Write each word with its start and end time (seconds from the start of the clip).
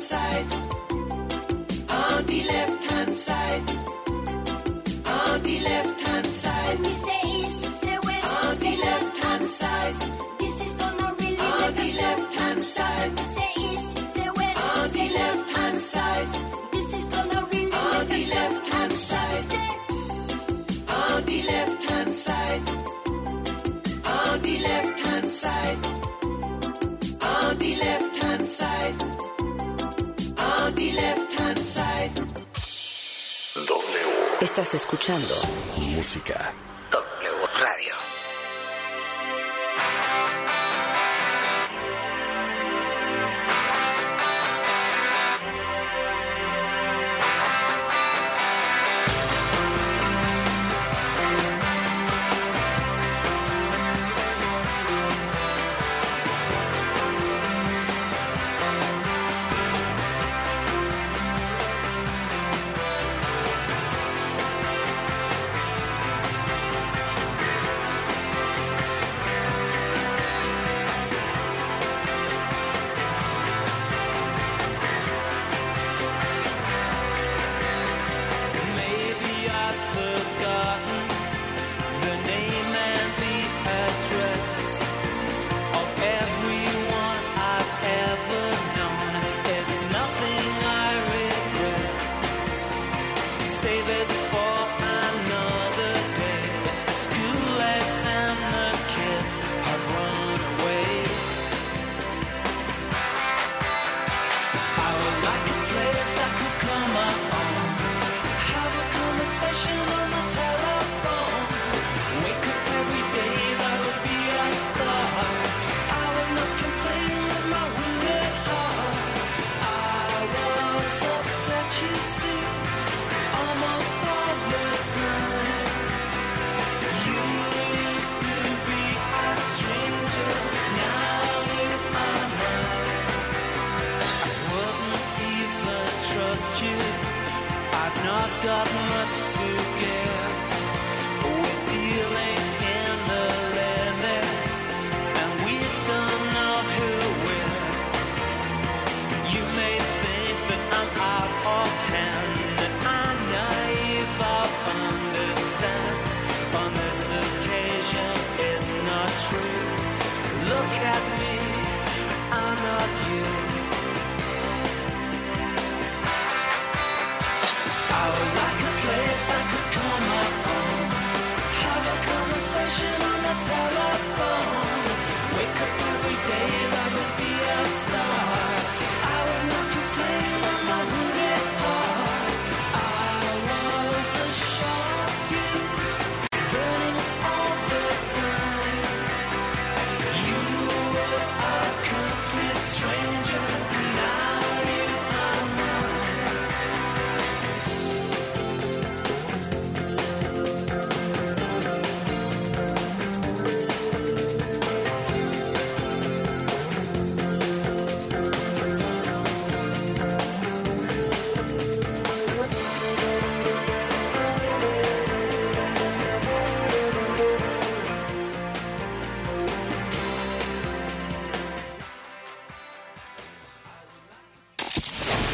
side, 0.00 0.52
on 1.90 2.24
the 2.26 2.42
left 2.48 2.84
hand 2.90 3.14
side. 3.14 3.79
Estás 34.40 34.72
escuchando 34.72 35.34
música. 35.94 36.54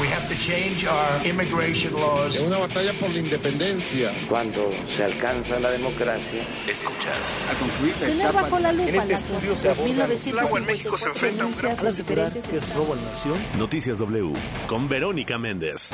Change 0.01 0.85
our 0.87 1.27
immigration 1.27 1.93
laws. 1.95 2.37
Es 2.37 2.43
una 2.43 2.59
batalla 2.59 2.93
por 2.99 3.11
la 3.11 3.19
independencia. 3.19 4.13
Cuando 4.29 4.71
se 4.95 5.05
alcanza 5.05 5.59
la 5.59 5.71
democracia, 5.71 6.43
Escuchas. 6.69 7.15
Tener 8.01 8.33
bajo 8.33 8.59
la 8.59 8.73
lupa 8.73 8.89
En 8.89 8.95
este 8.95 9.13
la 9.13 9.19
estudio 9.19 9.57
se 9.57 9.69
actuación 9.69 9.71
abordan- 9.71 9.87
1954 9.87 10.31
El 10.31 10.39
agua 10.39 10.59
en 10.59 10.67
México 10.67 10.99
se 10.99 11.09
enfrenta 11.09 11.43
a 11.43 11.47
un 11.47 11.53
gran- 11.57 11.77
que 12.47 12.57
es 12.57 12.75
robo 12.75 12.93
a 12.93 12.97
la 12.97 13.03
nación, 13.03 13.39
Noticias 13.59 13.99
W. 13.99 14.33
Con 14.67 14.89
Verónica 14.89 15.39
Méndez. 15.39 15.91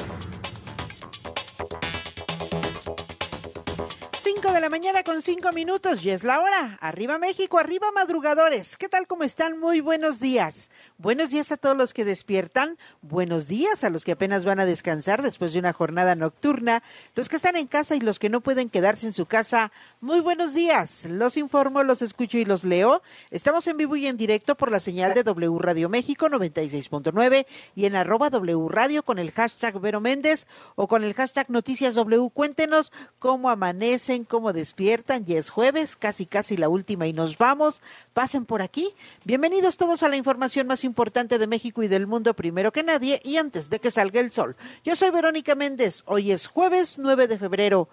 5 4.53 4.57
de 4.57 4.69
la 4.69 4.69
mañana 4.69 5.03
con 5.03 5.23
5 5.23 5.51
minutos 5.53 6.05
y 6.05 6.11
es 6.11 6.25
la 6.25 6.39
hora. 6.39 6.77
Arriba 6.83 7.17
México, 7.17 7.59
arriba 7.59 7.91
madrugadores. 7.91 8.77
¿Qué 8.77 8.87
tal? 8.87 9.07
¿Cómo 9.07 9.25
están? 9.25 9.59
Muy 9.59 9.81
buenos 9.81 10.21
días. 10.21 10.71
Buenos 10.99 11.31
días 11.31 11.53
a 11.53 11.57
todos 11.57 11.75
los 11.75 11.95
que 11.95 12.05
despiertan. 12.05 12.77
Buenos 13.01 13.49
días 13.49 13.83
a 13.83 13.89
los 13.89 14.05
que 14.05 14.13
apenas 14.13 14.45
van 14.45 14.61
a 14.61 14.67
descansar 14.67 15.23
después 15.23 15.55
de 15.55 15.59
una 15.59 15.73
jornada 15.73 16.15
nocturna. 16.17 16.83
Los 17.15 17.31
que 17.31 17.37
están 17.37 17.57
en 17.57 17.67
casa 17.67 17.97
y 17.97 18.01
los 18.01 18.19
que 18.19 18.29
no 18.29 18.43
pueden 18.43 18.69
quedarse 18.69 19.07
en 19.07 19.15
su 19.15 19.25
casa. 19.25 19.73
Muy 20.03 20.21
buenos 20.21 20.53
días. 20.53 21.07
Los 21.07 21.39
informo, 21.39 21.83
los 21.83 22.03
escucho 22.03 22.37
y 22.37 22.45
los 22.45 22.63
leo. 22.63 23.01
Estamos 23.31 23.67
en 23.69 23.79
vivo 23.79 23.97
y 23.97 24.07
en 24.07 24.19
directo 24.19 24.55
por 24.55 24.71
la 24.71 24.81
señal 24.81 25.15
de 25.15 25.23
W 25.23 25.59
Radio 25.61 25.89
México 25.89 26.29
96.9 26.29 27.47
y 27.75 27.87
en 27.87 27.97
arroba 27.97 28.29
W 28.29 28.69
Radio 28.69 29.03
con 29.03 29.19
el 29.19 29.31
hashtag 29.31 29.81
Vero 29.81 30.03
Méndez 30.03 30.47
o 30.75 30.89
con 30.89 31.05
el 31.05 31.15
hashtag 31.15 31.49
Noticias 31.49 31.95
W. 31.95 32.29
Cuéntenos 32.35 32.93
cómo 33.19 33.49
amanecen, 33.49 34.25
cómo 34.25 34.42
despiertan. 34.51 35.25
Ya 35.25 35.39
es 35.39 35.51
jueves, 35.51 35.95
casi 35.95 36.27
casi 36.27 36.57
la 36.57 36.69
última 36.69 37.07
y 37.07 37.13
nos 37.13 37.39
vamos. 37.39 37.83
Pasen 38.15 38.47
por 38.47 38.63
aquí. 38.63 38.93
Bienvenidos 39.25 39.77
todos 39.77 40.03
a 40.03 40.09
la 40.09 40.17
información 40.17 40.67
más 40.67 40.83
importante 40.83 41.39
de 41.39 41.47
México 41.47 41.85
y 41.85 41.89
del 41.89 42.09
mundo 42.09 42.35
primero 42.35 42.73
que 42.73 42.83
nadie 42.83 43.21
y 43.23 43.37
antes 43.37 43.71
de 43.71 43.79
que 43.79 43.93
salga 43.93 44.19
el 44.19 44.33
sol. 44.33 44.57
Yo 44.83 44.97
soy 44.97 45.11
Verónica 45.11 45.55
Méndez. 45.55 46.03
Hoy 46.07 46.33
es 46.33 46.49
jueves 46.49 46.99
9 46.99 47.29
de 47.29 47.39
febrero 47.39 47.89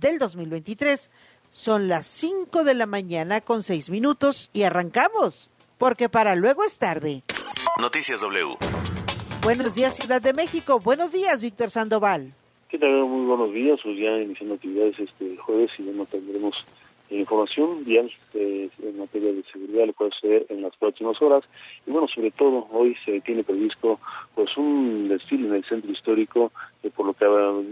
del 0.00 0.18
2023. 0.18 1.10
Son 1.50 1.88
las 1.88 2.06
5 2.06 2.64
de 2.64 2.74
la 2.74 2.86
mañana 2.86 3.40
con 3.40 3.62
6 3.62 3.88
minutos 3.88 4.50
y 4.52 4.64
arrancamos, 4.64 5.50
porque 5.78 6.08
para 6.08 6.34
luego 6.34 6.64
es 6.64 6.76
tarde. 6.78 7.22
Noticias 7.80 8.20
W. 8.20 8.56
Buenos 9.42 9.74
días, 9.74 9.94
Ciudad 9.94 10.20
de 10.20 10.32
México. 10.32 10.80
Buenos 10.80 11.12
días, 11.12 11.40
Víctor 11.40 11.70
Sandoval. 11.70 12.34
¿Qué? 12.80 12.88
Muy 12.88 13.26
buenos 13.26 13.52
días. 13.52 13.78
Pues 13.84 13.96
ya 13.98 14.20
iniciando 14.20 14.54
actividades 14.56 14.98
este 14.98 15.36
jueves 15.36 15.70
y 15.78 15.84
bueno, 15.84 16.06
tendremos 16.06 16.56
eh, 17.08 17.18
información 17.18 17.84
vial 17.84 18.10
eh, 18.34 18.68
en 18.82 18.98
materia 18.98 19.32
de 19.32 19.44
seguridad, 19.44 19.86
lo 19.86 19.92
puede 19.92 20.10
suceder 20.10 20.46
en 20.48 20.62
las 20.62 20.76
próximas 20.76 21.22
horas. 21.22 21.44
Y 21.86 21.92
bueno, 21.92 22.08
sobre 22.08 22.32
todo, 22.32 22.66
hoy 22.72 22.96
se 23.04 23.20
tiene 23.20 23.44
previsto 23.44 24.00
pues 24.34 24.56
un 24.56 25.06
desfile 25.06 25.46
en 25.46 25.54
el 25.54 25.64
centro 25.64 25.92
histórico, 25.92 26.50
eh, 26.82 26.90
por 26.90 27.06
lo 27.06 27.14
que 27.14 27.26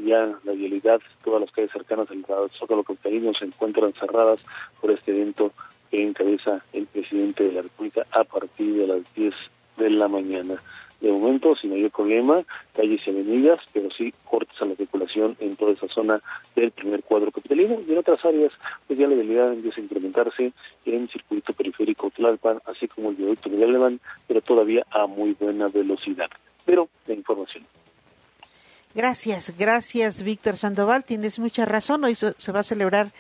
ya 0.05 0.39
la 0.45 0.53
vialidad, 0.53 1.01
todas 1.25 1.41
las 1.41 1.51
calles 1.51 1.73
cercanas 1.73 2.07
al 2.09 2.51
Zócalo 2.53 2.85
Capitalino 2.85 3.35
se 3.35 3.47
encuentran 3.47 3.93
cerradas 3.95 4.39
por 4.81 4.93
este 4.93 5.11
evento 5.11 5.51
que 5.91 6.01
encabeza 6.01 6.65
el 6.73 6.87
presidente 6.87 7.43
de 7.43 7.53
la 7.53 7.63
República 7.63 8.07
a 8.13 8.23
partir 8.23 8.75
de 8.75 8.87
las 8.87 9.15
10 9.15 9.35
de 9.79 9.91
la 9.91 10.07
mañana. 10.07 10.63
De 11.03 11.11
momento, 11.11 11.57
sin 11.57 11.71
mayor 11.71 11.91
problema, 11.91 12.45
calles 12.75 13.01
y 13.05 13.11
avenidas, 13.11 13.61
pero 13.73 13.91
sí 13.91 14.15
cortes 14.25 14.63
a 14.63 14.67
la 14.67 14.77
circulación 14.77 15.37
en 15.41 15.57
toda 15.57 15.73
esa 15.73 15.89
zona 15.89 16.23
del 16.55 16.71
primer 16.71 17.03
cuadro 17.03 17.33
capitalino 17.33 17.81
y 17.87 17.91
en 17.91 17.99
otras 17.99 18.25
áreas, 18.25 18.53
pues 18.87 18.99
ya 18.99 19.09
la 19.09 19.17
vialidad 19.17 19.53
empieza 19.53 19.81
a 19.81 19.85
incrementarse 19.85 20.53
en 20.87 21.09
circuito 21.09 21.53
periférico 21.53 22.11
Tlalpan, 22.11 22.61
así 22.67 22.87
como 22.87 23.11
el 23.11 23.17
viaducto 23.17 23.51
Miguel 23.51 23.71
Alemán, 23.71 24.01
pero 24.29 24.41
todavía 24.43 24.87
a 24.91 25.09
muy 25.09 25.33
buena 25.33 25.67
velocidad. 25.67 26.31
Pero 26.65 26.89
la 27.09 27.15
información. 27.15 27.67
Gracias, 28.95 29.55
gracias, 29.57 30.23
Víctor 30.23 30.57
Sandoval. 30.57 31.05
Tienes 31.05 31.39
mucha 31.39 31.65
razón. 31.65 32.05
Hoy 32.05 32.15
se 32.15 32.53
va 32.53 32.61
a 32.61 32.63
celebrar 32.63 33.11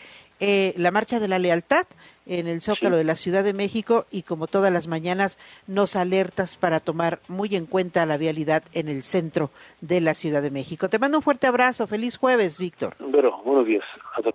eh, 0.44 0.74
la 0.76 0.90
Marcha 0.90 1.20
de 1.20 1.28
la 1.28 1.38
Lealtad 1.38 1.86
en 2.26 2.48
el 2.48 2.60
Zócalo 2.60 2.96
Sí. 2.96 2.98
de 2.98 3.04
la 3.04 3.14
Ciudad 3.14 3.44
de 3.44 3.52
México 3.52 4.06
y 4.10 4.22
como 4.22 4.48
todas 4.48 4.72
las 4.72 4.88
mañanas 4.88 5.38
nos 5.68 5.94
alertas 5.94 6.56
para 6.56 6.80
tomar 6.80 7.20
muy 7.28 7.54
en 7.54 7.66
cuenta 7.66 8.04
la 8.06 8.16
vialidad 8.16 8.64
en 8.72 8.88
el 8.88 9.04
centro 9.04 9.50
de 9.80 10.00
la 10.00 10.14
Ciudad 10.14 10.42
de 10.42 10.50
México. 10.50 10.88
Te 10.88 10.98
mando 10.98 11.18
un 11.18 11.22
fuerte 11.22 11.46
abrazo. 11.46 11.86
Feliz 11.86 12.16
jueves, 12.16 12.58
Víctor. 12.58 12.96
Pero, 13.12 13.40
buenos 13.44 13.66
días. 13.66 13.84
Hasta 14.16 14.30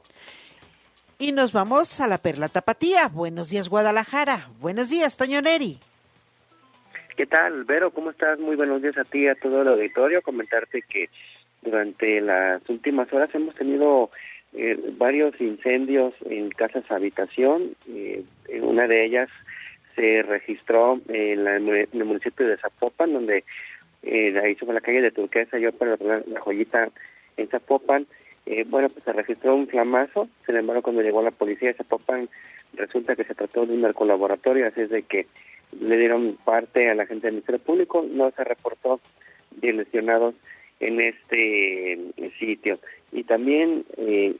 Y 1.19 1.33
nos 1.33 1.51
vamos 1.51 2.00
a 2.00 2.07
la 2.07 2.19
Perla 2.19 2.48
Tapatía. 2.48 3.10
Buenos 3.10 3.50
días, 3.50 3.68
Guadalajara. 3.68 4.48
Buenos 4.62 4.89
días, 4.89 5.18
Toño 5.18 5.42
Neri. 5.42 5.77
¿qué 7.18 7.25
tal, 7.25 7.63
Vero? 7.65 7.92
¿Cómo 7.92 8.12
estás? 8.12 8.39
Muy 8.39 8.56
buenos 8.56 8.81
días 8.81 8.98
a 8.98 9.03
ti 9.03 9.24
y 9.24 9.27
a 9.27 9.36
todo 9.36 9.62
el 9.63 9.68
auditorio. 9.68 10.21
Comentarte 10.21 10.83
que 10.83 11.10
durante 11.63 12.21
las 12.21 12.62
últimas 12.69 13.12
horas 13.12 13.30
hemos 13.33 13.56
tenido 13.56 14.12
eh, 14.53 14.77
varios 14.97 15.39
incendios 15.41 16.13
en 16.29 16.49
casas 16.49 16.89
habitación. 16.91 17.71
Eh, 17.89 18.23
una 18.61 18.88
de 18.88 19.05
ellas 19.05 19.29
se 19.95 20.21
registró 20.23 20.99
en, 21.09 21.44
la- 21.44 21.55
el 21.57 22.05
municipio 22.05 22.47
de 22.47 22.57
Zapopan, 22.57 23.13
donde 23.13 23.44
eh, 24.03 24.39
ahí 24.39 24.55
sobre 24.55 24.75
la 24.75 24.81
calle 24.81 25.01
de 25.01 25.11
Turquesa, 25.11 25.57
yo 25.57 25.71
para 25.71 25.97
la, 25.99 26.21
la 26.27 26.39
joyita 26.39 26.89
en 27.35 27.47
Zapopan, 27.47 28.05
eh, 28.45 28.63
bueno, 28.67 28.89
pues 28.89 29.03
se 29.03 29.11
registró 29.11 29.55
un 29.55 29.67
flamazo, 29.67 30.29
sin 30.45 30.55
embargo 30.55 30.81
cuando 30.83 31.01
llegó 31.01 31.21
la 31.21 31.31
policía 31.31 31.69
de 31.69 31.73
Zapopan 31.73 32.29
resulta 32.73 33.15
que 33.15 33.23
se 33.25 33.36
trató 33.36 33.65
de 33.65 33.74
un 33.74 33.81
narcolaboratorio, 33.81 34.67
así 34.67 34.81
es 34.81 34.89
de 34.89 35.01
que 35.03 35.25
le 35.81 35.98
dieron 35.98 36.38
parte 36.45 36.89
a 36.89 36.95
la 36.95 37.05
gente 37.05 37.27
del 37.27 37.33
Ministerio 37.36 37.60
Público, 37.60 38.05
no 38.10 38.31
se 38.31 38.43
reportó 38.43 39.01
de 39.51 39.74
lesionados 39.74 40.36
en 40.79 41.01
este 41.01 41.93
eh, 41.93 42.31
sitio. 42.39 42.79
Y 43.12 43.24
también 43.24 43.86
eh, 43.98 44.36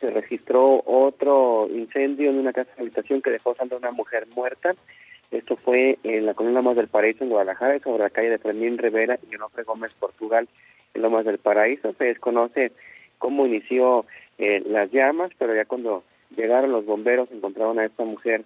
se 0.00 0.08
registró 0.08 0.82
otro 0.84 1.68
incendio 1.70 2.30
en 2.30 2.38
una 2.38 2.52
casa 2.52 2.70
de 2.76 2.82
habitación 2.82 3.22
que 3.22 3.30
dejó 3.30 3.54
saldo 3.54 3.76
a 3.76 3.78
una 3.78 3.90
mujer 3.90 4.26
muerta. 4.34 4.74
Esto 5.30 5.56
fue 5.56 5.98
en 6.04 6.26
la 6.26 6.34
colonia 6.34 6.60
Lomas 6.60 6.76
del 6.76 6.88
Paraíso, 6.88 7.24
en 7.24 7.30
Guadalajara, 7.30 7.78
sobre 7.80 8.02
la 8.02 8.10
calle 8.10 8.30
de 8.30 8.38
Fermín 8.38 8.78
Rivera 8.78 9.18
y 9.30 9.34
Onofre 9.34 9.64
Gómez, 9.64 9.92
Portugal, 9.98 10.48
en 10.94 11.02
Lomas 11.02 11.24
del 11.24 11.38
Paraíso. 11.38 11.92
Se 11.94 12.04
desconoce 12.04 12.72
cómo 13.18 13.46
inició 13.46 14.06
eh, 14.38 14.62
las 14.66 14.90
llamas, 14.90 15.30
pero 15.38 15.54
ya 15.54 15.64
cuando 15.64 16.02
llegaron 16.34 16.72
los 16.72 16.86
bomberos 16.86 17.30
encontraron 17.30 17.78
a 17.78 17.84
esta 17.84 18.04
mujer 18.04 18.44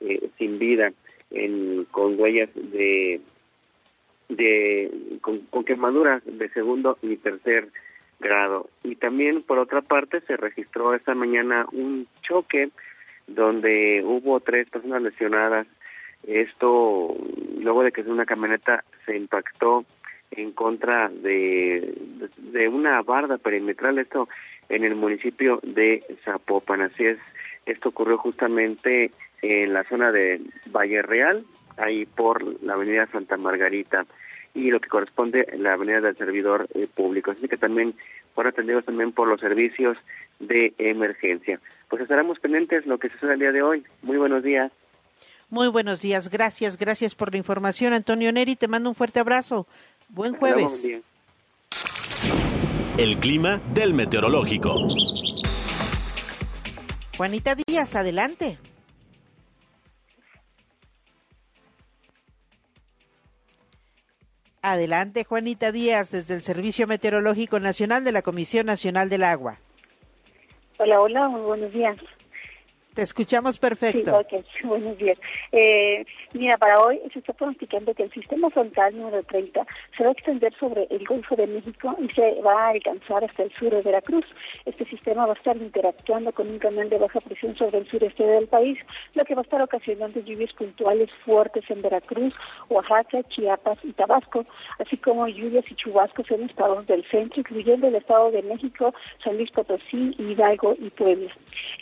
eh, 0.00 0.28
sin 0.38 0.58
vida, 0.58 0.92
en, 1.30 1.86
con 1.90 2.18
huellas 2.20 2.50
de, 2.54 3.20
de 4.36 5.18
con, 5.20 5.64
quemaduras 5.64 6.22
de 6.24 6.48
segundo 6.50 6.98
y 7.02 7.16
tercer 7.16 7.68
grado. 8.20 8.68
Y 8.82 8.96
también, 8.96 9.42
por 9.42 9.58
otra 9.58 9.82
parte, 9.82 10.20
se 10.22 10.36
registró 10.36 10.94
esta 10.94 11.14
mañana 11.14 11.66
un 11.72 12.06
choque 12.22 12.70
donde 13.26 14.02
hubo 14.04 14.40
tres 14.40 14.68
personas 14.68 15.02
lesionadas. 15.02 15.66
Esto 16.26 17.14
luego 17.60 17.82
de 17.82 17.92
que 17.92 18.02
una 18.02 18.26
camioneta 18.26 18.84
se 19.04 19.16
impactó 19.16 19.84
en 20.30 20.52
contra 20.52 21.08
de, 21.08 21.94
de 22.38 22.68
una 22.68 23.00
barda 23.02 23.38
perimetral, 23.38 23.98
esto 23.98 24.28
en 24.68 24.84
el 24.84 24.94
municipio 24.94 25.60
de 25.62 26.02
Zapopan. 26.24 26.82
Así 26.82 27.04
es, 27.04 27.18
esto 27.66 27.90
ocurrió 27.90 28.18
justamente 28.18 29.10
en 29.42 29.72
la 29.72 29.84
zona 29.84 30.10
de 30.10 30.40
Valle 30.66 31.02
Real, 31.02 31.44
ahí 31.76 32.06
por 32.06 32.62
la 32.62 32.74
avenida 32.74 33.06
Santa 33.06 33.36
Margarita 33.36 34.06
y 34.54 34.70
lo 34.70 34.80
que 34.80 34.88
corresponde 34.88 35.46
a 35.52 35.56
la 35.56 35.74
avenida 35.74 36.00
del 36.00 36.16
servidor 36.16 36.66
eh, 36.74 36.86
público. 36.92 37.32
Así 37.32 37.48
que 37.48 37.56
también 37.56 37.94
fueron 38.34 38.52
atendidos 38.52 38.84
también 38.84 39.12
por 39.12 39.28
los 39.28 39.40
servicios 39.40 39.98
de 40.38 40.72
emergencia. 40.78 41.60
Pues 41.88 42.02
estaremos 42.02 42.38
pendientes 42.38 42.86
lo 42.86 42.98
que 42.98 43.10
sucede 43.10 43.34
el 43.34 43.40
día 43.40 43.52
de 43.52 43.62
hoy. 43.62 43.84
Muy 44.02 44.16
buenos 44.16 44.42
días. 44.42 44.70
Muy 45.50 45.68
buenos 45.68 46.00
días. 46.00 46.30
Gracias, 46.30 46.78
gracias 46.78 47.14
por 47.14 47.32
la 47.32 47.38
información, 47.38 47.92
Antonio 47.92 48.32
Neri. 48.32 48.56
Te 48.56 48.68
mando 48.68 48.88
un 48.88 48.94
fuerte 48.94 49.20
abrazo. 49.20 49.66
Buen 50.08 50.34
jueves. 50.34 50.88
El 52.96 53.18
clima 53.18 53.60
del 53.74 53.92
meteorológico. 53.92 54.74
Juanita 57.16 57.54
Díaz, 57.54 57.94
adelante. 57.96 58.58
Adelante, 64.64 65.24
Juanita 65.24 65.72
Díaz, 65.72 66.10
desde 66.10 66.32
el 66.32 66.40
Servicio 66.40 66.86
Meteorológico 66.86 67.60
Nacional 67.60 68.02
de 68.02 68.12
la 68.12 68.22
Comisión 68.22 68.64
Nacional 68.64 69.10
del 69.10 69.22
Agua. 69.22 69.58
Hola, 70.78 71.02
hola, 71.02 71.28
muy 71.28 71.42
buenos 71.42 71.70
días. 71.70 71.98
Te 72.94 73.02
escuchamos 73.02 73.56
Sí, 73.56 73.60
perfecto. 73.60 74.16
ok, 74.16 74.44
buenos 74.64 74.96
días. 74.98 75.18
Eh, 75.50 76.04
mira, 76.32 76.56
para 76.58 76.80
hoy 76.80 77.00
se 77.12 77.18
está 77.18 77.32
pronosticando 77.32 77.92
que 77.92 78.04
el 78.04 78.12
sistema 78.12 78.48
frontal 78.50 78.96
número 78.96 79.20
30 79.22 79.66
se 79.96 80.04
va 80.04 80.10
a 80.10 80.12
extender 80.12 80.54
sobre 80.58 80.86
el 80.90 81.04
Golfo 81.04 81.34
de 81.34 81.48
México 81.48 81.96
y 82.00 82.08
se 82.12 82.40
va 82.40 82.66
a 82.66 82.68
alcanzar 82.70 83.24
hasta 83.24 83.42
el 83.42 83.52
sur 83.54 83.70
de 83.70 83.80
Veracruz. 83.80 84.24
Este 84.64 84.84
sistema 84.84 85.26
va 85.26 85.32
a 85.32 85.36
estar 85.36 85.56
interactuando 85.56 86.30
con 86.32 86.48
un 86.48 86.58
canal 86.60 86.88
de 86.88 86.98
baja 86.98 87.18
presión 87.18 87.56
sobre 87.56 87.78
el 87.78 87.90
sureste 87.90 88.24
del 88.24 88.46
país, 88.46 88.78
lo 89.14 89.24
que 89.24 89.34
va 89.34 89.40
a 89.40 89.44
estar 89.44 89.60
ocasionando 89.60 90.20
lluvias 90.20 90.52
puntuales 90.52 91.10
fuertes 91.24 91.64
en 91.70 91.82
Veracruz, 91.82 92.32
Oaxaca, 92.68 93.24
Chiapas 93.24 93.78
y 93.82 93.92
Tabasco, 93.92 94.44
así 94.78 94.96
como 94.98 95.26
lluvias 95.26 95.68
y 95.68 95.74
chubascos 95.74 96.30
en 96.30 96.44
estados 96.44 96.86
del 96.86 97.04
centro, 97.10 97.40
incluyendo 97.40 97.88
el 97.88 97.96
Estado 97.96 98.30
de 98.30 98.42
México, 98.42 98.94
San 99.24 99.36
Luis 99.36 99.50
Potosí, 99.50 100.14
Hidalgo 100.18 100.74
y 100.78 100.90
Puebla. 100.90 101.32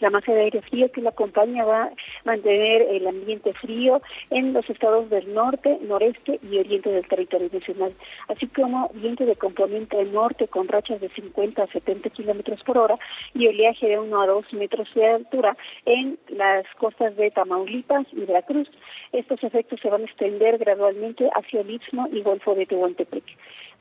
La 0.01 0.11
masa 0.11 0.33
de 0.33 0.43
aire 0.43 0.63
frío 0.63 0.91
que 0.91 1.02
la 1.03 1.11
acompaña 1.11 1.65
va 1.65 1.85
a 1.85 1.93
mantener 2.25 2.83
el 2.83 3.07
ambiente 3.07 3.53
frío 3.53 4.01
en 4.31 4.53
los 4.53 4.69
estados 4.69 5.11
del 5.11 5.33
norte, 5.35 5.79
noreste 5.83 6.39
y 6.43 6.59
oriente 6.59 6.91
del 6.91 7.07
territorio 7.07 7.49
nacional, 7.53 7.95
así 8.29 8.47
como 8.49 8.91
viento 8.95 9.25
de 9.27 9.37
componente 9.37 10.03
norte 10.07 10.49
con 10.49 10.69
rachas 10.69 11.01
de 11.01 11.09
50 11.09 11.63
a 11.63 11.67
70 11.67 12.11
kilómetros 12.11 12.63
por 12.63 12.79
hora 12.79 12.97
y 13.35 13.47
oleaje 13.47 13.89
de 13.89 13.99
1 13.99 14.23
a 14.23 14.27
2 14.27 14.53
metros 14.55 14.93
de 14.95 15.07
altura 15.07 15.57
en 15.87 16.19
las 16.29 16.65
costas 16.79 17.17
de 17.17 17.31
Tamaulipas 17.31 18.07
y 18.13 18.25
Veracruz. 18.25 18.69
Estos 19.13 19.43
efectos 19.45 19.81
se 19.81 19.91
van 19.91 20.03
a 20.03 20.05
extender 20.05 20.59
gradualmente 20.59 21.29
hacia 21.35 21.61
el 21.61 21.71
Istmo 21.71 22.09
y 22.13 22.23
Golfo 22.23 22.55
de 22.55 22.67
Tehuantepec. 22.67 23.25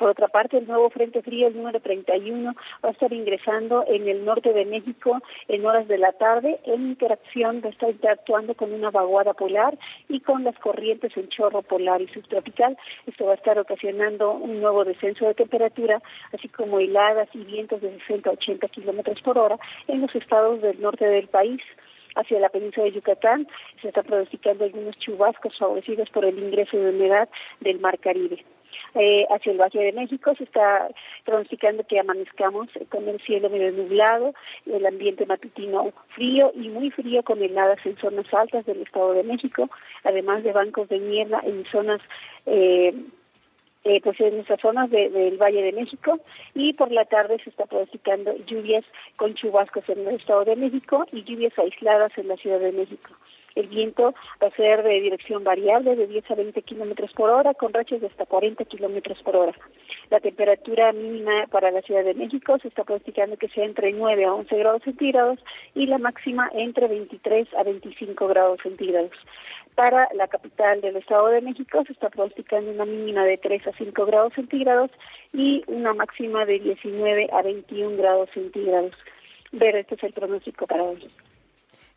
Por 0.02 0.10
otra 0.10 0.30
parte, 0.30 0.58
el 0.58 0.66
nuevo 0.66 0.90
Frente 0.90 1.22
Frío, 1.22 1.46
el 1.46 1.56
número 1.56 1.80
31, 1.80 2.56
va 2.84 2.90
a 2.90 2.92
estar 2.92 3.14
ingresando 3.14 3.86
en 3.88 4.10
el 4.10 4.26
norte 4.26 4.52
de 4.52 4.66
México 4.66 5.22
en 5.48 5.64
horas 5.64 5.88
de 5.88 6.00
la 6.00 6.12
tarde 6.12 6.60
en 6.64 6.88
interacción, 6.88 7.62
va 7.64 7.68
a 7.68 7.70
estar 7.70 7.92
interactuando 7.92 8.56
con 8.56 8.74
una 8.74 8.90
vaguada 8.90 9.36
polar 9.36 9.78
y 10.10 10.20
con 10.22 10.44
las 10.44 10.58
corrientes 10.58 11.16
en 11.18 11.30
chorro 11.30 11.62
polar 11.62 12.02
y 12.02 12.08
subtropical. 12.08 12.76
Esto 13.06 13.26
va 13.26 13.34
a 13.34 13.36
estar 13.36 13.60
ocasionando 13.60 14.32
un 14.32 14.60
nuevo 14.60 14.84
descenso 14.86 15.28
de 15.28 15.36
temperatura, 15.36 16.02
así 16.34 16.50
como 16.50 16.80
heladas 16.80 17.30
y 17.36 17.44
vientos 17.44 17.80
de 17.82 17.96
60 18.00 18.32
a 18.32 18.34
80 18.34 18.68
kilómetros 18.70 19.22
por 19.22 19.38
hora 19.38 19.60
en 19.88 20.02
los 20.02 20.16
estados 20.16 20.64
del 20.64 20.82
norte 20.82 21.06
del 21.06 21.28
país 21.28 21.62
hacia 22.16 22.40
la 22.40 22.50
península 22.50 22.86
de 22.86 22.94
Yucatán. 22.94 23.48
Se 23.84 23.90
está 23.90 24.02
pronosticando 24.02 24.64
algunos 24.64 24.98
chubascos 24.98 25.56
favorecidos 25.60 26.10
por 26.10 26.26
el 26.26 26.40
ingreso 26.40 26.76
de 26.76 26.90
humedad 26.90 27.30
del 27.60 27.80
Mar 27.80 28.00
Caribe. 28.00 28.44
Eh, 28.94 29.26
hacia 29.30 29.54
el 29.54 29.58
Valle 29.58 29.80
de 29.80 29.94
México 29.94 30.36
se 30.36 30.44
está 30.44 30.90
pronosticando 31.24 31.86
que 31.88 31.98
amanezcamos 31.98 32.68
con 32.90 33.08
el 33.08 33.22
cielo 33.22 33.50
medio 33.50 33.72
nublado, 33.72 34.34
el 34.66 34.86
ambiente 34.86 35.26
matutino 35.26 35.94
frío 36.10 36.52
y 36.56 36.68
muy 36.68 36.92
frío 36.92 37.24
con 37.24 37.42
heladas 37.42 37.80
en 37.86 37.96
zonas 37.98 38.26
altas 38.34 38.66
del 38.66 38.82
Estado 38.82 39.14
de 39.14 39.24
México, 39.24 39.70
además 40.04 40.44
de 40.44 40.52
bancos 40.52 40.90
de 40.90 41.00
niebla 41.00 41.40
en 41.44 41.64
zonas 41.72 42.02
eh, 42.46 42.94
eh, 43.84 44.00
pues 44.04 44.20
en 44.20 44.42
esas 44.42 44.60
zonas 44.60 44.90
de- 44.92 45.10
del 45.10 45.38
Valle 45.38 45.64
de 45.64 45.72
México 45.72 46.20
y 46.54 46.74
por 46.74 46.92
la 46.92 47.06
tarde 47.06 47.40
se 47.44 47.50
está 47.50 47.66
pronosticando 47.66 48.36
lluvias 48.46 48.84
con 49.16 49.34
chubascos 49.36 49.88
en 49.90 50.08
el 50.08 50.16
Estado 50.16 50.44
de 50.46 50.56
México 50.56 51.06
y 51.14 51.24
lluvias 51.24 51.58
aisladas 51.58 52.12
en 52.18 52.28
la 52.28 52.36
Ciudad 52.36 52.60
de 52.60 52.74
México. 52.74 53.12
El 53.56 53.68
viento 53.68 54.14
va 54.44 54.48
a 54.48 54.56
ser 54.56 54.84
de 54.84 55.02
dirección 55.02 55.44
variable 55.44 55.96
de 55.96 56.08
10 56.08 56.32
a 56.32 56.36
20 56.36 56.62
kilómetros 56.62 57.12
por 57.14 57.30
hora 57.30 57.54
con 57.54 57.74
rachas 57.74 58.02
de 58.02 58.08
hasta 58.08 58.26
40 58.26 58.64
kilómetros 58.66 59.22
por 59.24 59.36
hora. 59.36 59.54
La 60.10 60.20
temperatura 60.20 60.92
mínima 60.94 61.48
para 61.50 61.72
la 61.72 61.82
Ciudad 61.82 62.04
de 62.04 62.14
México 62.14 62.58
se 62.62 62.68
está 62.68 62.84
pronosticando 62.84 63.38
que 63.38 63.50
sea 63.50 63.66
entre 63.66 63.92
9 63.92 64.26
a 64.26 64.34
11 64.34 64.58
grados 64.58 64.84
centígrados 64.84 65.40
y 65.76 65.86
la 65.88 65.98
máxima 65.98 66.50
entre 66.54 66.88
23 66.88 67.54
a 67.56 67.64
25 67.64 68.28
grados 68.28 68.60
centígrados. 68.62 69.12
Para 69.76 70.10
la 70.14 70.28
capital 70.28 70.82
del 70.82 70.98
Estado 70.98 71.28
de 71.28 71.42
México 71.42 71.84
se 71.86 71.94
está 71.94 72.10
pronosticando 72.10 72.72
una 72.72 72.86
mínima 72.86 73.24
de 73.24 73.38
3 73.38 73.68
a 73.68 73.72
5 73.72 74.06
grados 74.06 74.34
centígrados 74.34 74.92
y 75.34 75.64
una 75.68 75.94
máxima 75.94 76.46
de 76.46 76.60
19 76.60 77.30
a 77.32 77.42
21 77.42 77.98
grados 77.98 78.30
centígrados. 78.34 78.94
Ver, 79.54 79.76
este 79.76 79.96
es 79.96 80.04
el 80.04 80.14
pronóstico 80.14 80.68
para 80.68 80.84
hoy. 80.84 81.08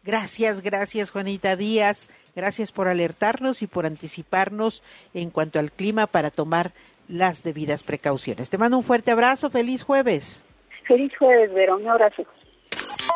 Gracias, 0.05 0.61
gracias 0.61 1.11
Juanita 1.11 1.57
Díaz. 1.57 2.11
Gracias 2.37 2.73
por 2.73 2.89
alertarnos 2.89 3.63
y 3.63 3.67
por 3.67 3.87
anticiparnos 3.87 4.83
en 5.15 5.31
cuanto 5.31 5.59
al 5.59 5.73
clima 5.73 6.07
para 6.07 6.31
tomar 6.31 6.73
las 7.09 7.43
debidas 7.43 7.83
precauciones. 7.83 8.51
Te 8.51 8.59
mando 8.59 8.77
un 8.77 8.83
fuerte 8.83 9.11
abrazo. 9.11 9.51
Feliz 9.51 9.83
jueves. 9.83 10.43
Feliz 10.87 11.13
jueves, 11.19 11.53
Vera. 11.55 11.75
Un 11.75 11.89
abrazo. 11.89 12.25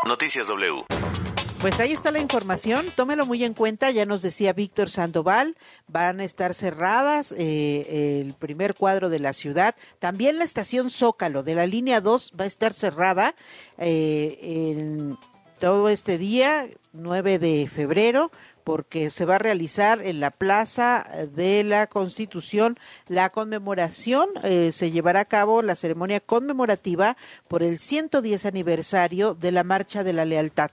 Noticias 0.07 0.49
W. 0.49 0.85
Pues 1.61 1.81
ahí 1.81 1.91
está 1.91 2.13
la 2.13 2.21
información, 2.21 2.87
tómelo 2.95 3.27
muy 3.27 3.43
en 3.43 3.53
cuenta, 3.53 3.91
ya 3.91 4.07
nos 4.07 4.23
decía 4.23 4.53
Víctor 4.53 4.91
Sandoval, 4.91 5.57
van 5.89 6.21
a 6.21 6.25
estar 6.25 6.55
cerradas 6.55 7.35
eh, 7.37 8.21
el 8.23 8.35
primer 8.35 8.77
cuadro 8.77 9.09
de 9.09 9.19
la 9.19 9.33
ciudad, 9.33 9.75
también 9.99 10.39
la 10.39 10.45
estación 10.45 10.89
Zócalo 10.89 11.43
de 11.43 11.57
la 11.57 11.67
línea 11.67 12.01
2 12.01 12.35
va 12.39 12.45
a 12.45 12.47
estar 12.47 12.73
cerrada 12.73 13.35
eh, 13.77 14.39
en 14.41 15.19
todo 15.59 15.89
este 15.89 16.19
día, 16.19 16.69
9 16.93 17.39
de 17.39 17.69
febrero, 17.69 18.31
porque 18.65 19.11
se 19.11 19.25
va 19.25 19.37
a 19.37 19.39
realizar 19.39 20.03
en 20.03 20.21
la 20.21 20.31
Plaza 20.31 21.07
de 21.35 21.65
la 21.65 21.87
Constitución 21.87 22.79
la 23.09 23.31
conmemoración, 23.31 24.29
eh, 24.43 24.73
se 24.73 24.91
llevará 24.91 25.21
a 25.21 25.25
cabo 25.25 25.63
la 25.63 25.75
ceremonia 25.75 26.21
conmemorativa 26.21 27.17
por 27.49 27.63
el 27.63 27.79
110 27.79 28.45
aniversario 28.47 29.35
de 29.35 29.53
la 29.53 29.65
Marcha 29.65 30.05
de 30.05 30.13
la 30.13 30.25
Lealtad. 30.25 30.71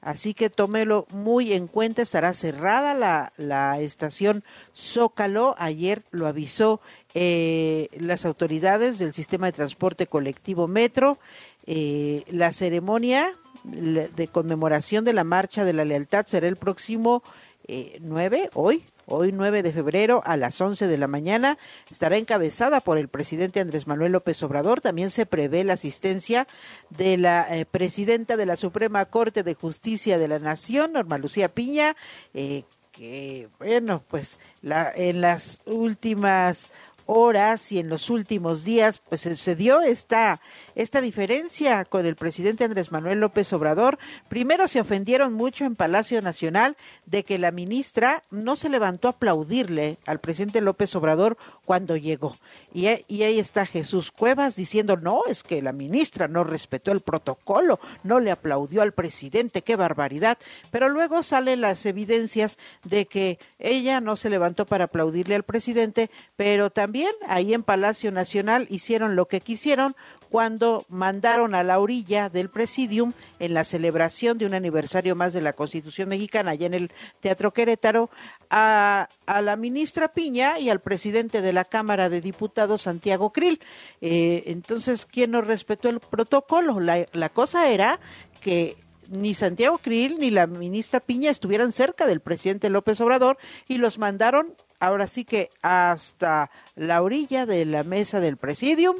Así 0.00 0.32
que 0.32 0.48
tómelo 0.48 1.06
muy 1.10 1.52
en 1.52 1.66
cuenta, 1.66 2.02
estará 2.02 2.32
cerrada 2.32 2.94
la, 2.94 3.32
la 3.36 3.80
estación 3.80 4.44
Zócalo. 4.74 5.56
Ayer 5.58 6.02
lo 6.12 6.26
avisó 6.26 6.80
eh, 7.14 7.88
las 7.98 8.24
autoridades 8.24 8.98
del 8.98 9.12
sistema 9.12 9.46
de 9.46 9.52
transporte 9.52 10.06
colectivo 10.06 10.68
Metro. 10.68 11.18
Eh, 11.66 12.24
la 12.28 12.52
ceremonia 12.52 13.32
de 13.70 14.28
conmemoración 14.28 15.04
de 15.04 15.12
la 15.12 15.24
Marcha 15.24 15.64
de 15.64 15.72
la 15.72 15.84
Lealtad 15.84 16.26
será 16.26 16.48
el 16.48 16.56
próximo 16.56 17.22
eh, 17.70 17.98
9, 18.00 18.50
hoy, 18.54 18.82
hoy 19.04 19.30
9 19.30 19.62
de 19.62 19.72
febrero 19.74 20.22
a 20.24 20.38
las 20.38 20.58
11 20.58 20.86
de 20.86 20.96
la 20.96 21.06
mañana. 21.06 21.58
Estará 21.90 22.16
encabezada 22.16 22.80
por 22.80 22.96
el 22.96 23.08
presidente 23.08 23.60
Andrés 23.60 23.86
Manuel 23.86 24.12
López 24.12 24.42
Obrador. 24.42 24.80
También 24.80 25.10
se 25.10 25.26
prevé 25.26 25.64
la 25.64 25.74
asistencia 25.74 26.48
de 26.88 27.18
la 27.18 27.46
eh, 27.54 27.66
presidenta 27.66 28.38
de 28.38 28.46
la 28.46 28.56
Suprema 28.56 29.04
Corte 29.04 29.42
de 29.42 29.54
Justicia 29.54 30.18
de 30.18 30.28
la 30.28 30.38
Nación, 30.38 30.94
Norma 30.94 31.18
Lucía 31.18 31.50
Piña, 31.50 31.94
eh, 32.32 32.64
que, 32.90 33.48
bueno, 33.58 34.02
pues 34.08 34.38
la, 34.62 34.90
en 34.96 35.20
las 35.20 35.60
últimas 35.66 36.70
horas 37.10 37.72
y 37.72 37.78
en 37.78 37.88
los 37.88 38.10
últimos 38.10 38.64
días 38.64 38.98
pues 38.98 39.22
se- 39.22 39.56
dio 39.56 39.80
esta 39.80 40.40
esta 40.74 41.00
diferencia 41.00 41.84
con 41.86 42.04
el 42.04 42.16
presidente 42.16 42.64
Andrés 42.64 42.92
Manuel 42.92 43.18
López 43.18 43.50
Obrador. 43.54 43.98
Primero 44.28 44.68
se 44.68 44.80
ofendieron 44.80 45.32
mucho 45.32 45.64
en 45.64 45.74
Palacio 45.74 46.20
Nacional 46.22 46.76
de 47.06 47.24
que 47.24 47.38
la 47.38 47.50
ministra 47.50 48.22
no 48.30 48.56
se 48.56 48.68
levantó 48.68 49.08
a 49.08 49.12
aplaudirle 49.12 49.98
al 50.06 50.20
presidente 50.20 50.60
López 50.60 50.94
Obrador 50.94 51.38
cuando 51.64 51.96
llegó. 51.96 52.36
Y, 52.74 52.86
y 53.08 53.22
ahí 53.22 53.40
está 53.40 53.64
Jesús 53.64 54.12
Cuevas 54.12 54.54
diciendo, 54.54 54.96
no, 54.96 55.22
es 55.26 55.42
que 55.42 55.62
la 55.62 55.72
ministra 55.72 56.28
no 56.28 56.44
respetó 56.44 56.92
el 56.92 57.00
protocolo, 57.00 57.80
no 58.04 58.20
le 58.20 58.30
aplaudió 58.30 58.82
al 58.82 58.92
presidente, 58.92 59.62
qué 59.62 59.76
barbaridad. 59.76 60.36
Pero 60.70 60.90
luego 60.90 61.22
salen 61.22 61.62
las 61.62 61.86
evidencias 61.86 62.58
de 62.84 63.06
que 63.06 63.38
ella 63.58 64.00
no 64.02 64.14
se 64.16 64.28
levantó 64.30 64.66
para 64.66 64.84
aplaudirle 64.84 65.34
al 65.34 65.42
presidente, 65.42 66.10
pero 66.36 66.70
también 66.70 66.97
ahí 67.26 67.54
en 67.54 67.62
Palacio 67.62 68.10
Nacional 68.10 68.66
hicieron 68.70 69.16
lo 69.16 69.26
que 69.26 69.40
quisieron 69.40 69.94
cuando 70.30 70.84
mandaron 70.88 71.54
a 71.54 71.62
la 71.62 71.78
orilla 71.78 72.28
del 72.28 72.50
presidium 72.50 73.12
en 73.38 73.54
la 73.54 73.64
celebración 73.64 74.38
de 74.38 74.46
un 74.46 74.54
aniversario 74.54 75.16
más 75.16 75.32
de 75.32 75.42
la 75.42 75.52
Constitución 75.52 76.08
mexicana, 76.08 76.52
allá 76.52 76.66
en 76.66 76.74
el 76.74 76.90
Teatro 77.20 77.52
Querétaro, 77.52 78.10
a, 78.50 79.08
la 79.26 79.56
ministra 79.56 80.08
Piña 80.08 80.58
y 80.58 80.70
al 80.70 80.80
presidente 80.80 81.42
de 81.42 81.52
la 81.52 81.64
Cámara 81.64 82.08
de 82.08 82.20
Diputados, 82.20 82.82
Santiago 82.82 83.30
Krill. 83.30 83.60
Eh, 84.00 84.44
entonces, 84.46 85.06
¿quién 85.06 85.30
no 85.30 85.40
respetó 85.40 85.88
el 85.88 86.00
protocolo? 86.00 86.80
La, 86.80 87.06
la 87.12 87.28
cosa 87.28 87.68
era 87.68 88.00
que 88.40 88.76
ni 89.08 89.34
Santiago 89.34 89.78
Krill 89.78 90.18
ni 90.18 90.30
la 90.30 90.46
ministra 90.46 91.00
Piña 91.00 91.30
estuvieran 91.30 91.72
cerca 91.72 92.06
del 92.06 92.20
presidente 92.20 92.70
López 92.70 93.00
Obrador 93.00 93.38
y 93.66 93.78
los 93.78 93.98
mandaron 93.98 94.54
ahora 94.80 95.06
sí 95.06 95.24
que 95.24 95.50
hasta 95.62 96.50
la 96.76 97.02
orilla 97.02 97.46
de 97.46 97.64
la 97.64 97.82
mesa 97.82 98.20
del 98.20 98.36
presidium 98.36 98.96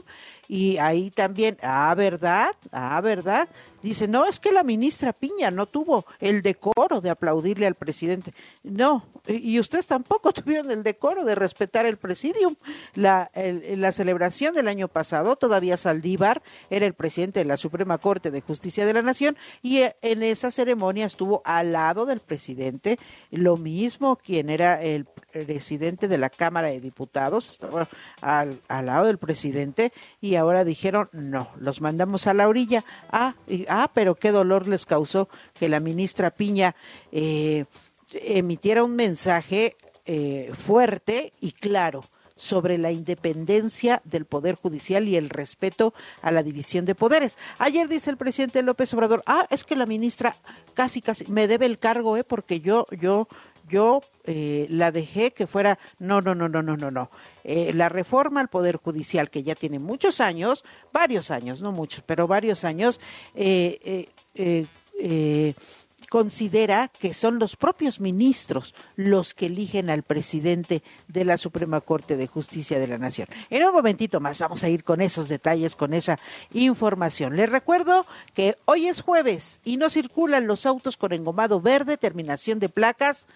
y 0.50 0.78
ahí 0.78 1.10
también, 1.10 1.58
ah, 1.62 1.94
verdad, 1.94 2.52
ah, 2.72 2.98
verdad, 3.02 3.50
dice, 3.82 4.08
no, 4.08 4.24
es 4.24 4.40
que 4.40 4.50
la 4.50 4.62
ministra 4.62 5.12
Piña 5.12 5.50
no 5.50 5.66
tuvo 5.66 6.06
el 6.20 6.40
decoro 6.40 7.02
de 7.02 7.10
aplaudirle 7.10 7.66
al 7.66 7.74
presidente. 7.74 8.32
No, 8.62 9.04
y 9.26 9.60
ustedes 9.60 9.86
tampoco 9.86 10.32
tuvieron 10.32 10.70
el 10.70 10.82
decoro 10.82 11.26
de 11.26 11.34
respetar 11.34 11.84
el 11.84 11.98
presidium. 11.98 12.56
La, 12.94 13.30
el- 13.34 13.78
la 13.78 13.92
celebración 13.92 14.54
del 14.54 14.68
año 14.68 14.88
pasado, 14.88 15.36
todavía 15.36 15.76
Saldívar 15.76 16.40
era 16.70 16.86
el 16.86 16.94
presidente 16.94 17.40
de 17.40 17.44
la 17.44 17.58
Suprema 17.58 17.98
Corte 17.98 18.30
de 18.30 18.40
Justicia 18.40 18.86
de 18.86 18.94
la 18.94 19.02
Nación 19.02 19.36
y 19.60 19.80
eh, 19.82 19.96
en 20.00 20.22
esa 20.22 20.50
ceremonia 20.50 21.04
estuvo 21.04 21.42
al 21.44 21.72
lado 21.72 22.06
del 22.06 22.20
presidente, 22.20 22.98
lo 23.30 23.58
mismo 23.58 24.16
quien 24.16 24.48
era 24.48 24.80
el 24.82 25.06
presidente 25.46 26.08
de 26.08 26.18
la 26.18 26.30
Cámara 26.30 26.68
de 26.68 26.80
Diputados, 26.80 27.48
estaba 27.50 27.88
al, 28.20 28.60
al 28.68 28.86
lado 28.86 29.06
del 29.06 29.18
presidente 29.18 29.92
y 30.20 30.34
ahora 30.36 30.64
dijeron 30.64 31.08
no, 31.12 31.48
los 31.58 31.80
mandamos 31.80 32.26
a 32.26 32.34
la 32.34 32.48
orilla. 32.48 32.84
Ah, 33.10 33.34
y- 33.46 33.66
ah 33.68 33.90
pero 33.94 34.14
qué 34.14 34.32
dolor 34.32 34.66
les 34.68 34.86
causó 34.86 35.28
que 35.58 35.68
la 35.68 35.80
ministra 35.80 36.30
Piña 36.30 36.74
eh, 37.12 37.64
emitiera 38.12 38.84
un 38.84 38.96
mensaje 38.96 39.76
eh, 40.06 40.50
fuerte 40.54 41.32
y 41.40 41.52
claro 41.52 42.04
sobre 42.36 42.78
la 42.78 42.92
independencia 42.92 44.00
del 44.04 44.24
Poder 44.24 44.54
Judicial 44.54 45.08
y 45.08 45.16
el 45.16 45.28
respeto 45.28 45.92
a 46.22 46.30
la 46.30 46.44
división 46.44 46.84
de 46.84 46.94
poderes. 46.94 47.36
Ayer 47.58 47.88
dice 47.88 48.10
el 48.10 48.16
presidente 48.16 48.62
López 48.62 48.94
Obrador, 48.94 49.24
ah, 49.26 49.46
es 49.50 49.64
que 49.64 49.74
la 49.74 49.86
ministra 49.86 50.36
casi, 50.72 51.02
casi 51.02 51.26
me 51.26 51.48
debe 51.48 51.66
el 51.66 51.80
cargo, 51.80 52.16
¿eh? 52.16 52.22
Porque 52.22 52.60
yo, 52.60 52.86
yo, 52.92 53.26
yo 53.68 54.02
eh, 54.24 54.66
la 54.70 54.90
dejé 54.92 55.32
que 55.32 55.46
fuera, 55.46 55.78
no, 55.98 56.20
no, 56.20 56.34
no, 56.34 56.48
no, 56.48 56.62
no, 56.62 56.76
no, 56.76 56.90
no. 56.90 57.10
Eh, 57.44 57.72
la 57.74 57.88
reforma 57.88 58.40
al 58.40 58.48
Poder 58.48 58.76
Judicial, 58.76 59.30
que 59.30 59.42
ya 59.42 59.54
tiene 59.54 59.78
muchos 59.78 60.20
años, 60.20 60.64
varios 60.92 61.30
años, 61.30 61.62
no 61.62 61.72
muchos, 61.72 62.02
pero 62.06 62.26
varios 62.26 62.64
años, 62.64 63.00
eh, 63.34 64.06
considera 66.08 66.88
que 66.88 67.12
son 67.12 67.38
los 67.38 67.56
propios 67.56 68.00
ministros 68.00 68.74
los 68.96 69.34
que 69.34 69.46
eligen 69.46 69.90
al 69.90 70.02
presidente 70.02 70.82
de 71.06 71.24
la 71.24 71.36
Suprema 71.36 71.80
Corte 71.80 72.16
de 72.16 72.26
Justicia 72.26 72.78
de 72.78 72.86
la 72.86 72.98
Nación. 72.98 73.28
En 73.50 73.64
un 73.64 73.72
momentito 73.72 74.20
más 74.20 74.38
vamos 74.38 74.64
a 74.64 74.68
ir 74.68 74.84
con 74.84 75.00
esos 75.00 75.28
detalles, 75.28 75.76
con 75.76 75.94
esa 75.94 76.18
información. 76.52 77.36
Les 77.36 77.50
recuerdo 77.50 78.06
que 78.34 78.56
hoy 78.64 78.88
es 78.88 79.02
jueves 79.02 79.60
y 79.64 79.76
no 79.76 79.90
circulan 79.90 80.46
los 80.46 80.66
autos 80.66 80.96
con 80.96 81.12
engomado 81.12 81.60
verde, 81.60 81.96
terminación 81.96 82.58
de 82.58 82.68
placas 82.68 83.26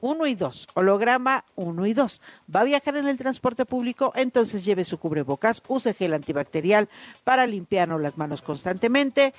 1 0.00 0.26
y 0.26 0.34
2, 0.34 0.68
holograma 0.74 1.44
1 1.56 1.86
y 1.86 1.94
2. 1.94 2.20
¿Va 2.54 2.60
a 2.60 2.64
viajar 2.64 2.96
en 2.96 3.08
el 3.08 3.16
transporte 3.18 3.64
público? 3.64 4.12
Entonces 4.14 4.64
lleve 4.64 4.84
su 4.84 4.98
cubrebocas, 4.98 5.62
use 5.68 5.94
gel 5.94 6.14
antibacterial 6.14 6.88
para 7.24 7.46
limpiarnos 7.46 8.00
las 8.00 8.16
manos 8.18 8.42
constantemente 8.42 9.34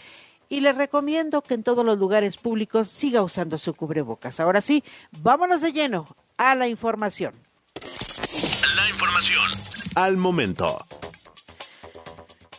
y 0.49 0.61
le 0.61 0.73
recomiendo 0.73 1.41
que 1.41 1.53
en 1.53 1.63
todos 1.63 1.85
los 1.85 1.97
lugares 1.97 2.37
públicos 2.37 2.89
siga 2.89 3.21
usando 3.21 3.57
su 3.57 3.73
cubrebocas. 3.73 4.39
Ahora 4.39 4.61
sí, 4.61 4.83
vámonos 5.21 5.61
de 5.61 5.71
lleno 5.73 6.07
a 6.37 6.55
la 6.55 6.67
información. 6.67 7.35
La 8.75 8.89
información 8.89 9.49
al 9.95 10.17
momento. 10.17 10.85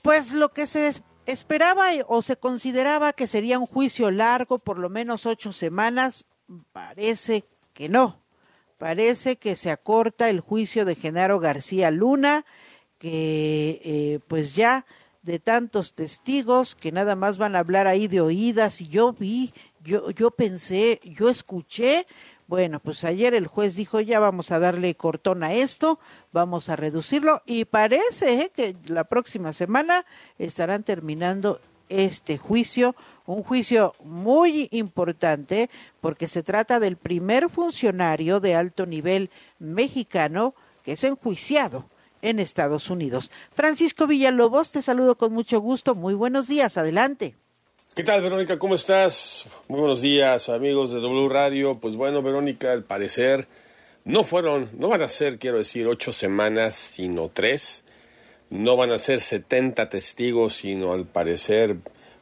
Pues 0.02 0.32
lo 0.32 0.48
que 0.48 0.66
se 0.66 0.88
es- 0.88 1.02
esperaba 1.26 1.88
o 2.08 2.22
se 2.22 2.36
consideraba 2.36 3.12
que 3.12 3.26
sería 3.26 3.58
un 3.58 3.66
juicio 3.66 4.10
largo, 4.10 4.58
por 4.58 4.78
lo 4.78 4.88
menos 4.88 5.26
ocho 5.26 5.52
semanas, 5.52 6.26
parece 6.72 7.44
que 7.80 7.88
no. 7.88 8.20
Parece 8.76 9.36
que 9.36 9.56
se 9.56 9.70
acorta 9.70 10.28
el 10.28 10.40
juicio 10.40 10.84
de 10.84 10.96
Genaro 10.96 11.40
García 11.40 11.90
Luna, 11.90 12.44
que 12.98 13.80
eh, 13.82 14.18
pues 14.28 14.54
ya 14.54 14.84
de 15.22 15.38
tantos 15.38 15.94
testigos 15.94 16.74
que 16.74 16.92
nada 16.92 17.16
más 17.16 17.38
van 17.38 17.56
a 17.56 17.60
hablar 17.60 17.86
ahí 17.86 18.06
de 18.06 18.20
oídas 18.20 18.82
y 18.82 18.88
yo 18.88 19.14
vi, 19.14 19.54
yo, 19.82 20.10
yo 20.10 20.30
pensé, 20.30 21.00
yo 21.04 21.30
escuché, 21.30 22.06
bueno, 22.48 22.80
pues 22.80 23.02
ayer 23.04 23.32
el 23.32 23.46
juez 23.46 23.76
dijo 23.76 23.98
ya 24.02 24.20
vamos 24.20 24.50
a 24.50 24.58
darle 24.58 24.94
cortón 24.94 25.42
a 25.42 25.54
esto, 25.54 26.00
vamos 26.32 26.68
a 26.68 26.76
reducirlo 26.76 27.40
y 27.46 27.64
parece 27.64 28.42
eh, 28.42 28.52
que 28.54 28.76
la 28.84 29.04
próxima 29.04 29.54
semana 29.54 30.04
estarán 30.36 30.82
terminando 30.82 31.62
este 31.90 32.38
juicio, 32.38 32.96
un 33.26 33.42
juicio 33.42 33.94
muy 34.02 34.68
importante 34.70 35.68
porque 36.00 36.28
se 36.28 36.42
trata 36.42 36.80
del 36.80 36.96
primer 36.96 37.50
funcionario 37.50 38.40
de 38.40 38.54
alto 38.54 38.86
nivel 38.86 39.28
mexicano 39.58 40.54
que 40.82 40.92
es 40.92 41.04
enjuiciado 41.04 41.84
en 42.22 42.38
Estados 42.38 42.88
Unidos. 42.88 43.30
Francisco 43.52 44.06
Villalobos, 44.06 44.72
te 44.72 44.82
saludo 44.82 45.16
con 45.16 45.32
mucho 45.32 45.60
gusto. 45.60 45.94
Muy 45.94 46.14
buenos 46.14 46.48
días, 46.48 46.78
adelante. 46.78 47.34
¿Qué 47.94 48.04
tal, 48.04 48.22
Verónica? 48.22 48.58
¿Cómo 48.58 48.76
estás? 48.76 49.46
Muy 49.68 49.80
buenos 49.80 50.00
días, 50.00 50.48
amigos 50.48 50.92
de 50.92 51.00
W 51.00 51.28
Radio. 51.28 51.78
Pues 51.78 51.96
bueno, 51.96 52.22
Verónica, 52.22 52.72
al 52.72 52.84
parecer 52.84 53.48
no 54.04 54.24
fueron, 54.24 54.70
no 54.78 54.88
van 54.88 55.02
a 55.02 55.08
ser, 55.08 55.38
quiero 55.38 55.58
decir, 55.58 55.86
ocho 55.86 56.12
semanas, 56.12 56.76
sino 56.76 57.28
tres. 57.28 57.84
No 58.50 58.76
van 58.76 58.90
a 58.90 58.98
ser 58.98 59.20
70 59.20 59.88
testigos, 59.88 60.54
sino 60.54 60.92
al 60.92 61.06
parecer 61.06 61.76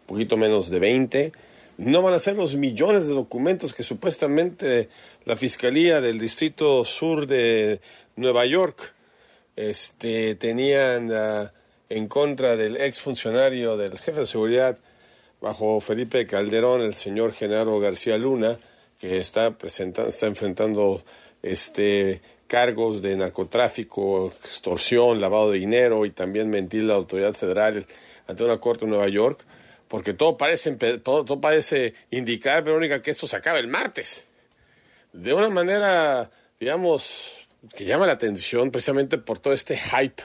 poquito 0.06 0.36
menos 0.36 0.70
de 0.70 0.78
20. 0.78 1.32
No 1.78 2.02
van 2.02 2.14
a 2.14 2.18
ser 2.18 2.36
los 2.36 2.56
millones 2.56 3.08
de 3.08 3.14
documentos 3.14 3.72
que 3.72 3.82
supuestamente 3.82 4.88
la 5.24 5.36
Fiscalía 5.36 6.00
del 6.00 6.18
Distrito 6.18 6.84
Sur 6.84 7.26
de 7.26 7.80
Nueva 8.16 8.46
York 8.46 8.94
este, 9.56 10.34
tenían 10.34 11.10
ah, 11.12 11.52
en 11.88 12.08
contra 12.08 12.56
del 12.56 12.76
exfuncionario 12.76 13.76
del 13.76 13.98
jefe 13.98 14.20
de 14.20 14.26
seguridad 14.26 14.78
bajo 15.40 15.80
Felipe 15.80 16.26
Calderón, 16.26 16.82
el 16.82 16.94
señor 16.94 17.32
Genaro 17.32 17.78
García 17.78 18.18
Luna, 18.18 18.58
que 19.00 19.18
está 19.18 19.52
presentando, 19.52 20.08
está 20.08 20.26
enfrentando 20.26 21.02
este 21.42 22.20
cargos 22.48 23.02
de 23.02 23.16
narcotráfico, 23.16 24.32
extorsión, 24.42 25.20
lavado 25.20 25.52
de 25.52 25.58
dinero 25.58 26.04
y 26.06 26.10
también 26.10 26.50
mentir 26.50 26.84
la 26.84 26.94
autoridad 26.94 27.34
federal 27.34 27.86
ante 28.26 28.42
una 28.42 28.58
corte 28.58 28.84
en 28.84 28.90
Nueva 28.90 29.08
York, 29.08 29.44
porque 29.86 30.14
todo 30.14 30.36
parece 30.36 30.72
todo 30.72 31.40
parece 31.40 31.94
indicar, 32.10 32.64
Verónica, 32.64 33.00
que 33.00 33.12
esto 33.12 33.26
se 33.26 33.36
acaba 33.36 33.58
el 33.58 33.68
martes. 33.68 34.24
De 35.12 35.32
una 35.32 35.48
manera, 35.48 36.30
digamos, 36.58 37.46
que 37.76 37.84
llama 37.84 38.06
la 38.06 38.12
atención 38.12 38.70
precisamente 38.70 39.18
por 39.18 39.38
todo 39.38 39.52
este 39.54 39.76
hype 39.76 40.22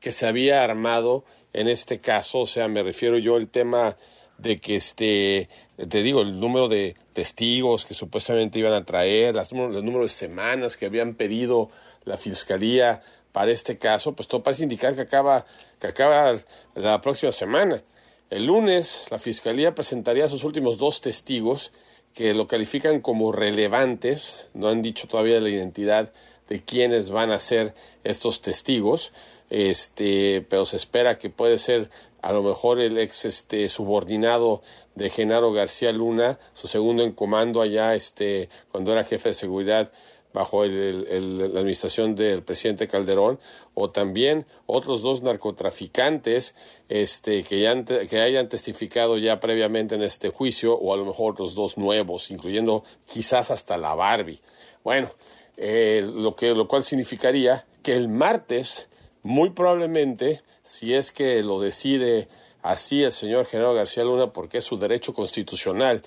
que 0.00 0.12
se 0.12 0.26
había 0.26 0.62
armado 0.62 1.24
en 1.52 1.68
este 1.68 2.00
caso, 2.00 2.40
o 2.40 2.46
sea, 2.46 2.68
me 2.68 2.82
refiero 2.82 3.18
yo 3.18 3.36
al 3.36 3.48
tema 3.48 3.96
de 4.38 4.58
que 4.58 4.76
este, 4.76 5.48
te 5.88 6.02
digo, 6.02 6.22
el 6.22 6.38
número 6.38 6.68
de 6.68 6.96
testigos 7.12 7.84
que 7.84 7.94
supuestamente 7.94 8.58
iban 8.58 8.72
a 8.72 8.84
traer, 8.84 9.34
las 9.34 9.52
el 9.52 9.84
número 9.84 10.02
de 10.02 10.08
semanas 10.08 10.76
que 10.76 10.86
habían 10.86 11.14
pedido 11.14 11.70
la 12.04 12.16
fiscalía 12.16 13.02
para 13.32 13.50
este 13.50 13.78
caso, 13.78 14.14
pues 14.14 14.28
todo 14.28 14.42
parece 14.42 14.62
indicar 14.62 14.94
que 14.94 15.02
acaba, 15.02 15.44
que 15.78 15.88
acaba 15.88 16.38
la 16.74 17.00
próxima 17.00 17.32
semana. 17.32 17.82
El 18.30 18.46
lunes 18.46 19.06
la 19.10 19.18
fiscalía 19.18 19.74
presentaría 19.74 20.24
a 20.24 20.28
sus 20.28 20.42
últimos 20.44 20.78
dos 20.78 21.00
testigos 21.00 21.72
que 22.14 22.32
lo 22.32 22.46
califican 22.46 23.00
como 23.00 23.30
relevantes, 23.30 24.48
no 24.54 24.68
han 24.68 24.80
dicho 24.80 25.06
todavía 25.06 25.38
la 25.38 25.50
identidad 25.50 26.12
de 26.48 26.62
quiénes 26.62 27.10
van 27.10 27.30
a 27.30 27.38
ser 27.38 27.74
estos 28.04 28.40
testigos, 28.40 29.12
este, 29.50 30.44
pero 30.48 30.64
se 30.64 30.76
espera 30.76 31.18
que 31.18 31.28
puede 31.30 31.58
ser 31.58 31.90
a 32.26 32.32
lo 32.32 32.42
mejor 32.42 32.80
el 32.80 32.98
ex 32.98 33.24
este, 33.24 33.68
subordinado 33.68 34.60
de 34.96 35.10
Genaro 35.10 35.52
García 35.52 35.92
Luna, 35.92 36.40
su 36.54 36.66
segundo 36.66 37.04
en 37.04 37.12
comando 37.12 37.62
allá, 37.62 37.94
este, 37.94 38.48
cuando 38.72 38.90
era 38.90 39.04
jefe 39.04 39.28
de 39.28 39.34
seguridad 39.34 39.92
bajo 40.32 40.66
la 40.66 41.44
administración 41.44 42.16
del 42.16 42.42
presidente 42.42 42.88
Calderón, 42.88 43.38
o 43.74 43.90
también 43.90 44.44
otros 44.66 45.02
dos 45.02 45.22
narcotraficantes 45.22 46.56
este, 46.88 47.44
que, 47.44 47.60
ya 47.60 47.84
que 47.84 48.20
hayan 48.20 48.48
testificado 48.48 49.18
ya 49.18 49.38
previamente 49.38 49.94
en 49.94 50.02
este 50.02 50.30
juicio, 50.30 50.74
o 50.74 50.92
a 50.92 50.96
lo 50.96 51.04
mejor 51.04 51.38
los 51.38 51.54
dos 51.54 51.78
nuevos, 51.78 52.32
incluyendo 52.32 52.82
quizás 53.06 53.52
hasta 53.52 53.78
la 53.78 53.94
Barbie. 53.94 54.40
Bueno, 54.82 55.10
eh, 55.56 56.04
lo, 56.04 56.34
que, 56.34 56.56
lo 56.56 56.66
cual 56.66 56.82
significaría 56.82 57.66
que 57.84 57.94
el 57.94 58.08
martes, 58.08 58.88
muy 59.22 59.50
probablemente, 59.50 60.42
si 60.66 60.94
es 60.94 61.12
que 61.12 61.42
lo 61.42 61.60
decide 61.60 62.28
así 62.62 63.04
el 63.04 63.12
señor 63.12 63.46
Genaro 63.46 63.72
García 63.72 64.04
Luna, 64.04 64.32
porque 64.32 64.58
es 64.58 64.64
su 64.64 64.76
derecho 64.76 65.14
constitucional 65.14 66.02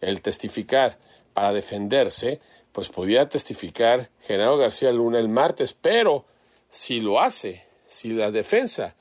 el 0.00 0.20
testificar 0.20 0.98
para 1.32 1.52
defenderse, 1.52 2.40
pues 2.72 2.88
podría 2.88 3.28
testificar 3.28 4.08
Genaro 4.22 4.56
García 4.56 4.92
Luna 4.92 5.18
el 5.18 5.28
martes, 5.28 5.72
pero 5.72 6.24
si 6.70 7.00
lo 7.00 7.20
hace, 7.20 7.64
si 7.88 8.10
la 8.10 8.30
defensa, 8.30 8.94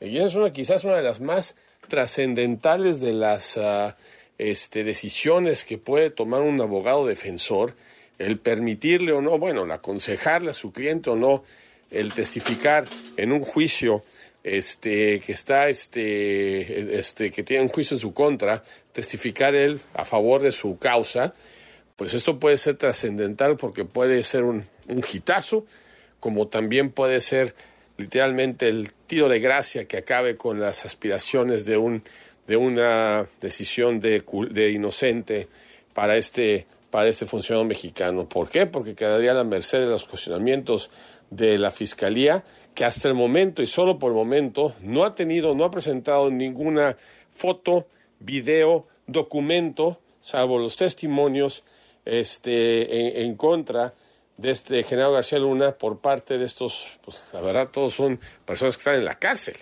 y 0.00 0.18
es 0.18 0.34
una, 0.34 0.52
quizás 0.52 0.84
una 0.84 0.96
de 0.96 1.02
las 1.02 1.20
más 1.20 1.54
trascendentales 1.88 3.00
de 3.00 3.12
las 3.12 3.58
ah, 3.58 3.96
este, 4.38 4.82
decisiones 4.82 5.64
que 5.64 5.78
puede 5.78 6.10
tomar 6.10 6.42
un 6.42 6.60
abogado 6.60 7.06
defensor, 7.06 7.74
el 8.18 8.38
permitirle 8.38 9.12
o 9.12 9.20
no, 9.20 9.38
bueno, 9.38 9.64
el 9.64 9.70
aconsejarle 9.70 10.50
a 10.50 10.54
su 10.54 10.72
cliente 10.72 11.10
o 11.10 11.16
no, 11.16 11.42
el 11.90 12.12
testificar 12.12 12.86
en 13.16 13.32
un 13.32 13.40
juicio 13.40 14.02
este, 14.44 15.20
que 15.20 15.32
está, 15.32 15.70
este, 15.70 16.98
este, 16.98 17.32
que 17.32 17.42
tiene 17.42 17.62
un 17.62 17.70
juicio 17.70 17.96
en 17.96 18.00
su 18.00 18.12
contra, 18.12 18.62
testificar 18.92 19.54
él 19.54 19.80
a 19.94 20.04
favor 20.04 20.42
de 20.42 20.52
su 20.52 20.78
causa, 20.78 21.34
pues 21.96 22.12
esto 22.12 22.38
puede 22.38 22.58
ser 22.58 22.76
trascendental 22.76 23.56
porque 23.56 23.84
puede 23.84 24.22
ser 24.22 24.44
un, 24.44 24.64
un 24.88 25.02
hitazo, 25.10 25.64
como 26.20 26.48
también 26.48 26.90
puede 26.90 27.20
ser 27.20 27.54
literalmente 27.96 28.68
el 28.68 28.92
tiro 29.06 29.28
de 29.28 29.40
gracia 29.40 29.86
que 29.86 29.96
acabe 29.96 30.36
con 30.36 30.60
las 30.60 30.84
aspiraciones 30.84 31.64
de 31.64 31.76
un 31.76 32.02
de 32.46 32.56
una 32.56 33.26
decisión 33.40 34.00
de, 34.00 34.22
de 34.50 34.70
inocente 34.70 35.48
para 35.94 36.16
este 36.16 36.66
para 36.90 37.08
este 37.08 37.26
funcionario 37.26 37.66
mexicano. 37.66 38.28
¿Por 38.28 38.50
qué? 38.50 38.66
Porque 38.66 38.94
quedaría 38.94 39.30
a 39.30 39.34
la 39.34 39.44
merced 39.44 39.80
de 39.80 39.86
los 39.86 40.04
cuestionamientos 40.04 40.90
de 41.30 41.58
la 41.58 41.70
fiscalía 41.70 42.44
que 42.74 42.84
hasta 42.84 43.08
el 43.08 43.14
momento 43.14 43.62
y 43.62 43.66
solo 43.66 43.98
por 43.98 44.10
el 44.10 44.16
momento 44.16 44.74
no 44.80 45.04
ha 45.04 45.14
tenido, 45.14 45.54
no 45.54 45.64
ha 45.64 45.70
presentado 45.70 46.30
ninguna 46.30 46.96
foto, 47.30 47.86
video, 48.18 48.86
documento, 49.06 50.00
salvo 50.20 50.58
los 50.58 50.76
testimonios 50.76 51.64
este, 52.04 53.22
en, 53.22 53.36
contra 53.36 53.94
de 54.36 54.50
este 54.50 54.82
general 54.82 55.12
García 55.12 55.38
Luna 55.38 55.72
por 55.72 56.00
parte 56.00 56.38
de 56.38 56.44
estos, 56.44 56.88
pues 57.04 57.20
la 57.32 57.40
verdad 57.40 57.68
todos 57.70 57.94
son 57.94 58.18
personas 58.44 58.76
que 58.76 58.80
están 58.80 58.96
en 58.96 59.04
la 59.04 59.14
cárcel. 59.14 59.54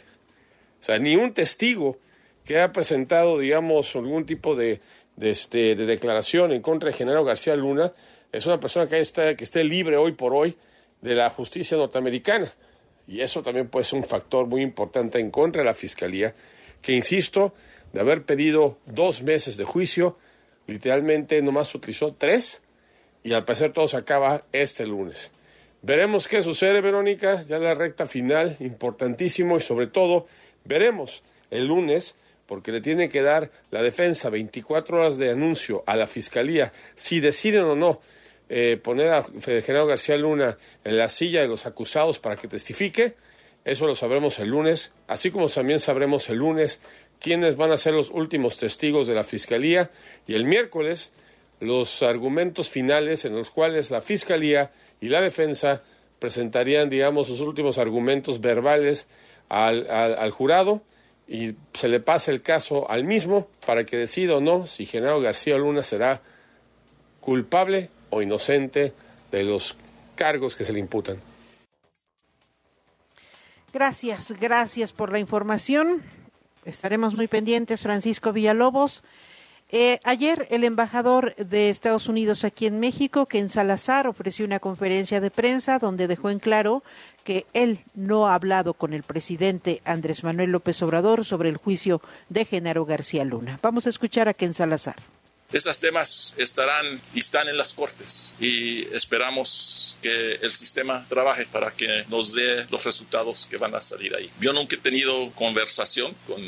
O 0.81 0.85
sea, 0.85 0.99
ni 0.99 1.17
un 1.17 1.35
testigo 1.35 1.99
que 2.45 2.57
haya 2.57 2.73
presentado, 2.73 3.39
digamos, 3.39 3.95
algún 3.95 4.25
tipo 4.25 4.57
de, 4.57 4.81
este, 5.21 5.75
de 5.75 5.87
declaración 5.87 6.53
en 6.53 6.63
contra 6.63 6.91
de 6.91 6.97
general 6.97 7.25
García 7.25 7.55
Luna 7.55 7.93
es 8.33 8.47
una 8.47 8.59
persona 8.59 8.87
que, 8.87 8.99
está, 8.99 9.37
que 9.37 9.45
esté 9.45 9.63
libre 9.63 9.97
hoy 9.97 10.13
por 10.13 10.35
hoy 10.35 10.57
de 11.03 11.15
la 11.15 11.29
justicia 11.31 11.77
norteamericana. 11.77 12.51
Y 13.07 13.21
eso 13.21 13.43
también 13.43 13.69
puede 13.69 13.85
ser 13.85 13.99
un 13.99 14.05
factor 14.05 14.47
muy 14.47 14.63
importante 14.63 15.19
en 15.19 15.31
contra 15.31 15.63
de 15.63 15.67
la 15.67 15.75
Fiscalía, 15.75 16.35
que, 16.81 16.93
insisto, 16.93 17.55
de 17.93 18.01
haber 18.01 18.25
pedido 18.25 18.79
dos 18.87 19.23
meses 19.23 19.57
de 19.57 19.65
juicio, 19.65 20.19
literalmente 20.67 21.41
nomás 21.43 21.75
utilizó 21.75 22.15
tres 22.15 22.63
y 23.23 23.33
al 23.35 23.45
parecer 23.45 23.73
todo 23.73 23.89
se 23.89 23.97
acaba 23.97 24.45
este 24.53 24.87
lunes. 24.87 25.33
Veremos 25.83 26.29
qué 26.29 26.43
sucede, 26.43 26.81
Verónica, 26.81 27.43
ya 27.43 27.59
la 27.59 27.75
recta 27.75 28.07
final, 28.07 28.57
importantísimo 28.61 29.57
y 29.57 29.61
sobre 29.61 29.89
todo 29.89 30.27
veremos 30.65 31.23
el 31.51 31.67
lunes, 31.67 32.15
porque 32.47 32.73
le 32.73 32.81
tiene 32.81 33.09
que 33.09 33.23
dar 33.23 33.51
la 33.71 33.83
defensa 33.83 34.31
24 34.31 34.99
horas 34.99 35.19
de 35.19 35.31
anuncio 35.31 35.83
a 35.87 35.97
la 35.97 36.07
Fiscalía 36.07 36.73
si 36.95 37.21
deciden 37.21 37.65
o 37.65 37.77
no 37.77 38.01
eh, 38.55 38.77
poner 38.77 39.09
a 39.09 39.25
General 39.41 39.87
García 39.87 40.19
Luna 40.19 40.59
en 40.85 40.99
la 40.99 41.09
silla 41.09 41.41
de 41.41 41.49
los 41.49 41.65
acusados 41.65 42.19
para 42.19 42.37
que 42.37 42.49
testifique. 42.49 43.15
Eso 43.65 43.87
lo 43.87 43.95
sabremos 43.95 44.39
el 44.41 44.51
lunes, 44.51 44.93
así 45.07 45.31
como 45.31 45.49
también 45.49 45.81
sabremos 45.81 46.29
el 46.29 46.37
lunes 46.37 46.79
quiénes 47.19 47.57
van 47.57 47.73
a 47.73 47.79
ser 47.79 47.95
los 47.95 48.11
últimos 48.11 48.59
testigos 48.59 49.07
de 49.07 49.15
la 49.15 49.25
Fiscalía 49.25 49.91
y 50.27 50.35
el 50.35 50.45
miércoles 50.45 51.15
los 51.61 52.03
argumentos 52.03 52.69
finales 52.69 53.25
en 53.25 53.35
los 53.35 53.49
cuales 53.49 53.91
la 53.91 54.03
Fiscalía 54.03 54.71
y 55.01 55.09
la 55.09 55.23
defensa 55.23 55.83
presentarían, 56.19 56.91
digamos, 56.91 57.29
sus 57.29 57.41
últimos 57.41 57.79
argumentos 57.79 58.43
verbales 58.43 59.07
al, 59.49 59.89
al, 59.91 60.19
al 60.19 60.31
jurado 60.31 60.83
y 61.27 61.55
se 61.73 61.89
le 61.89 62.01
pasa 62.01 62.31
el 62.31 62.43
caso 62.43 62.91
al 62.91 63.05
mismo 63.05 63.49
para 63.65 63.87
que 63.87 63.97
decida 63.97 64.37
o 64.37 64.43
no 64.43 64.67
si 64.67 64.85
Genaro 64.85 65.23
García 65.23 65.57
Luna 65.57 65.83
será 65.83 66.21
culpable 67.21 67.89
o 68.13 68.23
inocente 68.23 68.93
de 69.33 69.43
los 69.43 69.75
cargos 70.15 70.55
que 70.55 70.65
se 70.65 70.73
le 70.73 70.79
imputan. 70.79 71.17
Gracias, 73.73 74.33
gracias 74.39 74.93
por 74.93 75.11
la 75.11 75.19
información. 75.19 76.03
Estaremos 76.67 77.17
muy 77.17 77.27
pendientes, 77.27 77.83
Francisco 77.83 78.33
Villalobos. 78.33 79.03
Eh, 79.71 79.99
ayer 80.05 80.47
el 80.51 80.65
embajador 80.65 81.35
de 81.37 81.71
Estados 81.71 82.07
Unidos 82.07 82.45
aquí 82.45 82.67
en 82.67 82.79
México, 82.79 83.25
Ken 83.25 83.49
Salazar, 83.49 84.07
ofreció 84.07 84.45
una 84.45 84.61
conferencia 84.61 85.19
de 85.23 85.31
prensa 85.31 85.79
donde 85.79 86.07
dejó 86.07 86.29
en 86.29 86.39
claro 86.41 86.83
que 87.25 87.47
él 87.55 87.81
no 87.95 88.29
ha 88.29 88.35
hablado 88.35 88.75
con 88.75 88.93
el 88.93 89.03
presidente 89.03 89.81
Andrés 89.87 90.25
Manuel 90.25 90.51
López 90.51 90.83
Obrador 90.83 91.25
sobre 91.25 91.49
el 91.49 91.57
juicio 91.57 92.03
de 92.29 92.45
Genaro 92.45 92.85
García 92.85 93.25
Luna. 93.25 93.59
Vamos 93.63 93.87
a 93.87 93.91
escuchar 93.91 94.29
a 94.29 94.35
Ken 94.35 94.53
Salazar. 94.53 94.97
Esos 95.53 95.79
temas 95.79 96.35
estarán 96.39 97.01
y 97.15 97.21
están 97.21 97.49
en 97.49 97.59
las 97.59 97.75
cortes 97.75 98.35
y 98.41 98.85
esperamos 98.95 99.99
que 100.01 100.35
el 100.37 100.51
sistema 100.53 101.05
trabaje 101.09 101.47
para 101.47 101.71
que 101.71 102.05
nos 102.09 102.33
dé 102.35 102.67
los 102.71 102.85
resultados 102.85 103.47
que 103.47 103.59
van 103.59 103.75
a 103.75 103.81
salir 103.81 104.15
ahí. 104.15 104.31
Yo 104.41 104.53
nunca 104.53 104.77
he 104.77 104.79
tenido 104.79 105.31
conversación 105.33 106.15
con 106.27 106.41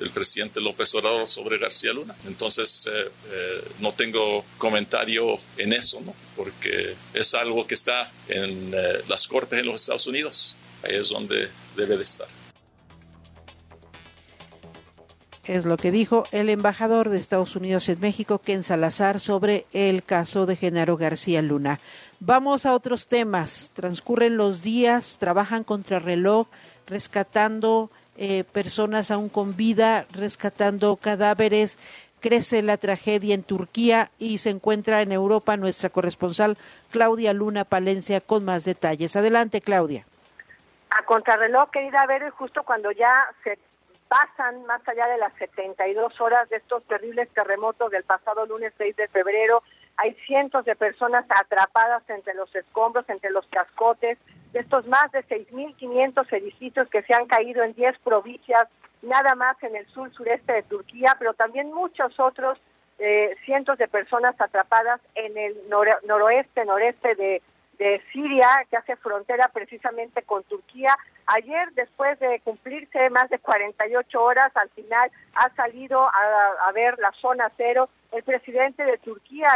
el 0.00 0.10
presidente 0.10 0.60
López 0.60 0.94
Obrador 0.94 1.26
sobre 1.26 1.58
García 1.58 1.92
Luna. 1.92 2.14
Entonces, 2.26 2.88
eh, 2.92 3.10
eh, 3.30 3.64
no 3.80 3.92
tengo 3.92 4.44
comentario 4.58 5.38
en 5.56 5.72
eso, 5.72 6.02
porque 6.34 6.94
es 7.14 7.34
algo 7.34 7.66
que 7.66 7.74
está 7.74 8.10
en 8.28 8.72
eh, 8.74 9.00
las 9.08 9.26
cortes 9.26 9.58
en 9.60 9.66
los 9.66 9.82
Estados 9.82 10.06
Unidos. 10.06 10.56
Ahí 10.82 10.96
es 10.96 11.08
donde 11.08 11.48
debe 11.76 11.96
de 11.96 12.02
estar. 12.02 12.28
Es 15.46 15.64
lo 15.64 15.76
que 15.76 15.92
dijo 15.92 16.24
el 16.32 16.50
embajador 16.50 17.08
de 17.08 17.18
Estados 17.18 17.54
Unidos 17.54 17.88
en 17.88 18.00
México, 18.00 18.40
Ken 18.40 18.64
Salazar, 18.64 19.20
sobre 19.20 19.64
el 19.72 20.02
caso 20.02 20.44
de 20.44 20.56
Genaro 20.56 20.96
García 20.96 21.40
Luna. 21.40 21.78
Vamos 22.18 22.66
a 22.66 22.74
otros 22.74 23.06
temas. 23.06 23.70
Transcurren 23.72 24.36
los 24.36 24.64
días, 24.64 25.18
trabajan 25.20 25.62
contra 25.62 26.00
reloj, 26.00 26.48
rescatando 26.88 27.90
eh, 28.16 28.42
personas 28.52 29.12
aún 29.12 29.28
con 29.28 29.56
vida, 29.56 30.06
rescatando 30.10 30.96
cadáveres. 30.96 31.78
Crece 32.18 32.60
la 32.62 32.76
tragedia 32.76 33.32
en 33.32 33.44
Turquía 33.44 34.10
y 34.18 34.38
se 34.38 34.50
encuentra 34.50 35.00
en 35.02 35.12
Europa 35.12 35.56
nuestra 35.56 35.90
corresponsal 35.90 36.58
Claudia 36.90 37.32
Luna 37.32 37.64
Palencia 37.64 38.20
con 38.20 38.44
más 38.44 38.64
detalles. 38.64 39.14
Adelante, 39.14 39.60
Claudia. 39.60 40.06
A 40.90 41.04
contrarreloj, 41.04 41.70
querida 41.70 42.04
ver, 42.06 42.30
justo 42.30 42.64
cuando 42.64 42.90
ya 42.90 43.12
se 43.44 43.58
pasan 44.08 44.64
más 44.66 44.86
allá 44.88 45.06
de 45.06 45.18
las 45.18 45.32
72 45.34 46.20
horas 46.20 46.48
de 46.48 46.56
estos 46.56 46.82
terribles 46.84 47.28
terremotos 47.30 47.90
del 47.90 48.04
pasado 48.04 48.46
lunes 48.46 48.72
6 48.78 48.96
de 48.96 49.08
febrero, 49.08 49.62
hay 49.96 50.14
cientos 50.26 50.64
de 50.64 50.76
personas 50.76 51.24
atrapadas 51.28 52.02
entre 52.08 52.34
los 52.34 52.54
escombros, 52.54 53.08
entre 53.08 53.30
los 53.30 53.46
cascotes, 53.46 54.18
de 54.52 54.60
estos 54.60 54.86
más 54.86 55.10
de 55.12 55.24
6.500 55.24 56.32
edificios 56.32 56.88
que 56.88 57.02
se 57.02 57.14
han 57.14 57.26
caído 57.26 57.62
en 57.62 57.74
10 57.74 57.98
provincias, 58.00 58.68
nada 59.02 59.34
más 59.34 59.60
en 59.62 59.76
el 59.76 59.86
sur 59.88 60.12
sureste 60.12 60.52
de 60.52 60.62
Turquía, 60.62 61.16
pero 61.18 61.34
también 61.34 61.72
muchos 61.72 62.18
otros 62.20 62.58
eh, 62.98 63.34
cientos 63.44 63.78
de 63.78 63.88
personas 63.88 64.40
atrapadas 64.40 65.00
en 65.14 65.36
el 65.36 65.54
nor 65.68 65.88
noroeste, 66.06 66.64
noreste 66.64 67.14
de, 67.14 67.42
de 67.78 68.02
Siria, 68.12 68.48
que 68.70 68.76
hace 68.76 68.96
frontera 68.96 69.48
precisamente 69.52 70.22
con 70.22 70.42
Turquía. 70.44 70.96
Ayer, 71.26 71.72
después 71.72 72.18
de 72.20 72.40
cumplirse 72.40 73.10
más 73.10 73.28
de 73.30 73.38
48 73.38 74.22
horas, 74.22 74.56
al 74.56 74.68
final 74.70 75.10
ha 75.34 75.50
salido 75.54 76.08
a, 76.08 76.72
ver 76.72 76.98
la 76.98 77.12
zona 77.20 77.50
cero. 77.56 77.88
El 78.12 78.22
presidente 78.22 78.84
de 78.84 78.98
Turquía, 78.98 79.48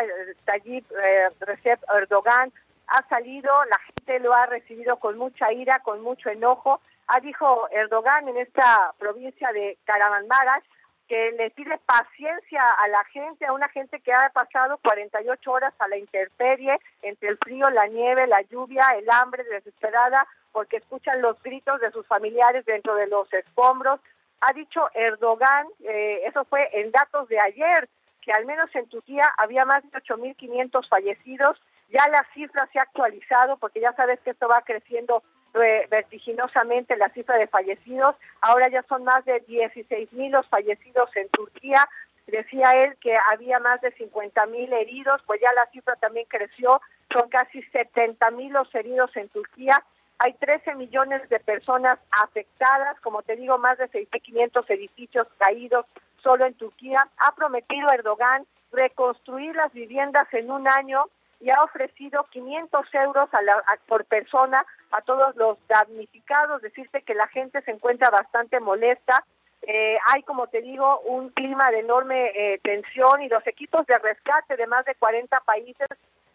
Tayyip 0.45 0.85
eh, 0.91 1.29
Recep 1.41 1.81
Erdogan, 1.95 2.53
ha 2.89 3.09
salido, 3.09 3.53
la 3.67 3.79
gente 3.79 4.19
lo 4.19 4.35
ha 4.35 4.47
recibido 4.47 4.97
con 4.97 5.17
mucha 5.17 5.53
ira, 5.53 5.81
con 5.81 6.03
mucho 6.03 6.29
enojo. 6.29 6.81
Ha 7.07 7.21
dicho 7.21 7.69
Erdogan 7.71 8.29
en 8.29 8.39
esta 8.39 8.93
provincia 8.99 9.53
de 9.53 9.79
Karamanmaraş 9.85 10.65
que 11.11 11.33
le 11.33 11.51
pide 11.51 11.77
paciencia 11.87 12.63
a 12.85 12.87
la 12.87 13.03
gente, 13.07 13.45
a 13.45 13.53
una 13.53 13.69
gente 13.71 13.99
que 13.99 14.13
ha 14.13 14.31
pasado 14.31 14.79
48 14.79 15.51
horas 15.51 15.75
a 15.81 15.89
la 15.89 15.97
intemperie, 15.97 16.79
entre 17.03 17.31
el 17.31 17.39
frío, 17.39 17.69
la 17.69 17.89
nieve, 17.89 18.29
la 18.29 18.43
lluvia, 18.43 18.85
el 18.97 19.11
hambre, 19.11 19.43
desesperada, 19.43 20.25
porque 20.53 20.77
escuchan 20.77 21.21
los 21.21 21.43
gritos 21.43 21.81
de 21.81 21.91
sus 21.91 22.07
familiares 22.07 22.65
dentro 22.65 22.95
de 22.95 23.09
los 23.09 23.27
escombros. 23.33 23.99
Ha 24.41 24.53
dicho 24.53 24.89
Erdogan, 24.95 25.67
eh, 25.83 26.21
eso 26.27 26.45
fue 26.45 26.71
en 26.81 26.93
datos 26.93 27.29
de 27.29 27.41
ayer, 27.41 27.89
que 28.23 28.31
al 28.31 28.47
menos 28.47 28.73
en 28.77 28.87
Turquía 28.89 29.35
había 29.37 29.65
más 29.65 29.83
de 29.83 29.99
8.500 29.99 30.89
fallecidos. 30.89 31.61
Ya 31.89 32.07
la 32.07 32.25
cifra 32.35 32.69
se 32.73 32.79
ha 32.79 32.83
actualizado 32.83 33.57
porque 33.57 33.81
ya 33.81 33.93
sabes 33.95 34.21
que 34.21 34.31
esto 34.31 34.47
va 34.47 34.63
creciendo 34.63 35.25
vertiginosamente 35.53 36.97
la 36.97 37.09
cifra 37.11 37.37
de 37.37 37.47
fallecidos. 37.47 38.17
Ahora 38.41 38.69
ya 38.69 38.83
son 38.89 39.05
más 39.05 39.25
de 39.25 39.45
16.000 39.47 40.31
los 40.31 40.47
fallecidos 40.49 41.15
en 41.17 41.29
Turquía. 41.31 41.89
Decía 42.27 42.71
él 42.85 42.97
que 43.01 43.17
había 43.33 43.59
más 43.59 43.81
de 43.81 43.93
50.000 43.97 44.73
heridos, 44.73 45.21
pues 45.27 45.41
ya 45.41 45.53
la 45.53 45.67
cifra 45.73 45.97
también 45.97 46.27
creció. 46.29 46.81
Son 47.13 47.29
casi 47.29 47.61
70.000 47.73 48.51
los 48.51 48.73
heridos 48.75 49.15
en 49.17 49.29
Turquía. 49.29 49.83
Hay 50.19 50.35
13 50.35 50.75
millones 50.75 51.29
de 51.29 51.41
personas 51.41 51.99
afectadas, 52.11 53.01
como 53.01 53.23
te 53.23 53.37
digo, 53.37 53.59
más 53.59 53.79
de 53.79 53.89
6.500 53.91 54.65
edificios 54.69 55.27
caídos 55.39 55.87
solo 56.23 56.47
en 56.47 56.55
Turquía. 56.55 57.09
Ha 57.19 57.35
prometido 57.35 57.91
Erdogan 57.91 58.47
reconstruir 58.71 59.57
las 59.57 59.73
viviendas 59.73 60.33
en 60.33 60.51
un 60.51 60.69
año 60.69 61.07
y 61.41 61.51
ha 61.51 61.63
ofrecido 61.65 62.25
500 62.31 62.87
euros 62.95 63.33
a 63.33 63.43
la- 63.43 63.63
por 63.87 64.05
persona 64.05 64.65
a 64.93 65.01
todos 65.03 65.35
los 65.37 65.57
damnificados. 65.69 66.63
Decirte 66.63 67.03
que 67.03 67.15
la 67.15 67.27
gente 67.29 67.63
se 67.63 67.71
encuentra 67.71 68.11
bastante 68.11 68.61
molesta. 68.61 69.25
Eh, 69.63 69.99
hay, 70.07 70.23
como 70.23 70.47
te 70.47 70.61
digo, 70.63 71.01
un 71.01 71.31
clima 71.31 71.71
de 71.71 71.81
enorme 71.81 72.31
eh, 72.35 72.61
tensión 72.63 73.23
y 73.23 73.29
los 73.29 73.47
equipos 73.47 73.87
de 73.87 73.99
rescate 73.99 74.57
de 74.57 74.67
más 74.67 74.85
de 74.85 74.95
40 74.95 75.41
países 75.41 75.87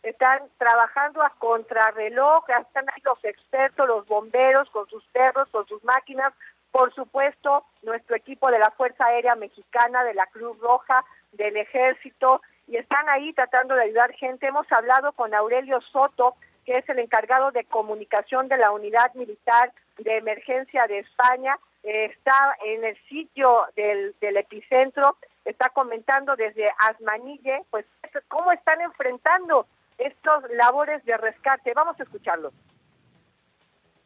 están 0.03 0.39
trabajando 0.59 1.23
a 1.23 1.31
contrarreloj, 1.39 2.47
están 2.49 2.85
ahí 2.89 3.01
los 3.03 3.23
expertos, 3.25 3.87
los 3.87 4.05
bomberos 4.07 4.69
con 4.69 4.87
sus 4.87 5.03
perros, 5.07 5.47
con 5.49 5.65
sus 5.67 5.83
máquinas, 5.83 6.31
por 6.71 6.93
supuesto, 6.93 7.65
nuestro 7.81 8.15
equipo 8.15 8.51
de 8.51 8.59
la 8.59 8.69
Fuerza 8.71 9.05
Aérea 9.05 9.35
Mexicana, 9.35 10.03
de 10.03 10.13
la 10.13 10.27
Cruz 10.27 10.59
Roja, 10.59 11.03
del 11.31 11.57
Ejército, 11.57 12.41
y 12.67 12.77
están 12.77 13.07
ahí 13.09 13.33
tratando 13.33 13.75
de 13.75 13.83
ayudar 13.83 14.11
gente. 14.13 14.47
Hemos 14.47 14.71
hablado 14.71 15.11
con 15.13 15.33
Aurelio 15.33 15.79
Soto, 15.91 16.35
que 16.65 16.73
es 16.73 16.89
el 16.89 16.99
encargado 16.99 17.51
de 17.51 17.63
comunicación 17.65 18.47
de 18.47 18.57
la 18.57 18.71
Unidad 18.71 19.13
Militar 19.13 19.71
de 19.97 20.17
Emergencia 20.17 20.87
de 20.87 20.99
España. 20.99 21.57
Eh, 21.83 22.05
está 22.05 22.55
en 22.65 22.83
el 22.83 22.97
sitio 23.07 23.61
del, 23.75 24.15
del 24.19 24.37
epicentro, 24.37 25.17
está 25.45 25.69
comentando 25.69 26.35
desde 26.35 26.69
Asmanille, 26.79 27.63
pues 27.69 27.85
cómo 28.27 28.51
están 28.51 28.81
enfrentando 28.81 29.67
estos 29.99 30.43
labores 30.51 31.05
de 31.05 31.15
rescate. 31.17 31.73
Vamos 31.75 31.99
a 31.99 32.03
escucharlo. 32.03 32.51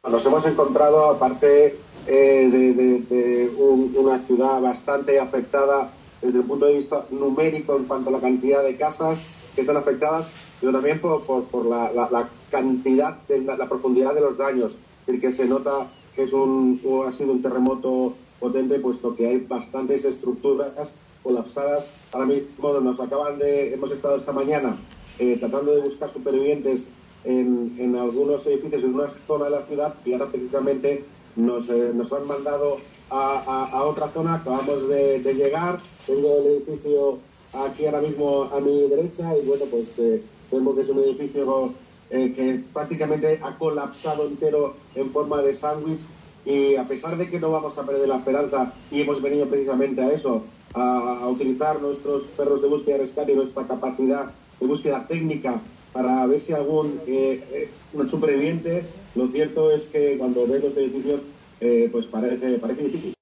Nos 0.02 0.24
hemos 0.26 0.46
encontrado, 0.46 1.10
aparte 1.10 1.76
eh, 2.06 2.48
de, 2.50 2.72
de- 2.72 2.98
de 3.00 3.48
un- 3.58 3.92
una 3.96 4.18
ciudad 4.18 4.60
bastante 4.60 5.18
afectada 5.20 5.90
desde 6.22 6.38
el 6.38 6.44
punto 6.44 6.66
de 6.66 6.74
vista 6.74 7.04
numérico 7.10 7.76
en 7.76 7.84
cuanto 7.84 8.10
a 8.10 8.12
la 8.12 8.20
cantidad 8.20 8.62
de 8.62 8.76
casas 8.76 9.22
que 9.54 9.62
están 9.62 9.76
afectadas, 9.76 10.28
pero 10.60 10.72
también 10.72 11.00
por, 11.00 11.22
por- 11.24 11.66
la, 11.66 12.28
cantidad, 12.50 13.16
de 13.28 13.40
la, 13.42 13.68
profundidad 13.68 14.14
de 14.14 14.20
los 14.20 14.36
daños, 14.36 14.76
el 15.06 15.20
que 15.20 15.32
se 15.32 15.46
nota 15.46 15.86
que 16.14 16.24
es 16.24 16.32
un, 16.32 16.80
ha 17.06 17.12
sido 17.12 17.32
un 17.32 17.42
terremoto 17.42 18.14
potente, 18.38 18.78
puesto 18.80 19.14
que 19.14 19.26
hay 19.28 19.38
bastantes 19.38 20.04
estructuras 20.04 20.92
colapsadas. 21.22 21.88
Ahora 22.12 22.26
mismo 22.26 22.72
nos 22.80 22.98
acaban 23.00 23.38
de, 23.38 23.74
hemos 23.74 23.90
estado 23.92 24.16
esta 24.16 24.32
mañana 24.32 24.76
eh, 25.18 25.36
tratando 25.38 25.74
de 25.74 25.82
buscar 25.82 26.10
supervivientes 26.10 26.88
en, 27.24 27.76
en 27.78 27.96
algunos 27.96 28.46
edificios, 28.46 28.82
en 28.82 28.94
una 28.94 29.08
zona 29.26 29.44
de 29.46 29.50
la 29.50 29.62
ciudad, 29.62 29.94
y 30.04 30.12
ahora 30.12 30.26
precisamente 30.26 31.04
nos, 31.36 31.68
eh, 31.70 31.90
nos 31.94 32.12
han 32.12 32.26
mandado 32.26 32.76
a, 33.10 33.66
a- 33.72 33.84
otra 33.84 34.08
zona, 34.08 34.34
acabamos 34.36 34.88
de, 34.88 35.20
de 35.20 35.34
llegar, 35.34 35.78
tengo 36.06 36.38
el 36.38 36.46
edificio 36.46 37.18
aquí 37.52 37.86
ahora 37.86 38.00
mismo 38.00 38.44
a 38.52 38.60
mi 38.60 38.88
derecha 38.88 39.36
y 39.36 39.46
bueno, 39.46 39.64
pues 39.70 39.88
eh, 39.98 40.22
vemos 40.52 40.74
que 40.76 40.80
es 40.82 40.88
un 40.88 40.98
edificio 41.00 41.72
eh, 42.10 42.32
que 42.34 42.60
prácticamente 42.72 43.40
ha 43.42 43.56
colapsado 43.56 44.26
entero 44.26 44.74
en 44.94 45.10
forma 45.10 45.42
de 45.42 45.52
sándwich 45.52 46.02
y 46.44 46.76
a 46.76 46.84
pesar 46.84 47.16
de 47.16 47.28
que 47.28 47.38
no 47.40 47.50
vamos 47.50 47.76
a 47.78 47.82
perder 47.84 48.08
la 48.08 48.16
esperanza 48.18 48.72
y 48.90 49.00
hemos 49.02 49.20
venido 49.20 49.46
precisamente 49.46 50.00
a 50.00 50.10
eso, 50.12 50.42
a, 50.74 51.18
a 51.22 51.28
utilizar 51.28 51.80
nuestros 51.82 52.22
perros 52.36 52.62
de 52.62 52.68
búsqueda 52.68 52.96
y 52.96 53.00
rescate 53.00 53.32
y 53.32 53.36
nuestra 53.36 53.64
capacidad 53.66 54.30
de 54.60 54.66
búsqueda 54.66 55.06
técnica 55.08 55.60
para 55.92 56.26
ver 56.26 56.40
si 56.40 56.52
algún 56.52 57.00
eh, 57.06 57.42
eh, 57.52 57.70
un 57.92 58.08
superviviente, 58.08 58.84
lo 59.14 59.26
cierto 59.28 59.70
es 59.70 59.86
que 59.86 60.18
cuando 60.18 60.46
ves 60.46 60.62
los 60.62 60.76
edificios, 60.76 61.22
eh, 61.60 61.88
pues 61.90 62.06
parece, 62.06 62.58
parece 62.58 62.82
difícil. 62.84 63.14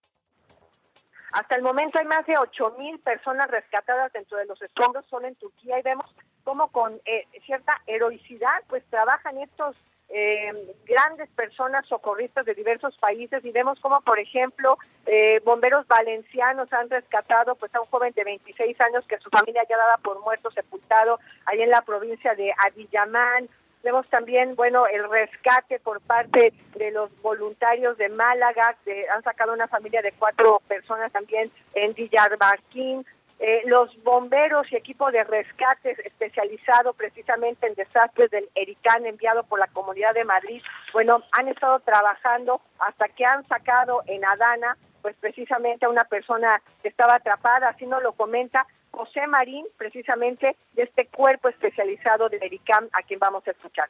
Hasta 1.33 1.57
el 1.57 1.63
momento 1.63 1.99
hay 1.99 2.07
más 2.07 2.27
de 2.27 2.35
8.000 2.35 3.01
personas 3.03 3.51
rescatadas 3.51 4.13
dentro 4.13 4.39
de 4.39 4.47
los 4.47 4.61
escombros 4.63 5.05
solo 5.07 5.29
en 5.29 5.35
Turquía 5.37 5.79
y 5.79 5.83
vemos 5.83 6.07
cómo 6.45 6.69
con 6.73 7.01
eh, 7.05 7.27
cierta 7.45 7.81
heroicidad 7.87 8.63
pues 8.69 8.83
trabajan 8.91 9.39
estos 9.39 9.77
eh, 10.11 10.75
grandes 10.87 11.29
personas 11.31 11.87
socorristas 11.87 12.47
de 12.47 12.55
diversos 12.55 12.97
países 12.97 13.45
y 13.45 13.51
vemos 13.51 13.79
como 13.81 14.01
por 14.01 14.19
ejemplo 14.19 14.79
eh, 15.07 15.41
bomberos 15.45 15.87
valencianos 15.87 16.73
han 16.73 16.89
rescatado 16.89 17.55
pues 17.57 17.75
a 17.75 17.81
un 17.81 17.87
joven 17.89 18.13
de 18.15 18.25
26 18.25 18.81
años 18.81 19.05
que 19.07 19.19
su 19.19 19.29
familia 19.29 19.63
ya 19.69 19.77
daba 19.77 19.99
por 19.99 20.21
muerto 20.23 20.51
sepultado 20.51 21.19
ahí 21.45 21.61
en 21.61 21.71
la 21.71 21.83
provincia 21.83 22.35
de 22.35 22.53
Adiyaman 22.57 23.49
Vemos 23.83 24.09
también, 24.09 24.57
bueno, 24.57 24.87
el 24.87 25.09
rescate 25.09 25.79
por 25.79 26.01
parte 26.01 26.53
de 26.75 26.91
los 26.91 27.11
voluntarios 27.23 27.97
de 27.97 28.09
Málaga, 28.09 28.77
que 28.85 29.09
han 29.09 29.23
sacado 29.23 29.53
una 29.53 29.69
familia 29.69 30.03
de 30.03 30.13
cuatro 30.13 30.61
personas 30.67 31.13
también 31.13 31.51
en 31.75 31.95
Diyarbakir. 31.95 33.07
Eh, 33.41 33.63
los 33.67 33.95
bomberos 34.03 34.67
y 34.73 34.77
equipo 34.77 35.13
de 35.13 35.23
rescate 35.23 35.97
especializado 36.05 36.93
precisamente 36.93 37.69
en 37.69 37.75
desastres 37.75 38.33
del 38.33 38.49
Ericán 38.57 39.07
enviado 39.07 39.45
por 39.45 39.61
la 39.61 39.69
Comunidad 39.69 40.13
de 40.13 40.25
Madrid, 40.25 40.61
bueno, 40.93 41.23
han 41.31 41.47
estado 41.47 41.79
trabajando 41.81 42.61
hasta 42.81 43.09
que 43.09 43.25
han 43.25 43.47
sacado 43.47 44.03
en 44.07 44.25
Adana, 44.25 44.77
pues 45.03 45.15
precisamente 45.21 45.87
a 45.87 45.89
una 45.89 46.05
persona 46.05 46.61
que 46.83 46.89
estaba 46.89 47.15
atrapada, 47.15 47.69
así 47.69 47.87
nos 47.87 48.03
lo 48.03 48.13
comenta 48.13 48.67
José 48.91 49.29
Marín, 49.29 49.65
precisamente 49.77 50.57
de 50.73 50.83
este 50.83 51.07
cuerpo 51.07 51.49
especializado 51.49 52.29
del 52.29 52.43
Ericam, 52.43 52.89
a 52.93 53.03
quien 53.03 53.21
vamos 53.21 53.47
a 53.47 53.53
escuchar. 53.53 53.89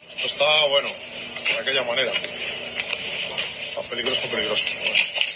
Esto 0.00 0.26
está 0.26 0.66
bueno, 0.70 0.88
de 0.88 1.60
aquella 1.60 1.84
manera. 1.84 2.12
Está 2.12 3.82
peligroso, 3.90 4.30
peligroso. 4.30 5.33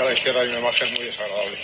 Aquí 0.00 0.06
a 0.06 0.12
la 0.12 0.18
izquierda 0.18 0.40
hay 0.40 0.48
una 0.48 0.60
imagen 0.60 0.94
muy 0.94 1.04
desagradable. 1.04 1.58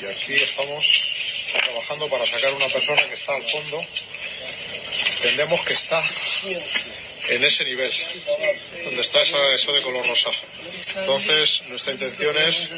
Y 0.00 0.04
aquí 0.06 0.34
estamos 0.34 1.16
trabajando 1.64 2.08
para 2.08 2.24
sacar 2.24 2.54
una 2.54 2.68
persona 2.68 3.02
que 3.08 3.14
está 3.14 3.34
al 3.34 3.42
fondo. 3.42 3.84
Entendemos 5.16 5.60
que 5.62 5.72
está 5.72 6.00
en 7.30 7.42
ese 7.42 7.64
nivel, 7.64 7.92
donde 8.84 9.00
está 9.00 9.22
esa, 9.22 9.54
eso 9.54 9.72
de 9.72 9.82
color 9.82 10.06
rosa. 10.06 10.30
Entonces, 10.98 11.64
nuestra 11.66 11.94
intención 11.94 12.38
es, 12.38 12.70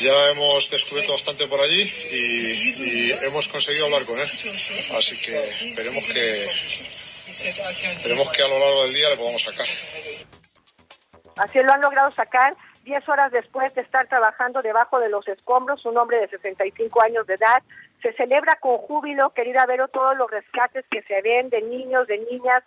ya 0.00 0.28
hemos 0.28 0.68
descubierto 0.68 1.12
bastante 1.12 1.46
por 1.46 1.62
allí 1.62 1.80
y, 1.80 3.08
y 3.08 3.12
hemos 3.22 3.48
conseguido 3.48 3.86
hablar 3.86 4.04
con 4.04 4.20
él. 4.20 4.30
Así 4.98 5.16
que 5.16 5.34
esperemos 5.70 6.04
que, 6.04 6.46
esperemos 7.26 8.30
que 8.32 8.42
a 8.42 8.48
lo 8.48 8.58
largo 8.58 8.82
del 8.84 8.92
día 8.92 9.08
le 9.08 9.16
podamos 9.16 9.42
sacar. 9.42 9.66
Así 11.36 11.62
lo 11.62 11.72
han 11.72 11.82
logrado 11.82 12.10
sacar 12.12 12.56
10 12.84 13.08
horas 13.08 13.32
después 13.32 13.74
de 13.74 13.82
estar 13.82 14.06
trabajando 14.06 14.62
debajo 14.62 15.00
de 15.00 15.08
los 15.08 15.26
escombros, 15.28 15.84
un 15.84 15.98
hombre 15.98 16.20
de 16.20 16.28
65 16.28 17.02
años 17.02 17.26
de 17.26 17.34
edad. 17.34 17.62
Se 18.00 18.12
celebra 18.12 18.56
con 18.56 18.78
júbilo, 18.78 19.30
querida 19.30 19.66
Vero, 19.66 19.88
todos 19.88 20.16
los 20.16 20.30
rescates 20.30 20.84
que 20.90 21.02
se 21.02 21.20
ven 21.22 21.50
de 21.50 21.62
niños, 21.62 22.06
de 22.06 22.18
niñas, 22.18 22.62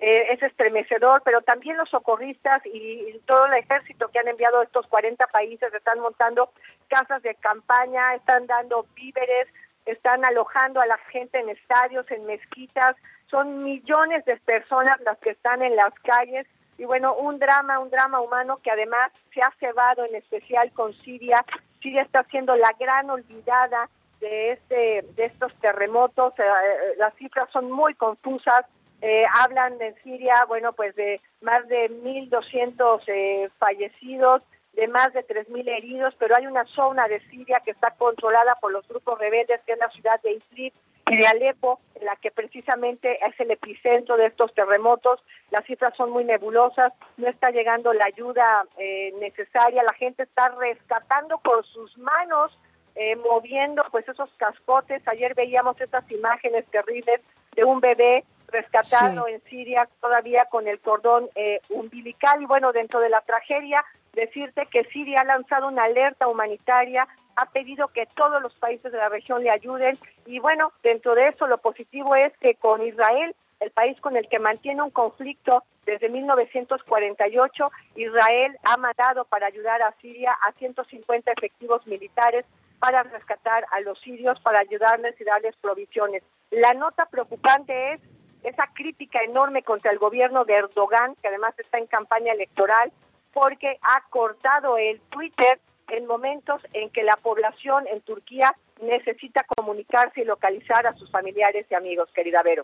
eh, 0.00 0.32
es 0.32 0.42
estremecedor, 0.42 1.22
pero 1.24 1.42
también 1.42 1.76
los 1.76 1.88
socorristas 1.88 2.64
y, 2.66 2.70
y 2.70 3.22
todo 3.26 3.46
el 3.46 3.54
ejército 3.54 4.08
que 4.08 4.18
han 4.18 4.28
enviado 4.28 4.60
a 4.60 4.64
estos 4.64 4.86
40 4.88 5.26
países 5.28 5.72
están 5.72 6.00
montando 6.00 6.50
casas 6.88 7.22
de 7.22 7.34
campaña, 7.36 8.14
están 8.14 8.46
dando 8.46 8.86
víveres, 8.94 9.48
están 9.86 10.24
alojando 10.24 10.80
a 10.80 10.86
la 10.86 10.98
gente 11.10 11.38
en 11.38 11.48
estadios, 11.48 12.10
en 12.10 12.26
mezquitas, 12.26 12.96
son 13.30 13.64
millones 13.64 14.24
de 14.26 14.36
personas 14.36 15.00
las 15.00 15.18
que 15.18 15.30
están 15.30 15.62
en 15.62 15.76
las 15.76 15.94
calles 16.00 16.46
y 16.82 16.84
bueno, 16.84 17.14
un 17.14 17.38
drama, 17.38 17.78
un 17.78 17.90
drama 17.90 18.20
humano 18.20 18.58
que 18.60 18.72
además 18.72 19.12
se 19.32 19.40
ha 19.40 19.52
cebado 19.60 20.04
en 20.04 20.16
especial 20.16 20.72
con 20.72 20.92
Siria. 20.92 21.44
Siria 21.80 22.02
está 22.02 22.24
siendo 22.24 22.56
la 22.56 22.72
gran 22.72 23.08
olvidada 23.08 23.88
de 24.20 24.50
este 24.50 25.04
de 25.14 25.24
estos 25.26 25.54
terremotos, 25.60 26.36
eh, 26.40 26.42
eh, 26.42 26.94
las 26.98 27.14
cifras 27.14 27.48
son 27.52 27.70
muy 27.70 27.94
confusas, 27.94 28.66
eh, 29.00 29.24
hablan 29.32 29.80
en 29.80 29.94
Siria, 30.02 30.44
bueno, 30.48 30.72
pues 30.72 30.96
de 30.96 31.20
más 31.40 31.68
de 31.68 31.88
1.200 31.88 33.02
eh, 33.06 33.48
fallecidos, 33.58 34.42
de 34.72 34.88
más 34.88 35.12
de 35.12 35.24
3.000 35.24 35.68
heridos, 35.68 36.16
pero 36.18 36.34
hay 36.34 36.48
una 36.48 36.64
zona 36.64 37.06
de 37.06 37.20
Siria 37.30 37.60
que 37.64 37.70
está 37.70 37.92
controlada 37.92 38.56
por 38.60 38.72
los 38.72 38.88
grupos 38.88 39.20
rebeldes, 39.20 39.60
que 39.66 39.74
es 39.74 39.78
la 39.78 39.90
ciudad 39.90 40.20
de 40.22 40.32
Idlib 40.32 40.72
y 41.12 41.16
de 41.16 41.26
Alepo, 41.26 41.80
en 41.94 42.06
la 42.06 42.16
que 42.16 42.30
precisamente 42.30 43.18
es 43.26 43.38
el 43.38 43.50
epicentro 43.50 44.16
de 44.16 44.26
estos 44.26 44.52
terremotos. 44.54 45.22
Las 45.50 45.64
cifras 45.66 45.94
son 45.96 46.10
muy 46.10 46.24
nebulosas, 46.24 46.92
no 47.16 47.28
está 47.28 47.50
llegando 47.50 47.92
la 47.92 48.06
ayuda 48.06 48.64
eh, 48.78 49.12
necesaria, 49.20 49.82
la 49.82 49.92
gente 49.92 50.22
está 50.22 50.48
rescatando 50.50 51.38
con 51.38 51.62
sus 51.64 51.96
manos, 51.98 52.58
eh, 52.94 53.16
moviendo 53.16 53.84
pues 53.90 54.08
esos 54.08 54.30
cascotes. 54.36 55.06
Ayer 55.06 55.34
veíamos 55.34 55.80
estas 55.80 56.10
imágenes 56.10 56.64
terribles 56.66 57.20
de 57.54 57.64
un 57.64 57.80
bebé 57.80 58.24
rescatado 58.48 59.26
Sí. 59.26 59.32
en 59.32 59.42
Siria 59.44 59.88
todavía 60.00 60.44
con 60.46 60.68
el 60.68 60.78
cordón 60.80 61.26
eh, 61.34 61.60
umbilical 61.70 62.42
y 62.42 62.46
bueno, 62.46 62.72
dentro 62.72 63.00
de 63.00 63.08
la 63.08 63.20
tragedia, 63.22 63.84
decirte 64.12 64.66
que 64.66 64.84
Siria 64.84 65.22
ha 65.22 65.24
lanzado 65.24 65.68
una 65.68 65.84
alerta 65.84 66.28
humanitaria, 66.28 67.08
ha 67.36 67.46
pedido 67.46 67.88
que 67.88 68.06
todos 68.14 68.42
los 68.42 68.54
países 68.54 68.92
de 68.92 68.98
la 68.98 69.08
región 69.08 69.42
le 69.42 69.50
ayuden 69.50 69.98
y 70.26 70.38
bueno, 70.38 70.72
dentro 70.82 71.14
de 71.14 71.28
eso 71.28 71.46
lo 71.46 71.58
positivo 71.58 72.14
es 72.14 72.36
que 72.38 72.54
con 72.54 72.82
Israel, 72.82 73.34
el 73.60 73.70
país 73.70 74.00
con 74.00 74.16
el 74.16 74.28
que 74.28 74.38
mantiene 74.38 74.82
un 74.82 74.90
conflicto 74.90 75.64
desde 75.86 76.08
1948, 76.08 77.70
Israel 77.96 78.56
ha 78.64 78.76
mandado 78.76 79.24
para 79.24 79.46
ayudar 79.46 79.82
a 79.82 79.92
Siria 80.00 80.32
a 80.46 80.52
150 80.52 81.32
efectivos 81.32 81.86
militares 81.86 82.44
para 82.78 83.04
rescatar 83.04 83.64
a 83.70 83.80
los 83.80 84.00
sirios, 84.00 84.40
para 84.40 84.58
ayudarles 84.58 85.20
y 85.20 85.24
darles 85.24 85.54
provisiones. 85.56 86.24
La 86.50 86.74
nota 86.74 87.06
preocupante 87.06 87.92
es 87.92 88.00
esa 88.42 88.66
crítica 88.74 89.22
enorme 89.22 89.62
contra 89.62 89.92
el 89.92 89.98
gobierno 89.98 90.44
de 90.44 90.54
Erdogan, 90.54 91.14
que 91.22 91.28
además 91.28 91.56
está 91.58 91.78
en 91.78 91.86
campaña 91.86 92.32
electoral, 92.32 92.92
porque 93.32 93.78
ha 93.82 94.02
cortado 94.10 94.76
el 94.78 95.00
Twitter 95.02 95.60
en 95.88 96.06
momentos 96.06 96.60
en 96.72 96.90
que 96.90 97.02
la 97.02 97.16
población 97.16 97.86
en 97.88 98.00
Turquía 98.00 98.54
necesita 98.82 99.44
comunicarse 99.44 100.22
y 100.22 100.24
localizar 100.24 100.86
a 100.86 100.94
sus 100.94 101.10
familiares 101.10 101.66
y 101.70 101.74
amigos, 101.74 102.10
querida 102.14 102.42
Vero. 102.42 102.62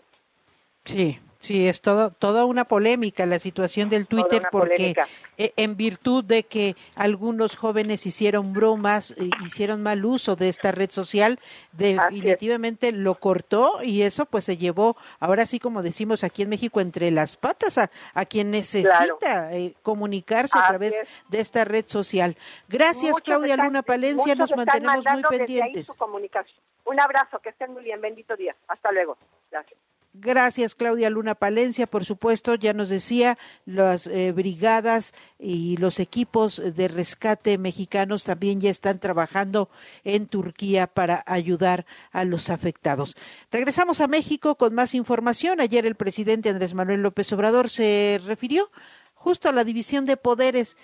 Sí, 0.85 1.19
sí, 1.39 1.67
es 1.67 1.81
todo, 1.81 2.11
toda 2.11 2.45
una 2.45 2.65
polémica 2.65 3.25
la 3.25 3.39
situación 3.39 3.89
del 3.89 4.07
Twitter 4.07 4.43
porque 4.51 4.93
eh, 5.37 5.53
en 5.55 5.75
virtud 5.77 6.23
de 6.23 6.43
que 6.43 6.75
algunos 6.95 7.55
jóvenes 7.55 8.05
hicieron 8.05 8.53
bromas, 8.53 9.11
eh, 9.17 9.29
hicieron 9.45 9.81
mal 9.81 10.03
uso 10.05 10.35
de 10.35 10.49
esta 10.49 10.71
red 10.71 10.91
social, 10.91 11.39
definitivamente 11.71 12.91
lo 12.91 13.15
cortó 13.15 13.81
y 13.83 14.01
eso 14.03 14.25
pues 14.25 14.45
se 14.45 14.57
llevó, 14.57 14.97
ahora 15.19 15.45
sí 15.45 15.59
como 15.59 15.81
decimos 15.81 16.23
aquí 16.23 16.41
en 16.43 16.49
México, 16.49 16.81
entre 16.81 17.09
las 17.11 17.37
patas 17.37 17.77
a, 17.77 17.89
a 18.13 18.25
quien 18.25 18.51
necesita 18.51 19.53
eh, 19.53 19.75
comunicarse 19.81 20.57
a 20.57 20.67
través 20.67 20.93
es. 20.93 21.07
de 21.29 21.39
esta 21.39 21.65
red 21.65 21.85
social. 21.87 22.35
Gracias 22.67 23.11
Muchos 23.11 23.21
Claudia 23.21 23.53
están- 23.53 23.67
Luna 23.67 23.81
Palencia, 23.83 24.35
nos 24.35 24.55
mantenemos 24.55 25.05
muy 25.11 25.23
pendientes. 25.23 25.87
su 25.87 25.95
comunicación. 25.95 26.59
Un 26.85 26.99
abrazo, 26.99 27.39
que 27.39 27.49
estén 27.49 27.71
muy 27.71 27.83
bien, 27.83 28.01
bendito 28.01 28.35
día. 28.35 28.55
Hasta 28.67 28.91
luego. 28.91 29.17
Gracias. 29.51 29.79
Gracias, 30.13 30.73
Claudia 30.73 31.09
Luna 31.11 31.35
Palencia. 31.35 31.85
Por 31.85 32.03
supuesto, 32.03 32.55
ya 32.55 32.73
nos 32.73 32.89
decía, 32.89 33.37
las 33.65 34.07
eh, 34.07 34.31
brigadas 34.31 35.13
y 35.37 35.77
los 35.77 35.99
equipos 35.99 36.59
de 36.75 36.87
rescate 36.87 37.59
mexicanos 37.59 38.23
también 38.23 38.59
ya 38.59 38.71
están 38.71 38.99
trabajando 38.99 39.69
en 40.03 40.25
Turquía 40.25 40.87
para 40.87 41.23
ayudar 41.27 41.85
a 42.11 42.23
los 42.23 42.49
afectados. 42.49 43.15
Regresamos 43.51 44.01
a 44.01 44.07
México 44.07 44.55
con 44.55 44.73
más 44.73 44.95
información. 44.95 45.61
Ayer 45.61 45.85
el 45.85 45.95
presidente 45.95 46.49
Andrés 46.49 46.73
Manuel 46.73 47.03
López 47.03 47.31
Obrador 47.31 47.69
se 47.69 48.19
refirió 48.25 48.71
justo 49.13 49.47
a 49.47 49.51
la 49.51 49.63
división 49.63 50.05
de 50.05 50.17
poderes 50.17 50.75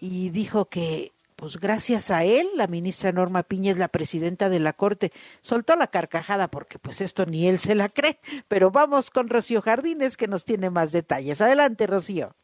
y 0.00 0.28
dijo 0.28 0.66
que 0.66 1.12
pues 1.36 1.58
gracias 1.58 2.10
a 2.10 2.24
él, 2.24 2.48
la 2.54 2.66
ministra 2.66 3.12
Norma 3.12 3.42
Piña 3.42 3.70
es 3.70 3.78
la 3.78 3.88
presidenta 3.88 4.48
de 4.48 4.58
la 4.58 4.72
Corte. 4.72 5.12
Soltó 5.42 5.76
la 5.76 5.86
carcajada 5.86 6.48
porque 6.48 6.78
pues 6.78 7.02
esto 7.02 7.26
ni 7.26 7.46
él 7.46 7.58
se 7.58 7.74
la 7.74 7.90
cree. 7.90 8.18
Pero 8.48 8.70
vamos 8.70 9.10
con 9.10 9.28
Rocío 9.28 9.60
Jardines 9.60 10.16
que 10.16 10.28
nos 10.28 10.44
tiene 10.44 10.70
más 10.70 10.92
detalles. 10.92 11.40
Adelante, 11.42 11.86
Rocío. 11.86 12.34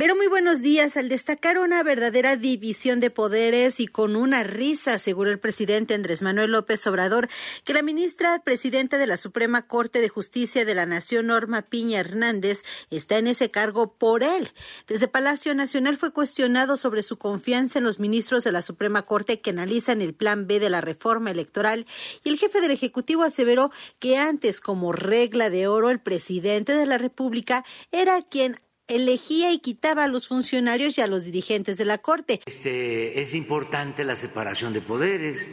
Pero 0.00 0.16
muy 0.16 0.28
buenos 0.28 0.62
días. 0.62 0.96
Al 0.96 1.10
destacar 1.10 1.58
una 1.58 1.82
verdadera 1.82 2.34
división 2.34 3.00
de 3.00 3.10
poderes 3.10 3.80
y 3.80 3.86
con 3.86 4.16
una 4.16 4.42
risa, 4.42 4.94
aseguró 4.94 5.30
el 5.30 5.38
presidente 5.38 5.92
Andrés 5.92 6.22
Manuel 6.22 6.52
López 6.52 6.86
Obrador 6.86 7.28
que 7.64 7.74
la 7.74 7.82
ministra 7.82 8.42
presidenta 8.42 8.96
de 8.96 9.06
la 9.06 9.18
Suprema 9.18 9.66
Corte 9.66 10.00
de 10.00 10.08
Justicia 10.08 10.64
de 10.64 10.74
la 10.74 10.86
Nación, 10.86 11.26
Norma 11.26 11.60
Piña 11.60 12.00
Hernández, 12.00 12.62
está 12.88 13.18
en 13.18 13.26
ese 13.26 13.50
cargo 13.50 13.92
por 13.92 14.22
él. 14.22 14.48
Desde 14.86 15.06
Palacio 15.06 15.54
Nacional 15.54 15.98
fue 15.98 16.14
cuestionado 16.14 16.78
sobre 16.78 17.02
su 17.02 17.18
confianza 17.18 17.78
en 17.78 17.84
los 17.84 18.00
ministros 18.00 18.42
de 18.42 18.52
la 18.52 18.62
Suprema 18.62 19.02
Corte 19.02 19.42
que 19.42 19.50
analizan 19.50 20.00
el 20.00 20.14
plan 20.14 20.46
B 20.46 20.60
de 20.60 20.70
la 20.70 20.80
reforma 20.80 21.30
electoral 21.30 21.84
y 22.24 22.30
el 22.30 22.38
jefe 22.38 22.62
del 22.62 22.70
Ejecutivo 22.70 23.22
aseveró 23.22 23.70
que 23.98 24.16
antes, 24.16 24.62
como 24.62 24.92
regla 24.92 25.50
de 25.50 25.68
oro, 25.68 25.90
el 25.90 26.00
presidente 26.00 26.72
de 26.72 26.86
la 26.86 26.96
República 26.96 27.66
era 27.92 28.22
quien 28.22 28.56
elegía 28.90 29.52
y 29.52 29.58
quitaba 29.58 30.04
a 30.04 30.08
los 30.08 30.28
funcionarios 30.28 30.98
y 30.98 31.00
a 31.00 31.06
los 31.06 31.24
dirigentes 31.24 31.76
de 31.76 31.84
la 31.84 31.98
Corte. 31.98 32.40
Este, 32.46 33.20
es 33.20 33.34
importante 33.34 34.04
la 34.04 34.16
separación 34.16 34.72
de 34.72 34.80
poderes. 34.80 35.50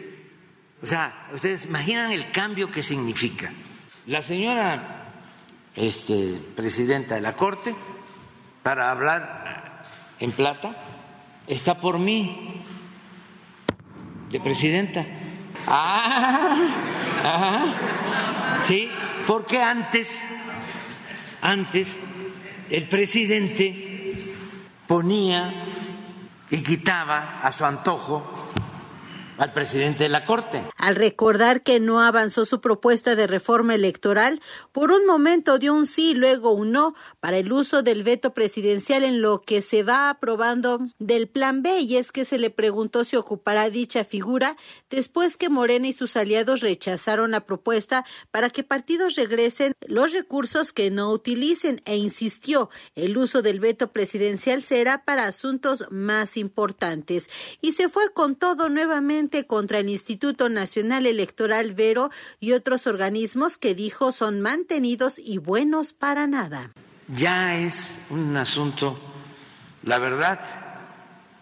O 0.81 0.85
sea, 0.85 1.27
ustedes 1.33 1.65
imaginan 1.65 2.11
el 2.11 2.31
cambio 2.31 2.71
que 2.71 2.83
significa. 2.83 3.51
La 4.05 4.21
señora 4.21 5.13
este, 5.75 6.39
presidenta 6.55 7.15
de 7.15 7.21
la 7.21 7.35
Corte, 7.35 7.75
para 8.63 8.91
hablar 8.91 9.85
en 10.19 10.31
plata, 10.31 10.75
está 11.47 11.79
por 11.79 11.99
mí, 11.99 12.63
de 14.29 14.39
presidenta. 14.39 15.05
Ah, 15.67 16.55
ah, 17.23 18.59
sí, 18.61 18.89
porque 19.25 19.61
antes, 19.61 20.21
antes 21.41 21.97
el 22.69 22.87
presidente 22.87 24.33
ponía 24.87 25.53
y 26.49 26.63
quitaba 26.63 27.39
a 27.41 27.51
su 27.51 27.65
antojo 27.65 28.23
al 29.37 29.53
presidente 29.53 30.03
de 30.03 30.09
la 30.09 30.25
Corte. 30.25 30.63
Al 30.77 30.95
recordar 30.95 31.63
que 31.63 31.79
no 31.79 32.01
avanzó 32.01 32.45
su 32.45 32.61
propuesta 32.61 33.15
de 33.15 33.25
reforma 33.25 33.73
electoral, 33.73 34.39
por 34.71 34.91
un 34.91 35.07
momento 35.07 35.57
dio 35.57 35.73
un 35.73 35.87
sí 35.87 36.11
y 36.11 36.13
luego 36.13 36.51
un 36.51 36.71
no 36.71 36.93
para 37.19 37.37
el 37.37 37.51
uso 37.51 37.81
del 37.81 38.03
veto 38.03 38.35
presidencial 38.35 39.03
en 39.03 39.19
lo 39.19 39.41
que 39.41 39.63
se 39.63 39.81
va 39.81 40.11
aprobando 40.11 40.79
del 40.99 41.27
plan 41.27 41.63
B. 41.63 41.79
Y 41.79 41.97
es 41.97 42.11
que 42.11 42.25
se 42.25 42.37
le 42.37 42.51
preguntó 42.51 43.03
si 43.03 43.15
ocupará 43.15 43.71
dicha 43.71 44.05
figura 44.05 44.55
después 44.91 45.35
que 45.35 45.49
Morena 45.49 45.87
y 45.87 45.93
sus 45.93 46.15
aliados 46.15 46.61
rechazaron 46.61 47.31
la 47.31 47.45
propuesta 47.45 48.05
para 48.29 48.51
que 48.51 48.63
partidos 48.63 49.15
regresen 49.15 49.73
los 49.81 50.13
recursos 50.13 50.73
que 50.73 50.91
no 50.91 51.11
utilicen. 51.11 51.81
E 51.85 51.95
insistió 51.95 52.69
el 52.93 53.17
uso 53.17 53.41
del 53.41 53.59
veto 53.59 53.91
presidencial 53.91 54.61
será 54.61 55.03
para 55.03 55.25
asuntos 55.25 55.85
más 55.89 56.37
importantes. 56.37 57.31
Y 57.61 57.71
se 57.71 57.89
fue 57.89 58.13
con 58.13 58.35
todo 58.35 58.69
nuevamente 58.69 59.47
contra 59.47 59.79
el 59.79 59.89
Instituto 59.89 60.49
Nacional 60.49 60.67
Electoral 60.81 61.73
Vero 61.73 62.09
y 62.39 62.53
otros 62.53 62.87
organismos 62.87 63.57
que 63.57 63.75
dijo 63.75 64.11
son 64.11 64.41
mantenidos 64.41 65.19
y 65.19 65.37
buenos 65.37 65.93
para 65.93 66.27
nada. 66.27 66.71
Ya 67.07 67.55
es 67.55 67.99
un 68.09 68.35
asunto, 68.35 68.99
la 69.83 69.97
verdad, 69.97 70.39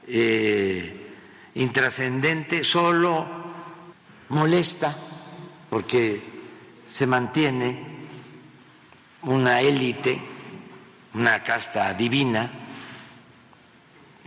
eh, 0.08 1.12
intrascendente, 1.56 2.64
solo 2.64 3.26
molesta 4.30 4.96
porque 5.70 6.22
se 6.86 7.08
mantiene 7.08 7.96
una 9.24 9.62
élite, 9.62 10.22
una 11.14 11.44
casta 11.44 11.94
divina, 11.94 12.52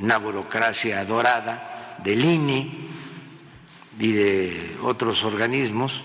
una 0.00 0.18
burocracia 0.18 1.04
dorada 1.04 1.98
del 2.02 2.24
INE 2.24 2.88
y 3.98 4.12
de 4.12 4.76
otros 4.82 5.24
organismos 5.24 6.02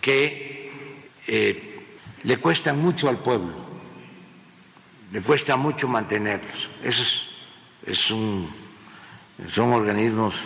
que 0.00 0.72
eh, 1.26 1.86
le 2.22 2.36
cuesta 2.38 2.72
mucho 2.72 3.08
al 3.08 3.18
pueblo, 3.18 3.54
le 5.12 5.22
cuesta 5.22 5.56
mucho 5.56 5.88
mantenerlos. 5.88 6.70
Esos 6.82 7.28
es 7.86 8.10
un, 8.10 8.50
son 9.46 9.72
organismos 9.72 10.44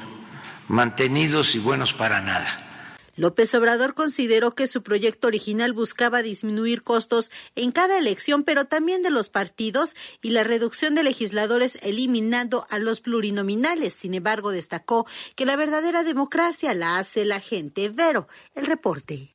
mantenidos 0.68 1.54
y 1.54 1.58
buenos 1.58 1.92
para 1.92 2.20
nada. 2.20 2.71
López 3.14 3.54
Obrador 3.54 3.94
consideró 3.94 4.54
que 4.54 4.66
su 4.66 4.82
proyecto 4.82 5.26
original 5.26 5.72
buscaba 5.74 6.22
disminuir 6.22 6.82
costos 6.82 7.30
en 7.54 7.70
cada 7.70 7.98
elección, 7.98 8.42
pero 8.42 8.64
también 8.64 9.02
de 9.02 9.10
los 9.10 9.28
partidos 9.28 9.96
y 10.22 10.30
la 10.30 10.44
reducción 10.44 10.94
de 10.94 11.02
legisladores 11.02 11.78
eliminando 11.82 12.64
a 12.70 12.78
los 12.78 13.00
plurinominales. 13.00 13.94
Sin 13.94 14.14
embargo, 14.14 14.50
destacó 14.50 15.06
que 15.36 15.46
la 15.46 15.56
verdadera 15.56 16.04
democracia 16.04 16.74
la 16.74 16.98
hace 16.98 17.24
la 17.24 17.40
gente. 17.40 17.90
Vero, 17.90 18.28
el 18.54 18.66
reporte. 18.66 19.34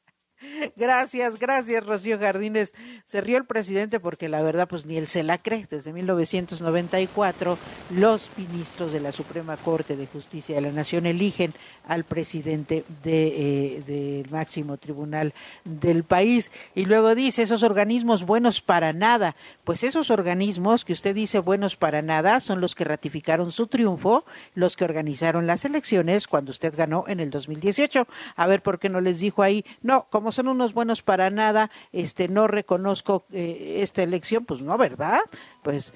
Gracias, 0.76 1.38
gracias, 1.38 1.86
Rocío 1.86 2.20
Jardines. 2.20 2.74
Se 3.06 3.22
rió 3.22 3.38
el 3.38 3.46
presidente 3.46 4.00
porque 4.00 4.30
la 4.30 4.41
verdad, 4.41 4.67
pues 4.67 4.86
ni 4.86 4.98
él 4.98 5.08
se 5.08 5.24
la 5.24 5.38
cree. 5.38 5.65
Desde 5.70 5.93
1994, 5.93 7.58
los 7.91 8.30
ministros 8.38 8.91
de 8.91 9.00
la 9.00 9.12
Suprema 9.12 9.58
Corte 9.58 9.96
de 9.96 10.08
Justicia 10.08 10.56
de 10.56 10.62
la 10.62 10.72
Nación 10.72 11.06
eligen 11.06 11.54
al 11.88 12.04
presidente 12.04 12.84
de, 13.04 13.28
eh, 13.28 13.84
del 13.86 14.30
máximo 14.30 14.78
tribunal 14.78 15.34
del 15.63 16.04
país. 16.04 16.52
Y 16.76 16.86
luego 16.86 17.15
dice, 17.15 17.43
esos 17.43 17.63
organismos 17.63 18.26
buenos 18.26 18.62
para 18.62 18.93
nada. 18.93 19.36
Pues 19.63 19.84
esos 19.84 20.12
organismos 20.12 20.86
que 20.86 20.93
usted 20.93 21.15
dice 21.15 21.39
buenos 21.39 21.76
para 21.76 22.02
nada 22.02 22.40
son 22.40 22.62
los 22.62 22.75
que 22.75 22.84
ratificaron 22.84 23.52
su 23.52 23.67
triunfo, 23.67 24.25
los 24.56 24.75
que 24.75 24.86
organizaron 24.86 25.48
las 25.48 25.65
elecciones 25.65 26.27
cuando 26.27 26.52
usted 26.52 26.73
ganó 26.75 27.06
en 27.08 27.19
el 27.19 27.29
2018. 27.29 28.08
A 28.36 28.48
ver, 28.48 28.62
¿por 28.62 28.79
qué 28.79 28.90
no 28.90 29.02
les 29.02 29.19
dijo 29.19 29.44
ahí? 29.44 29.65
No, 29.82 30.08
como 30.10 30.32
son 30.32 30.46
unos 30.50 30.73
buenos 30.73 31.02
para 31.02 31.29
nada, 31.29 31.69
este, 31.91 32.27
no 32.27 32.48
reconozco 32.48 33.25
eh, 33.31 33.79
esta 33.81 34.04
elección, 34.04 34.45
pues 34.45 34.62
no, 34.62 34.77
¿verdad? 34.77 35.19
Pues 35.63 35.93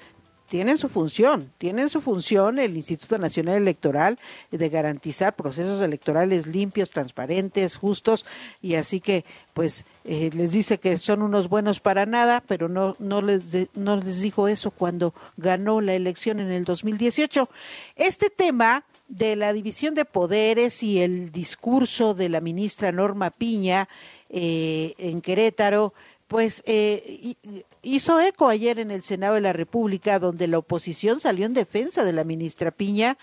tienen 0.52 0.76
su 0.76 0.90
función, 0.90 1.50
tienen 1.56 1.88
su 1.88 2.02
función 2.02 2.58
el 2.58 2.76
Instituto 2.76 3.16
Nacional 3.16 3.56
Electoral 3.56 4.18
de 4.50 4.68
garantizar 4.68 5.34
procesos 5.34 5.80
electorales 5.80 6.46
limpios, 6.46 6.90
transparentes, 6.90 7.76
justos 7.76 8.26
y 8.60 8.74
así 8.74 9.00
que 9.00 9.24
pues 9.54 9.86
eh, 10.04 10.28
les 10.34 10.52
dice 10.52 10.78
que 10.78 10.98
son 10.98 11.22
unos 11.22 11.48
buenos 11.48 11.80
para 11.80 12.04
nada, 12.04 12.42
pero 12.46 12.68
no 12.68 12.96
no 12.98 13.22
les 13.22 13.44
no 13.72 13.96
les 13.96 14.20
dijo 14.20 14.46
eso 14.46 14.70
cuando 14.70 15.14
ganó 15.38 15.80
la 15.80 15.94
elección 15.94 16.38
en 16.38 16.50
el 16.50 16.64
2018. 16.66 17.48
Este 17.96 18.28
tema 18.28 18.84
de 19.12 19.36
la 19.36 19.52
división 19.52 19.92
de 19.94 20.06
poderes 20.06 20.82
y 20.82 21.00
el 21.00 21.30
discurso 21.32 22.14
de 22.14 22.30
la 22.30 22.40
ministra 22.40 22.92
Norma 22.92 23.30
Piña 23.30 23.86
eh, 24.30 24.94
en 24.96 25.20
Querétaro, 25.20 25.92
pues 26.28 26.62
eh, 26.64 27.02
hi- 27.44 27.64
hizo 27.82 28.18
eco 28.20 28.48
ayer 28.48 28.78
en 28.78 28.90
el 28.90 29.02
Senado 29.02 29.34
de 29.34 29.42
la 29.42 29.52
República, 29.52 30.18
donde 30.18 30.46
la 30.48 30.56
oposición 30.58 31.20
salió 31.20 31.44
en 31.44 31.52
defensa 31.52 32.04
de 32.04 32.14
la 32.14 32.24
ministra 32.24 32.70
Piña, 32.70 33.18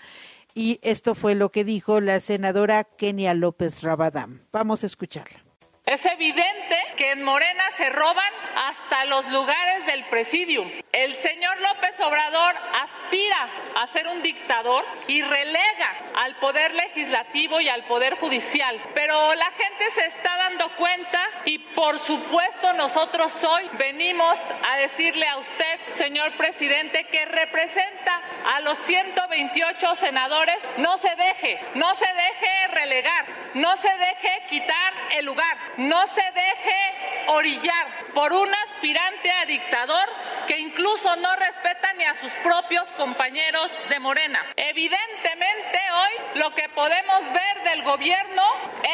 y 0.54 0.78
esto 0.82 1.16
fue 1.16 1.34
lo 1.34 1.50
que 1.50 1.64
dijo 1.64 2.00
la 2.00 2.20
senadora 2.20 2.84
Kenia 2.84 3.34
López 3.34 3.82
Rabadán. 3.82 4.40
Vamos 4.52 4.84
a 4.84 4.86
escucharla. 4.86 5.42
Es 5.86 6.04
evidente 6.06 6.78
que 6.96 7.12
en 7.12 7.22
Morena 7.22 7.70
se 7.72 7.88
roban 7.90 8.32
hasta 8.56 9.06
los 9.06 9.26
lugares 9.28 9.86
del 9.86 10.04
presidium. 10.04 10.70
El 10.92 11.14
señor 11.14 11.58
López 11.60 11.98
Obrador 12.00 12.54
aspira 12.82 13.48
a 13.76 13.86
ser 13.86 14.06
un 14.06 14.22
dictador 14.22 14.84
y 15.08 15.22
relega 15.22 15.96
al 16.16 16.36
poder 16.36 16.74
legislativo 16.74 17.60
y 17.60 17.68
al 17.68 17.84
poder 17.84 18.16
judicial. 18.16 18.78
Pero 18.94 19.34
la 19.34 19.50
gente 19.52 19.90
se 19.90 20.06
está 20.06 20.36
dando 20.36 20.68
cuenta 20.76 21.20
y 21.44 21.58
por 21.58 21.98
supuesto 21.98 22.72
nosotros 22.74 23.42
hoy 23.44 23.68
venimos 23.78 24.38
a 24.68 24.76
decirle 24.76 25.26
a 25.26 25.38
usted, 25.38 25.80
señor 25.88 26.36
presidente, 26.36 27.04
que 27.04 27.24
representa 27.24 28.20
a 28.54 28.60
los 28.60 28.78
128 28.78 29.94
senadores, 29.94 30.66
no 30.78 30.98
se 30.98 31.14
deje, 31.16 31.60
no 31.74 31.94
se 31.94 32.06
deje 32.06 32.66
relegar, 32.72 33.24
no 33.54 33.76
se 33.76 33.88
deje 33.88 34.42
quitar 34.48 34.92
el 35.12 35.24
lugar, 35.24 35.56
no 35.80 36.06
se 36.06 36.20
deje 36.20 37.28
orillar 37.28 37.86
por 38.12 38.32
un 38.32 38.48
aspirante 38.66 39.30
a 39.30 39.46
dictador 39.46 40.08
que 40.46 40.58
incluso 40.58 41.16
no 41.16 41.34
respeta 41.36 41.92
ni 41.94 42.04
a 42.04 42.14
sus 42.14 42.32
propios 42.42 42.88
compañeros 42.98 43.70
de 43.88 43.98
Morena. 43.98 44.40
Evidentemente 44.56 45.78
hoy 45.94 46.40
lo 46.40 46.50
que 46.54 46.68
podemos 46.74 47.20
ver 47.32 47.64
del 47.64 47.82
gobierno 47.82 48.42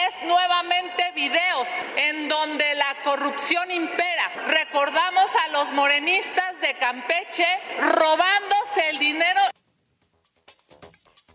es 0.07 0.29
nuevamente 0.29 1.11
videos 1.15 1.69
en 1.97 2.29
donde 2.29 2.75
la 2.75 2.97
corrupción 3.03 3.71
impera. 3.71 4.31
Recordamos 4.47 5.31
a 5.45 5.49
los 5.49 5.73
morenistas 5.73 6.61
de 6.61 6.75
Campeche 6.75 7.47
robándose 7.81 8.91
el 8.91 8.99
dinero 8.99 9.41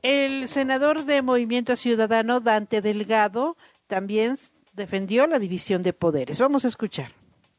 El 0.02 0.48
senador 0.48 1.04
de 1.04 1.22
Movimiento 1.22 1.76
Ciudadano, 1.76 2.40
Dante 2.40 2.82
Delgado, 2.82 3.58
también 3.88 4.38
defendió 4.74 5.28
la 5.28 5.40
división 5.40 5.82
de 5.82 5.94
poderes. 5.94 6.40
Vamos 6.40 6.66
a 6.66 6.68
escuchar. 6.68 7.12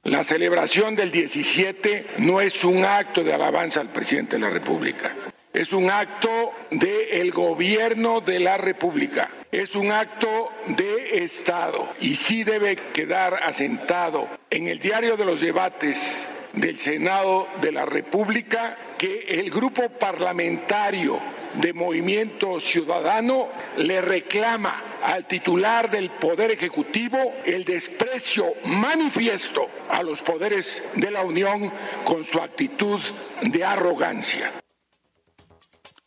La 0.05 0.25
celebración 0.25 0.97
del 0.97 1.11
17 1.11 2.07
no 2.19 2.41
es 2.41 2.65
un 2.65 2.85
acto 2.85 3.23
de 3.23 3.33
alabanza 3.33 3.81
al 3.81 3.91
presidente 3.91 4.37
de 4.37 4.43
la 4.43 4.51
República. 4.51 5.15
Es 5.53 5.73
un 5.73 5.91
acto 5.91 6.53
del 6.71 7.31
gobierno 7.31 8.21
de 8.21 8.41
la 8.41 8.57
República. 8.57 9.31
Es 9.53 9.77
un 9.77 9.93
acto 9.93 10.51
de 10.67 11.23
Estado. 11.23 11.91
Y 12.01 12.17
sí 12.17 12.43
debe 12.43 12.75
quedar 12.75 13.35
asentado 13.35 14.27
en 14.51 14.67
el 14.67 14.79
diario 14.79 15.17
de 15.17 15.25
los 15.25 15.41
debates 15.41 16.27
del 16.53 16.79
Senado 16.79 17.49
de 17.61 17.73
la 17.73 17.85
República 17.87 18.77
que 18.99 19.21
el 19.29 19.51
grupo 19.51 19.89
parlamentario 19.89 21.19
de 21.55 21.73
Movimiento 21.73 22.61
Ciudadano 22.61 23.49
le 23.77 24.01
reclama 24.01 24.99
al 25.03 25.27
titular 25.27 25.91
del 25.91 26.11
Poder 26.11 26.51
Ejecutivo 26.51 27.35
el 27.45 27.65
desprecio 27.65 28.47
manifiesto 28.65 29.69
a 29.89 30.03
los 30.03 30.23
poderes 30.23 30.83
de 30.95 31.11
la 31.11 31.23
Unión 31.23 31.73
con 32.05 32.25
su 32.25 32.39
actitud 32.39 33.01
de 33.43 33.65
arrogancia. 33.65 34.53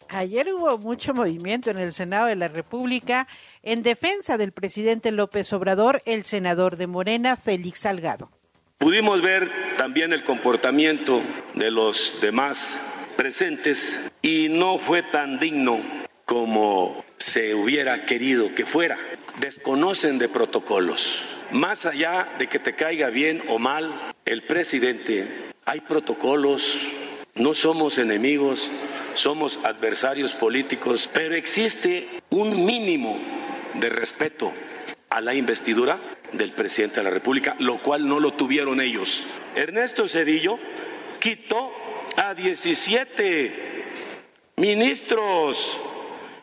Ayer 0.08 0.54
hubo 0.54 0.78
mucho 0.78 1.14
movimiento 1.14 1.72
en 1.72 1.80
el 1.80 1.92
Senado 1.92 2.28
de 2.28 2.36
la 2.36 2.48
República 2.48 3.28
en 3.64 3.84
defensa 3.84 4.38
del 4.38 4.52
presidente 4.52 5.12
López 5.12 5.52
Obrador, 5.52 6.04
el 6.06 6.24
senador 6.24 6.78
de 6.78 6.88
Morena, 6.88 7.36
Félix 7.36 7.80
Salgado. 7.82 8.30
Pudimos 8.86 9.20
ver 9.24 9.50
también 9.78 10.14
el 10.14 10.24
comportamiento 10.24 11.20
de 11.56 11.72
los 11.72 12.22
demás 12.22 12.88
presentes 13.18 14.12
y 14.22 14.48
no 14.48 14.78
fue 14.78 15.02
tan 15.02 15.40
digno 15.40 15.82
como 16.24 17.04
se 17.18 17.56
hubiera 17.56 18.06
querido 18.06 18.54
que 18.54 18.68
fuera. 18.68 19.00
Desconocen 19.40 20.20
de 20.20 20.30
protocolos. 20.30 21.16
Más 21.50 21.88
allá 21.88 22.36
de 22.38 22.46
que 22.46 22.60
te 22.60 22.76
caiga 22.76 23.10
bien 23.10 23.42
o 23.48 23.58
mal 23.58 24.14
el 24.24 24.44
presidente, 24.44 25.30
hay 25.66 25.80
protocolos, 25.80 26.78
no 27.34 27.56
somos 27.56 27.98
enemigos, 27.98 28.70
somos 29.16 29.60
adversarios 29.64 30.34
políticos, 30.34 31.10
pero 31.12 31.34
existe 31.34 32.08
un 32.30 32.64
mínimo 32.64 33.18
de 33.74 33.90
respeto 33.90 34.54
a 35.16 35.22
la 35.22 35.34
investidura 35.34 35.98
del 36.34 36.52
presidente 36.52 36.98
de 36.98 37.04
la 37.04 37.10
República, 37.10 37.56
lo 37.60 37.82
cual 37.82 38.06
no 38.06 38.20
lo 38.20 38.34
tuvieron 38.34 38.82
ellos. 38.82 39.26
Ernesto 39.56 40.10
Cedillo 40.10 40.60
quitó 41.22 41.72
a 42.18 42.34
17 42.34 43.86
ministros 44.58 45.80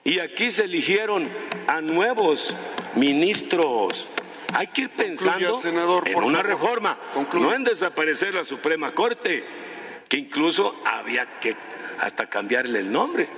y 0.04 0.20
aquí 0.20 0.50
se 0.50 0.64
eligieron 0.64 1.28
a 1.66 1.82
nuevos 1.82 2.54
ministros. 2.94 4.08
Hay 4.54 4.68
que 4.68 4.82
ir 4.82 4.90
pensando 4.90 5.60
senador, 5.60 6.08
en 6.08 6.16
una 6.16 6.38
favor. 6.38 6.46
reforma, 6.46 6.98
Concluya. 7.12 7.46
no 7.46 7.54
en 7.54 7.64
desaparecer 7.64 8.32
la 8.32 8.44
Suprema 8.44 8.92
Corte, 8.92 9.44
que 10.08 10.16
incluso 10.16 10.80
había 10.86 11.38
que 11.40 11.54
hasta 12.00 12.26
cambiarle 12.26 12.78
el 12.78 12.90
nombre. 12.90 13.28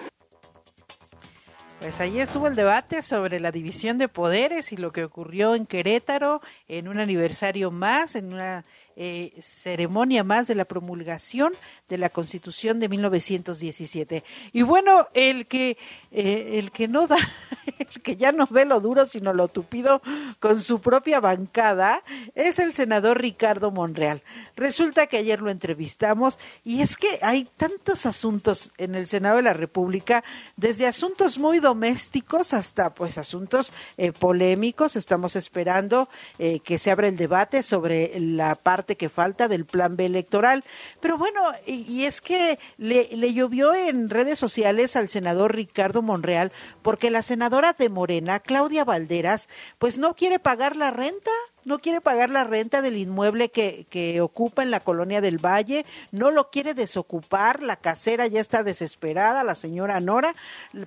Pues 1.80 2.00
ahí 2.00 2.18
estuvo 2.20 2.46
el 2.46 2.56
debate 2.56 3.02
sobre 3.02 3.40
la 3.40 3.50
división 3.50 3.98
de 3.98 4.08
poderes 4.08 4.72
y 4.72 4.76
lo 4.76 4.92
que 4.92 5.04
ocurrió 5.04 5.54
en 5.54 5.66
Querétaro 5.66 6.40
en 6.66 6.88
un 6.88 6.98
aniversario 6.98 7.70
más, 7.70 8.16
en 8.16 8.32
una 8.32 8.64
eh, 8.96 9.32
ceremonia 9.40 10.22
más 10.22 10.46
de 10.46 10.54
la 10.54 10.66
promulgación 10.66 11.52
de 11.88 11.98
la 11.98 12.10
Constitución 12.10 12.78
de 12.78 12.88
1917. 12.88 14.22
Y 14.52 14.62
bueno, 14.62 15.08
el 15.14 15.48
que 15.48 15.76
eh, 16.12 16.60
el 16.60 16.70
que 16.70 16.86
no 16.86 17.08
da, 17.08 17.16
el 17.78 18.02
que 18.02 18.14
ya 18.14 18.30
no 18.30 18.46
ve 18.48 18.64
lo 18.64 18.78
duro 18.78 19.04
sino 19.06 19.32
lo 19.32 19.48
tupido 19.48 20.00
con 20.38 20.60
su 20.60 20.80
propia 20.80 21.18
bancada 21.18 22.02
es 22.36 22.60
el 22.60 22.72
senador 22.72 23.20
Ricardo 23.20 23.72
Monreal. 23.72 24.22
Resulta 24.54 25.08
que 25.08 25.16
ayer 25.16 25.40
lo 25.40 25.50
entrevistamos 25.50 26.38
y 26.62 26.80
es 26.80 26.96
que 26.96 27.18
hay 27.20 27.48
tantos 27.56 28.06
asuntos 28.06 28.72
en 28.78 28.94
el 28.94 29.08
Senado 29.08 29.38
de 29.38 29.42
la 29.42 29.54
República, 29.54 30.22
desde 30.56 30.86
asuntos 30.86 31.38
muy 31.38 31.58
domésticos 31.58 32.54
hasta 32.54 32.94
pues 32.94 33.18
asuntos 33.18 33.72
eh, 33.96 34.12
polémicos. 34.12 34.94
Estamos 34.94 35.34
esperando 35.34 36.08
que 36.38 36.78
se 36.78 36.90
abra 36.90 37.08
el 37.08 37.16
debate 37.16 37.62
sobre 37.62 38.18
la 38.20 38.54
parte 38.54 38.83
que 38.84 39.08
falta 39.08 39.48
del 39.48 39.64
plan 39.64 39.96
B 39.96 40.04
electoral. 40.06 40.64
Pero 41.00 41.18
bueno, 41.18 41.40
y, 41.66 41.90
y 41.90 42.04
es 42.04 42.20
que 42.20 42.58
le, 42.76 43.08
le 43.12 43.32
llovió 43.32 43.74
en 43.74 44.10
redes 44.10 44.38
sociales 44.38 44.96
al 44.96 45.08
senador 45.08 45.54
Ricardo 45.54 46.02
Monreal 46.02 46.52
porque 46.82 47.10
la 47.10 47.22
senadora 47.22 47.72
de 47.72 47.88
Morena, 47.88 48.40
Claudia 48.40 48.84
Valderas, 48.84 49.48
pues 49.78 49.98
no 49.98 50.14
quiere 50.14 50.38
pagar 50.38 50.76
la 50.76 50.90
renta 50.90 51.30
no 51.64 51.78
quiere 51.78 52.00
pagar 52.00 52.30
la 52.30 52.44
renta 52.44 52.82
del 52.82 52.96
inmueble 52.96 53.50
que, 53.50 53.86
que 53.90 54.20
ocupa 54.20 54.62
en 54.62 54.70
la 54.70 54.80
colonia 54.80 55.20
del 55.20 55.38
Valle, 55.38 55.84
no 56.12 56.30
lo 56.30 56.50
quiere 56.50 56.74
desocupar, 56.74 57.62
la 57.62 57.76
casera 57.76 58.26
ya 58.26 58.40
está 58.40 58.62
desesperada, 58.62 59.44
la 59.44 59.54
señora 59.54 60.00
Nora, 60.00 60.34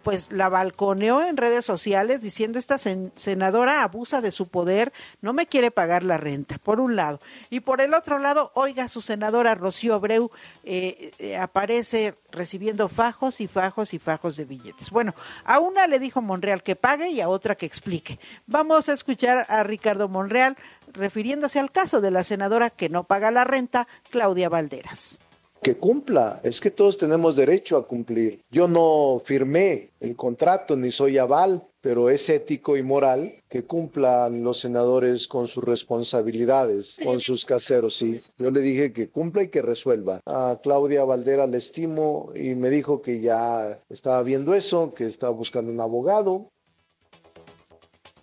pues 0.04 0.32
la 0.32 0.50
balconeó 0.50 1.26
en 1.26 1.38
redes 1.38 1.66
sociales 1.66 2.22
diciendo 2.22 2.60
esta 2.60 2.76
sen- 2.76 3.12
senadora 3.16 3.84
abusa 3.84 4.22
de 4.22 4.32
su 4.32 4.48
poder, 4.48 4.92
no 5.22 5.34
me 5.34 5.46
quiere 5.46 5.72
pagar 5.72 6.04
la 6.04 6.18
renta, 6.18 6.58
por 6.58 6.80
un 6.80 6.96
lado. 6.96 7.20
Y 7.50 7.62
por 7.62 7.82
el 7.82 7.94
otro 7.94 8.20
lado, 8.20 8.52
oiga, 8.54 8.88
su 8.88 9.02
senadora 9.02 9.56
Rocío 9.56 9.96
Abreu 9.96 10.32
eh, 10.64 11.12
eh, 11.20 11.38
aparece 11.38 12.16
recibiendo 12.32 12.90
fajos 12.90 13.42
y 13.42 13.48
fajos 13.48 13.94
y 13.94 14.00
fajos 14.00 14.38
de 14.38 14.46
billetes. 14.46 14.92
Bueno, 14.92 15.14
a 15.46 15.60
una 15.60 15.88
le 15.88 16.00
dijo 16.00 16.22
Monreal 16.22 16.64
que 16.64 16.76
pague 16.76 17.10
y 17.10 17.22
a 17.22 17.30
otra 17.30 17.56
que 17.56 17.66
explique. 17.66 18.20
Vamos 18.46 18.90
a 18.90 18.94
escuchar 18.94 19.46
a 19.50 19.64
Ricardo 19.64 20.08
Monreal 20.08 20.58
refiriéndose 20.94 21.60
al 21.60 21.72
caso 21.72 22.02
de 22.02 22.12
la 22.12 22.24
senadora 22.24 22.70
que 22.70 22.90
no 22.90 23.04
paga 23.06 23.32
la 23.32 23.44
renta, 23.44 23.88
Claudia 24.10 24.50
Valderas. 24.50 25.22
que 25.62 25.76
cumpla. 25.76 26.40
Es 26.44 26.62
que 26.62 26.72
todos 26.72 26.98
tenemos 26.98 27.36
derecho 27.36 27.78
a 27.78 27.88
cumplir. 27.88 28.42
Yo 28.52 28.68
no 28.68 29.22
firmé 29.26 29.90
el 30.00 30.16
contrato 30.16 30.76
ni 30.76 30.92
soy 30.92 31.18
aval, 31.18 31.64
pero 31.82 32.10
es 32.10 32.30
ético 32.30 32.78
y 32.78 32.84
moral 32.84 33.34
que 33.50 33.64
cumplan 33.64 34.44
los 34.44 34.62
senadores 34.62 35.28
con 35.28 35.48
sus 35.48 35.64
responsabilidades, 35.64 36.96
con 37.04 37.20
sus 37.20 37.44
caseros, 37.44 37.98
sí. 37.98 38.22
Yo 38.38 38.52
le 38.52 38.62
dije 38.62 38.94
que 38.94 39.10
cumpla 39.10 39.44
y 39.44 39.50
que 39.50 39.62
resuelva. 39.62 40.22
A 40.26 40.60
Claudia 40.62 41.04
Valdera 41.04 41.48
le 41.48 41.58
estimo 41.58 42.30
y 42.36 42.54
me 42.56 42.70
dijo 42.70 43.02
que 43.02 43.20
ya 43.20 43.80
estaba 43.90 44.22
viendo 44.22 44.54
eso, 44.54 44.94
que 44.94 45.08
estaba 45.08 45.34
buscando 45.34 45.72
un 45.72 45.82
abogado. 45.82 46.50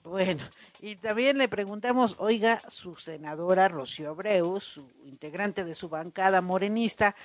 Bueno, 0.04 0.44
y 0.84 0.96
también 0.96 1.38
le 1.38 1.48
preguntamos, 1.48 2.14
oiga, 2.18 2.60
su 2.68 2.96
senadora 2.96 3.68
Rocío 3.68 4.10
Abreu, 4.10 4.60
su 4.60 4.86
integrante 5.06 5.64
de 5.64 5.74
su 5.74 5.88
bancada 5.88 6.42
morenista, 6.42 7.16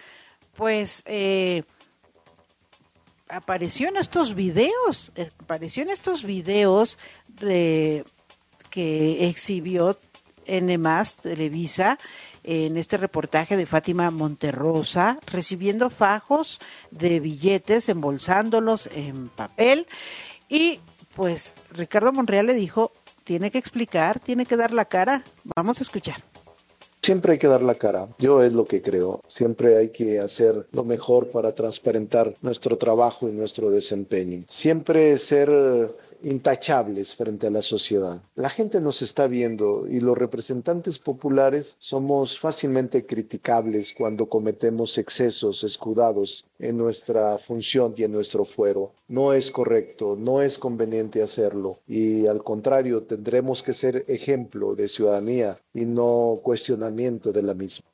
pues 0.55 1.03
eh, 1.05 1.63
apareció 3.27 3.89
en 3.89 3.97
estos 3.97 4.33
videos, 4.33 5.11
eh, 5.15 5.29
apareció 5.39 5.83
en 5.83 5.89
estos 5.89 6.23
videos 6.23 6.97
que 7.37 8.05
exhibió 9.27 9.99
N 10.45 10.79
Televisa 11.21 11.99
en 12.45 12.77
este 12.77 12.95
reportaje 12.95 13.57
de 13.57 13.65
Fátima 13.65 14.09
Monterrosa, 14.09 15.19
recibiendo 15.27 15.89
fajos 15.89 16.61
de 16.91 17.19
billetes, 17.19 17.89
embolsándolos 17.89 18.87
en 18.93 19.27
papel 19.27 19.85
y 20.47 20.79
pues 21.13 21.53
Ricardo 21.71 22.13
Monreal 22.13 22.45
le 22.45 22.53
dijo, 22.53 22.93
tiene 23.29 23.51
que 23.51 23.59
explicar, 23.59 24.19
tiene 24.19 24.43
que 24.43 24.57
dar 24.57 24.73
la 24.73 24.85
cara. 24.85 25.23
Vamos 25.55 25.77
a 25.77 25.83
escuchar. 25.83 26.15
Siempre 26.99 27.33
hay 27.33 27.37
que 27.37 27.45
dar 27.45 27.61
la 27.61 27.75
cara, 27.75 28.07
yo 28.17 28.41
es 28.41 28.51
lo 28.53 28.65
que 28.65 28.81
creo, 28.81 29.21
siempre 29.27 29.77
hay 29.77 29.89
que 29.89 30.19
hacer 30.19 30.65
lo 30.71 30.83
mejor 30.83 31.29
para 31.29 31.51
transparentar 31.53 32.35
nuestro 32.41 32.77
trabajo 32.77 33.29
y 33.29 33.31
nuestro 33.31 33.69
desempeño, 33.69 34.43
siempre 34.47 35.17
ser 35.19 35.47
intachables 36.23 37.13
frente 37.15 37.47
a 37.47 37.49
la 37.49 37.61
sociedad. 37.61 38.21
La 38.35 38.49
gente 38.49 38.79
nos 38.81 39.01
está 39.01 39.27
viendo 39.27 39.87
y 39.87 39.99
los 39.99 40.17
representantes 40.17 40.99
populares 40.99 41.75
somos 41.79 42.39
fácilmente 42.39 43.05
criticables 43.05 43.93
cuando 43.97 44.27
cometemos 44.27 44.97
excesos 44.97 45.63
escudados 45.63 46.45
en 46.59 46.77
nuestra 46.77 47.37
función 47.39 47.93
y 47.97 48.03
en 48.03 48.11
nuestro 48.11 48.45
fuero. 48.45 48.91
No 49.07 49.33
es 49.33 49.49
correcto, 49.51 50.15
no 50.17 50.41
es 50.41 50.57
conveniente 50.57 51.23
hacerlo 51.23 51.79
y 51.87 52.27
al 52.27 52.43
contrario 52.43 53.03
tendremos 53.03 53.63
que 53.63 53.73
ser 53.73 54.05
ejemplo 54.07 54.75
de 54.75 54.87
ciudadanía 54.87 55.59
y 55.73 55.85
no 55.85 56.39
cuestionamiento 56.43 57.31
de 57.31 57.43
la 57.43 57.53
misma. 57.53 57.85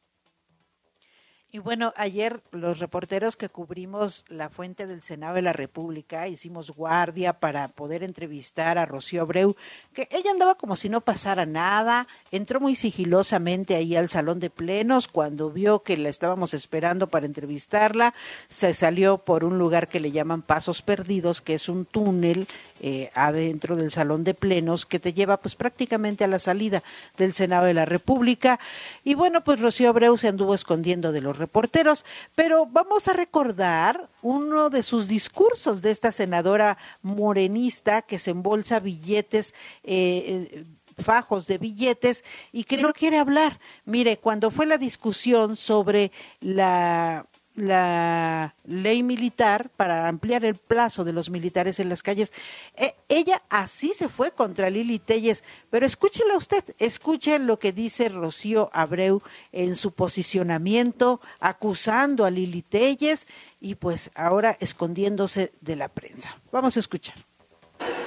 Y 1.55 1.59
bueno, 1.59 1.93
ayer 1.95 2.41
los 2.51 2.79
reporteros 2.79 3.37
que 3.37 3.47
cubrimos 3.47 4.25
la 4.27 4.49
fuente 4.49 4.87
del 4.87 5.01
Senado 5.01 5.35
de 5.35 5.41
la 5.41 5.53
República 5.53 6.27
hicimos 6.27 6.71
guardia 6.71 7.39
para 7.39 7.69
poder 7.69 8.03
entrevistar 8.03 8.77
a 8.77 8.85
Rocío 8.85 9.21
Abreu, 9.21 9.55
que 9.93 10.09
ella 10.11 10.31
andaba 10.31 10.55
como 10.55 10.75
si 10.75 10.89
no 10.89 10.99
pasara 10.99 11.45
nada, 11.45 12.09
entró 12.29 12.59
muy 12.59 12.75
sigilosamente 12.75 13.75
ahí 13.75 13.95
al 13.95 14.09
salón 14.09 14.41
de 14.41 14.49
plenos 14.49 15.07
cuando 15.07 15.49
vio 15.49 15.81
que 15.81 15.95
la 15.95 16.09
estábamos 16.09 16.53
esperando 16.53 17.07
para 17.07 17.25
entrevistarla, 17.25 18.13
se 18.49 18.73
salió 18.73 19.17
por 19.19 19.45
un 19.45 19.57
lugar 19.57 19.87
que 19.87 20.01
le 20.01 20.11
llaman 20.11 20.41
Pasos 20.41 20.81
Perdidos, 20.81 21.41
que 21.41 21.53
es 21.53 21.69
un 21.69 21.85
túnel 21.85 22.49
eh, 22.81 23.09
adentro 23.13 23.75
del 23.75 23.89
salón 23.89 24.23
de 24.23 24.33
plenos 24.33 24.85
que 24.85 24.99
te 24.99 25.13
lleva 25.13 25.37
pues 25.37 25.55
prácticamente 25.55 26.23
a 26.23 26.27
la 26.27 26.39
salida 26.39 26.83
del 27.17 27.33
Senado 27.33 27.65
de 27.65 27.73
la 27.73 27.85
República. 27.85 28.59
Y 29.03 29.13
bueno, 29.13 29.43
pues 29.43 29.61
Rocío 29.61 29.89
Abreu 29.89 30.17
se 30.17 30.27
anduvo 30.27 30.53
escondiendo 30.53 31.11
de 31.11 31.21
los 31.21 31.37
reporteros, 31.37 32.05
pero 32.35 32.65
vamos 32.65 33.07
a 33.07 33.13
recordar 33.13 34.09
uno 34.21 34.69
de 34.69 34.83
sus 34.83 35.07
discursos 35.07 35.81
de 35.81 35.91
esta 35.91 36.11
senadora 36.11 36.77
morenista 37.01 38.01
que 38.01 38.19
se 38.19 38.31
embolsa 38.31 38.79
billetes. 38.79 39.53
Eh, 39.83 40.49
eh, 40.51 40.65
fajos 40.97 41.47
de 41.47 41.57
billetes 41.57 42.23
y 42.51 42.63
que 42.63 42.77
no 42.77 42.93
quiere 42.93 43.17
hablar. 43.17 43.59
Mire, 43.83 44.17
cuando 44.17 44.51
fue 44.51 44.65
la 44.65 44.77
discusión 44.77 45.55
sobre 45.55 46.11
la 46.39 47.25
la 47.55 48.53
ley 48.65 49.01
militar 49.01 49.69
para 49.75 50.07
ampliar 50.07 50.43
el 50.43 50.55
plazo 50.55 51.03
de 51.03 51.13
los 51.13 51.29
militares 51.29 51.79
en 51.79 51.89
las 51.89 52.03
calles. 52.03 52.33
Eh, 52.75 52.95
ella 53.07 53.41
así 53.49 53.93
se 53.93 54.09
fue 54.09 54.31
contra 54.31 54.69
Lili 54.69 54.99
Telles, 54.99 55.43
pero 55.69 55.85
escúchela 55.85 56.37
usted, 56.37 56.63
escuche 56.79 57.39
lo 57.39 57.57
que 57.57 57.71
dice 57.71 58.09
Rocío 58.09 58.69
Abreu 58.73 59.21
en 59.51 59.75
su 59.75 59.93
posicionamiento, 59.93 61.21
acusando 61.39 62.25
a 62.25 62.31
Lili 62.31 62.61
Telles 62.61 63.27
y 63.61 63.75
pues 63.75 64.11
ahora 64.15 64.57
escondiéndose 64.59 65.51
de 65.61 65.75
la 65.75 65.87
prensa. 65.87 66.37
Vamos 66.51 66.75
a 66.75 66.79
escuchar. 66.79 67.15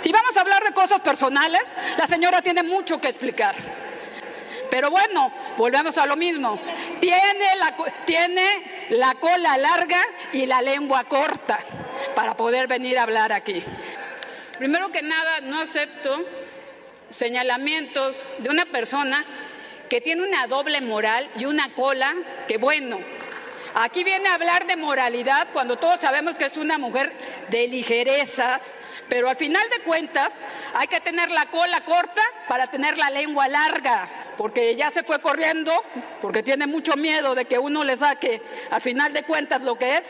Si 0.00 0.12
vamos 0.12 0.36
a 0.36 0.42
hablar 0.42 0.62
de 0.62 0.72
cosas 0.72 1.00
personales, 1.00 1.62
la 1.96 2.06
señora 2.06 2.42
tiene 2.42 2.62
mucho 2.62 3.00
que 3.00 3.08
explicar. 3.08 3.54
Pero 4.70 4.90
bueno, 4.90 5.32
volvemos 5.56 5.96
a 5.98 6.06
lo 6.06 6.16
mismo. 6.16 6.58
Tiene 7.00 7.56
la, 7.56 7.74
tiene 8.04 8.86
la 8.90 9.14
cola 9.14 9.56
larga 9.56 10.00
y 10.32 10.46
la 10.46 10.62
lengua 10.62 11.04
corta 11.04 11.58
para 12.14 12.34
poder 12.34 12.66
venir 12.66 12.98
a 12.98 13.04
hablar 13.04 13.32
aquí. 13.32 13.62
Primero 14.58 14.90
que 14.90 15.02
nada, 15.02 15.40
no 15.40 15.60
acepto 15.60 16.24
señalamientos 17.10 18.16
de 18.38 18.50
una 18.50 18.66
persona 18.66 19.24
que 19.88 20.00
tiene 20.00 20.22
una 20.22 20.46
doble 20.46 20.80
moral 20.80 21.28
y 21.38 21.46
una 21.46 21.72
cola 21.72 22.14
que, 22.46 22.58
bueno, 22.58 22.98
aquí 23.74 24.04
viene 24.04 24.28
a 24.28 24.34
hablar 24.34 24.66
de 24.66 24.76
moralidad 24.76 25.48
cuando 25.52 25.76
todos 25.76 26.00
sabemos 26.00 26.36
que 26.36 26.44
es 26.46 26.56
una 26.56 26.78
mujer 26.78 27.12
de 27.48 27.68
ligerezas, 27.68 28.74
pero 29.08 29.28
al 29.28 29.36
final 29.36 29.68
de 29.70 29.82
cuentas 29.82 30.32
hay 30.74 30.86
que 30.86 31.00
tener 31.00 31.30
la 31.30 31.46
cola 31.46 31.80
corta 31.82 32.22
para 32.48 32.66
tener 32.66 32.98
la 32.98 33.10
lengua 33.10 33.48
larga 33.48 34.08
porque 34.38 34.76
ya 34.76 34.90
se 34.92 35.02
fue 35.02 35.20
corriendo, 35.20 35.72
porque 36.22 36.44
tiene 36.44 36.68
mucho 36.68 36.96
miedo 36.96 37.34
de 37.34 37.44
que 37.44 37.58
uno 37.58 37.82
le 37.82 37.96
saque 37.96 38.40
al 38.70 38.80
final 38.80 39.12
de 39.12 39.24
cuentas 39.24 39.60
lo 39.62 39.76
que 39.76 39.98
es. 39.98 40.04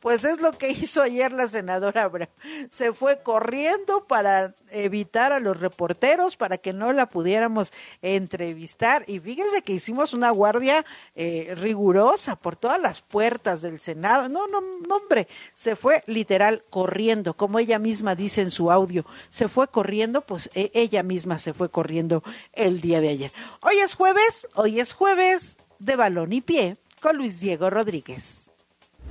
Pues 0.00 0.22
es 0.24 0.40
lo 0.40 0.52
que 0.52 0.70
hizo 0.70 1.02
ayer 1.02 1.32
la 1.32 1.48
senadora 1.48 2.04
Abreu. 2.04 2.28
Se 2.70 2.92
fue 2.92 3.22
corriendo 3.22 4.04
para 4.04 4.54
evitar 4.70 5.32
a 5.32 5.40
los 5.40 5.58
reporteros, 5.58 6.36
para 6.36 6.58
que 6.58 6.72
no 6.72 6.92
la 6.92 7.06
pudiéramos 7.06 7.72
entrevistar. 8.00 9.04
Y 9.08 9.18
fíjense 9.18 9.62
que 9.62 9.72
hicimos 9.72 10.14
una 10.14 10.30
guardia 10.30 10.84
eh, 11.16 11.54
rigurosa 11.56 12.36
por 12.36 12.54
todas 12.56 12.80
las 12.80 13.00
puertas 13.00 13.62
del 13.62 13.80
Senado. 13.80 14.28
No, 14.28 14.46
no, 14.46 14.60
no, 14.60 14.96
hombre, 14.96 15.26
se 15.54 15.74
fue 15.74 16.02
literal 16.06 16.62
corriendo, 16.70 17.34
como 17.34 17.58
ella 17.58 17.78
misma 17.78 18.14
dice 18.14 18.42
en 18.42 18.50
su 18.50 18.70
audio. 18.70 19.04
Se 19.28 19.48
fue 19.48 19.68
corriendo, 19.68 20.20
pues 20.20 20.50
e 20.54 20.70
ella 20.74 21.02
misma 21.02 21.38
se 21.38 21.52
fue 21.52 21.68
corriendo 21.68 22.22
el 22.52 22.80
día 22.80 23.00
de 23.00 23.08
ayer. 23.08 23.32
Hoy 23.60 23.78
es 23.78 23.94
jueves, 23.94 24.46
hoy 24.54 24.78
es 24.80 24.92
jueves 24.92 25.58
de 25.78 25.96
balón 25.96 26.32
y 26.32 26.40
pie 26.40 26.76
con 27.00 27.16
Luis 27.16 27.40
Diego 27.40 27.70
Rodríguez. 27.70 28.47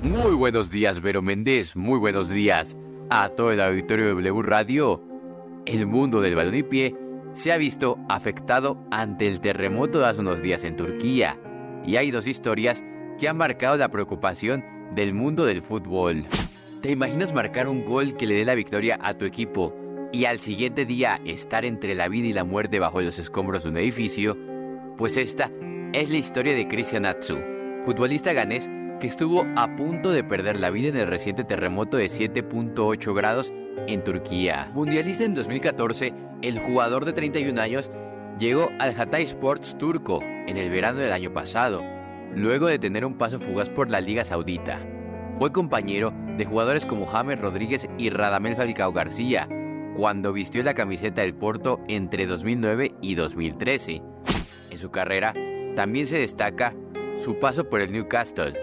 Muy 0.03 0.35
buenos 0.35 0.69
días, 0.69 1.01
Vero 1.01 1.23
Méndez. 1.23 1.75
Muy 1.75 1.97
buenos 1.97 2.29
días 2.29 2.77
a 3.09 3.29
todo 3.29 3.51
el 3.51 3.59
auditorio 3.59 4.05
de 4.05 4.11
W 4.11 4.43
Radio. 4.43 5.03
El 5.65 5.87
mundo 5.87 6.21
del 6.21 6.65
pie 6.65 6.95
se 7.33 7.51
ha 7.51 7.57
visto 7.57 7.97
afectado 8.07 8.77
ante 8.91 9.27
el 9.27 9.41
terremoto 9.41 9.99
de 9.99 10.05
hace 10.05 10.19
unos 10.19 10.43
días 10.43 10.63
en 10.63 10.75
Turquía. 10.75 11.39
Y 11.83 11.95
hay 11.95 12.11
dos 12.11 12.27
historias 12.27 12.83
que 13.19 13.27
han 13.27 13.37
marcado 13.37 13.75
la 13.75 13.89
preocupación 13.89 14.63
del 14.93 15.15
mundo 15.15 15.45
del 15.45 15.63
fútbol. 15.63 16.25
¿Te 16.81 16.91
imaginas 16.91 17.33
marcar 17.33 17.67
un 17.67 17.83
gol 17.83 18.15
que 18.15 18.27
le 18.27 18.35
dé 18.35 18.45
la 18.45 18.53
victoria 18.53 18.99
a 19.01 19.15
tu 19.15 19.25
equipo 19.25 19.75
y 20.13 20.25
al 20.25 20.39
siguiente 20.39 20.85
día 20.85 21.19
estar 21.25 21.65
entre 21.65 21.95
la 21.95 22.07
vida 22.07 22.27
y 22.27 22.33
la 22.33 22.43
muerte 22.43 22.77
bajo 22.77 23.01
los 23.01 23.17
escombros 23.17 23.63
de 23.63 23.69
un 23.69 23.77
edificio? 23.77 24.37
Pues 24.95 25.17
esta 25.17 25.51
es 25.91 26.11
la 26.11 26.17
historia 26.17 26.53
de 26.53 26.67
Christian 26.67 27.07
Atsu, 27.07 27.39
futbolista 27.83 28.31
ganés 28.31 28.69
que 28.99 29.07
estuvo 29.07 29.45
a 29.55 29.75
punto 29.75 30.11
de 30.11 30.23
perder 30.23 30.59
la 30.59 30.69
vida 30.69 30.89
en 30.89 30.97
el 30.97 31.07
reciente 31.07 31.43
terremoto 31.43 31.97
de 31.97 32.07
7.8 32.07 33.13
grados 33.13 33.53
en 33.87 34.03
Turquía. 34.03 34.71
Mundialista 34.73 35.23
en 35.23 35.35
2014, 35.35 36.13
el 36.41 36.59
jugador 36.59 37.05
de 37.05 37.13
31 37.13 37.61
años 37.61 37.91
llegó 38.39 38.69
al 38.79 38.99
Hatay 38.99 39.23
Sports 39.25 39.77
turco 39.77 40.21
en 40.21 40.57
el 40.57 40.69
verano 40.69 40.99
del 40.99 41.11
año 41.11 41.31
pasado, 41.31 41.83
luego 42.35 42.67
de 42.67 42.79
tener 42.79 43.05
un 43.05 43.17
paso 43.17 43.39
fugaz 43.39 43.69
por 43.69 43.89
la 43.89 44.01
Liga 44.01 44.25
Saudita. 44.25 44.79
Fue 45.37 45.51
compañero 45.51 46.13
de 46.37 46.45
jugadores 46.45 46.85
como 46.85 47.05
James 47.05 47.39
Rodríguez 47.39 47.87
y 47.97 48.09
Radamel 48.09 48.55
Falcao 48.55 48.91
García, 48.91 49.47
cuando 49.95 50.33
vistió 50.33 50.63
la 50.63 50.73
camiseta 50.73 51.21
del 51.21 51.35
Porto 51.35 51.79
entre 51.87 52.25
2009 52.25 52.95
y 53.01 53.15
2013. 53.15 54.01
En 54.71 54.77
su 54.77 54.89
carrera 54.89 55.33
también 55.75 56.07
se 56.07 56.17
destaca 56.19 56.73
su 57.23 57.39
paso 57.39 57.69
por 57.69 57.81
el 57.81 57.91
Newcastle, 57.91 58.53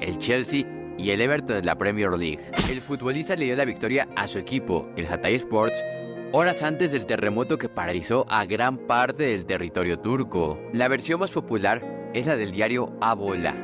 el 0.00 0.18
Chelsea 0.18 0.66
y 0.98 1.10
el 1.10 1.20
Everton 1.20 1.56
en 1.56 1.66
la 1.66 1.76
Premier 1.76 2.10
League. 2.12 2.40
El 2.70 2.80
futbolista 2.80 3.36
le 3.36 3.46
dio 3.46 3.56
la 3.56 3.64
victoria 3.64 4.08
a 4.16 4.26
su 4.28 4.38
equipo, 4.38 4.88
el 4.96 5.06
Hatay 5.06 5.34
Sports, 5.36 5.84
horas 6.32 6.62
antes 6.62 6.90
del 6.92 7.06
terremoto 7.06 7.58
que 7.58 7.68
paralizó 7.68 8.26
a 8.28 8.44
gran 8.46 8.78
parte 8.78 9.24
del 9.24 9.46
territorio 9.46 9.98
turco. 9.98 10.58
La 10.72 10.88
versión 10.88 11.20
más 11.20 11.30
popular 11.30 12.10
es 12.14 12.26
la 12.26 12.36
del 12.36 12.52
diario 12.52 12.96
Abola, 13.00 13.54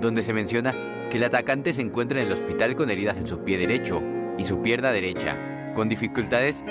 donde 0.00 0.22
se 0.22 0.32
menciona 0.32 0.74
que 1.10 1.16
el 1.16 1.24
atacante 1.24 1.72
se 1.72 1.82
encuentra 1.82 2.20
en 2.20 2.26
el 2.26 2.32
hospital 2.32 2.76
con 2.76 2.90
heridas 2.90 3.16
en 3.16 3.26
su 3.26 3.40
pie 3.44 3.58
derecho 3.58 4.02
y 4.36 4.44
su 4.44 4.62
pierna 4.62 4.92
derecha, 4.92 5.72
con 5.74 5.88
dificultades 5.88 6.62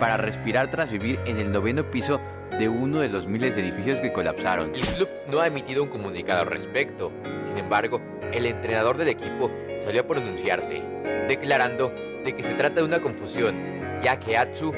para 0.00 0.16
respirar 0.16 0.70
tras 0.70 0.90
vivir 0.90 1.20
en 1.26 1.38
el 1.38 1.52
noveno 1.52 1.90
piso 1.90 2.20
de 2.58 2.68
uno 2.68 3.00
de 3.00 3.08
los 3.08 3.26
miles 3.26 3.54
de 3.54 3.62
edificios 3.62 4.00
que 4.00 4.12
colapsaron. 4.12 4.74
El 4.74 4.82
club 4.82 5.08
no 5.30 5.40
ha 5.40 5.46
emitido 5.46 5.82
un 5.82 5.88
comunicado 5.88 6.42
al 6.42 6.48
respecto. 6.48 7.12
Sin 7.48 7.58
embargo, 7.58 8.00
el 8.32 8.46
entrenador 8.46 8.96
del 8.96 9.08
equipo 9.08 9.50
salió 9.84 10.02
a 10.02 10.06
pronunciarse, 10.06 10.82
declarando 11.28 11.92
de 12.24 12.34
que 12.34 12.42
se 12.42 12.54
trata 12.54 12.76
de 12.76 12.86
una 12.86 13.00
confusión, 13.00 13.56
ya 14.02 14.18
que 14.18 14.36
Atsu 14.36 14.72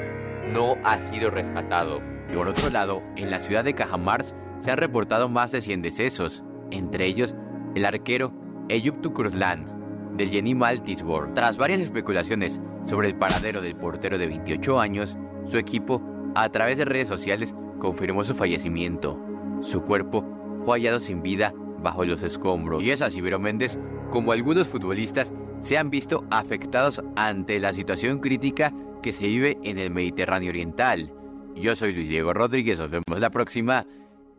no 0.51 0.75
ha 0.83 0.99
sido 0.99 1.29
rescatado. 1.29 2.01
Por 2.33 2.47
otro 2.47 2.69
lado, 2.69 3.01
en 3.15 3.31
la 3.31 3.39
ciudad 3.39 3.63
de 3.63 3.73
Cajamars 3.73 4.35
se 4.59 4.71
han 4.71 4.77
reportado 4.77 5.29
más 5.29 5.51
de 5.51 5.61
100 5.61 5.81
decesos, 5.81 6.43
entre 6.71 7.05
ellos 7.05 7.35
el 7.75 7.85
arquero 7.85 8.33
Eyüp 8.69 9.01
Tukurslan, 9.01 10.15
del 10.17 10.29
Jenny 10.29 10.55
Maltisborg. 10.55 11.33
Tras 11.33 11.57
varias 11.57 11.79
especulaciones 11.79 12.59
sobre 12.83 13.07
el 13.07 13.15
paradero 13.15 13.61
del 13.61 13.75
portero 13.75 14.17
de 14.17 14.27
28 14.27 14.79
años, 14.79 15.17
su 15.45 15.57
equipo, 15.57 16.01
a 16.35 16.49
través 16.49 16.77
de 16.77 16.85
redes 16.85 17.07
sociales, 17.07 17.53
confirmó 17.79 18.23
su 18.23 18.33
fallecimiento. 18.33 19.19
Su 19.61 19.81
cuerpo 19.81 20.25
fue 20.65 20.79
hallado 20.79 20.99
sin 20.99 21.21
vida 21.21 21.53
bajo 21.85 22.03
los 22.03 22.23
escombros. 22.23 22.83
Y 22.83 22.89
es 22.89 23.01
así, 23.01 23.21
Vero 23.21 23.39
Méndez, 23.39 23.77
como 24.09 24.31
algunos 24.31 24.67
futbolistas, 24.67 25.31
se 25.61 25.77
han 25.77 25.91
visto 25.91 26.25
afectados 26.31 27.01
ante 27.15 27.59
la 27.59 27.73
situación 27.73 28.19
crítica 28.19 28.73
que 29.03 29.13
se 29.13 29.27
vive 29.27 29.59
en 29.63 29.77
el 29.77 29.91
Mediterráneo 29.91 30.49
Oriental. 30.49 31.13
Yo 31.55 31.75
soy 31.75 31.93
Luis 31.93 32.09
Diego 32.09 32.33
Rodríguez, 32.33 32.79
nos 32.79 32.89
vemos 32.89 33.19
la 33.19 33.29
próxima 33.29 33.85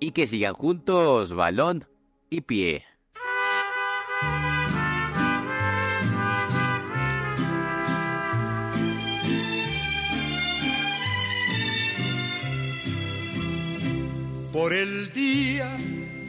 y 0.01 0.11
que 0.11 0.27
sigan 0.27 0.55
juntos 0.55 1.35
balón 1.35 1.87
y 2.31 2.41
pie. 2.41 2.85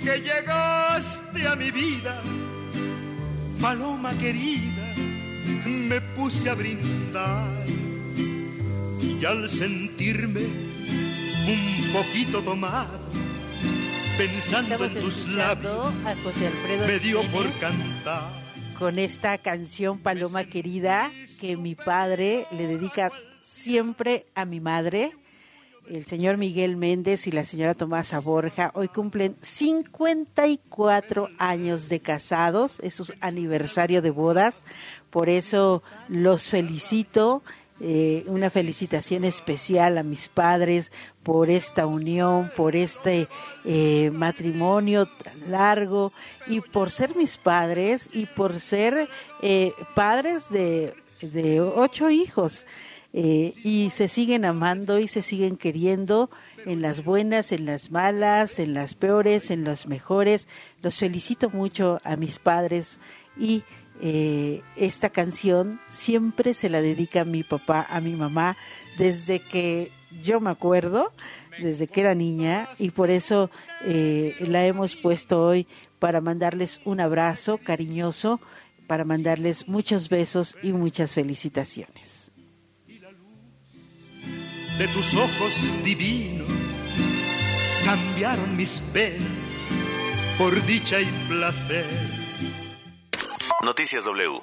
Que 0.07 0.21
llegaste 0.21 1.45
a 1.45 1.55
mi 1.57 1.69
vida, 1.69 2.21
paloma 3.61 4.17
querida, 4.17 4.93
me 5.65 5.99
puse 6.15 6.49
a 6.49 6.55
brindar 6.55 7.67
y 9.01 9.25
al 9.25 9.49
sentirme 9.49 10.43
un 10.43 11.91
poquito 11.91 12.41
tomado, 12.41 12.97
pensando 14.17 14.85
en 14.85 14.93
tus 14.93 15.27
labios, 15.27 15.93
a 16.05 16.15
José 16.23 16.47
Alfredo 16.47 16.87
me 16.87 16.99
dio 16.99 17.21
por 17.23 17.51
cantar. 17.59 18.31
con 18.79 18.99
esta 18.99 19.37
canción 19.37 19.99
Paloma 19.99 20.45
Querida 20.45 21.11
que 21.41 21.57
mi 21.57 21.75
padre 21.75 22.47
le 22.51 22.65
dedica 22.65 23.11
siempre 23.41 24.25
a 24.35 24.45
mi 24.45 24.61
madre. 24.61 25.11
El 25.89 26.05
señor 26.05 26.35
Miguel 26.35 26.75
Méndez 26.75 27.27
y 27.27 27.31
la 27.31 27.45
señora 27.45 27.73
Tomasa 27.73 28.19
Borja 28.19 28.71
hoy 28.73 28.89
cumplen 28.89 29.37
54 29.41 31.29
años 31.37 31.87
de 31.87 32.01
casados, 32.01 32.81
es 32.81 32.95
su 32.95 33.05
aniversario 33.21 34.01
de 34.01 34.09
bodas, 34.09 34.65
por 35.09 35.29
eso 35.29 35.83
los 36.09 36.49
felicito, 36.49 37.41
eh, 37.79 38.25
una 38.27 38.49
felicitación 38.49 39.23
especial 39.23 39.97
a 39.97 40.03
mis 40.03 40.27
padres 40.27 40.91
por 41.23 41.49
esta 41.49 41.85
unión, 41.85 42.51
por 42.53 42.75
este 42.75 43.29
eh, 43.63 44.11
matrimonio 44.13 45.05
tan 45.05 45.51
largo 45.51 46.11
y 46.47 46.59
por 46.59 46.91
ser 46.91 47.15
mis 47.15 47.37
padres 47.37 48.09
y 48.11 48.25
por 48.25 48.59
ser 48.59 49.07
eh, 49.41 49.71
padres 49.95 50.49
de, 50.49 50.95
de 51.21 51.61
ocho 51.61 52.09
hijos. 52.09 52.65
Eh, 53.19 53.55
y 53.63 53.89
se 53.89 54.07
siguen 54.07 54.45
amando 54.45 54.99
y 54.99 55.07
se 55.07 55.23
siguen 55.23 55.57
queriendo 55.57 56.29
en 56.67 56.83
las 56.83 57.03
buenas, 57.03 57.51
en 57.51 57.65
las 57.65 57.89
malas, 57.89 58.59
en 58.59 58.75
las 58.75 58.93
peores, 58.93 59.49
en 59.49 59.63
las 59.63 59.87
mejores. 59.87 60.47
Los 60.83 60.99
felicito 60.99 61.49
mucho 61.49 61.97
a 62.03 62.15
mis 62.15 62.37
padres 62.37 62.99
y 63.35 63.63
eh, 64.01 64.61
esta 64.75 65.09
canción 65.09 65.79
siempre 65.87 66.53
se 66.53 66.69
la 66.69 66.79
dedica 66.79 67.21
a 67.21 67.25
mi 67.25 67.41
papá, 67.41 67.87
a 67.89 68.01
mi 68.01 68.15
mamá, 68.15 68.55
desde 68.99 69.39
que 69.39 69.91
yo 70.21 70.39
me 70.39 70.51
acuerdo, 70.51 71.11
desde 71.57 71.87
que 71.87 72.01
era 72.01 72.13
niña, 72.13 72.69
y 72.77 72.91
por 72.91 73.09
eso 73.09 73.49
eh, 73.83 74.35
la 74.41 74.63
hemos 74.67 74.95
puesto 74.95 75.43
hoy 75.43 75.65
para 75.97 76.21
mandarles 76.21 76.81
un 76.85 76.99
abrazo 76.99 77.57
cariñoso, 77.57 78.39
para 78.85 79.05
mandarles 79.05 79.67
muchos 79.67 80.07
besos 80.07 80.55
y 80.61 80.71
muchas 80.71 81.15
felicitaciones. 81.15 82.16
De 84.77 84.87
tus 84.89 85.13
ojos 85.15 85.53
divinos 85.83 86.47
cambiaron 87.85 88.55
mis 88.57 88.81
penas 88.93 89.27
por 90.37 90.53
dicha 90.65 90.99
y 90.99 91.05
placer. 91.27 91.85
Noticias 93.63 94.05
W. 94.05 94.41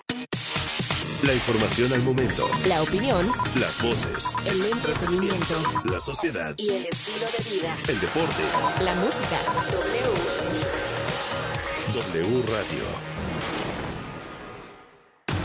La 1.22 1.32
información 1.34 1.92
al 1.92 2.02
momento. 2.02 2.48
La 2.66 2.82
opinión, 2.82 3.30
Las 3.60 3.80
voces. 3.80 4.34
el 4.44 4.64
entretenimiento 4.64 5.62
La 5.84 6.00
sociedad. 6.00 6.54
y 6.58 6.68
el 6.70 6.86
estilo 6.86 7.26
de 7.26 7.54
vida. 7.54 7.76
El 7.88 8.00
deporte. 8.00 8.42
La 8.80 8.94
música. 8.96 9.40
W. 11.94 12.22
W 12.22 12.42
Radio. 12.48 13.13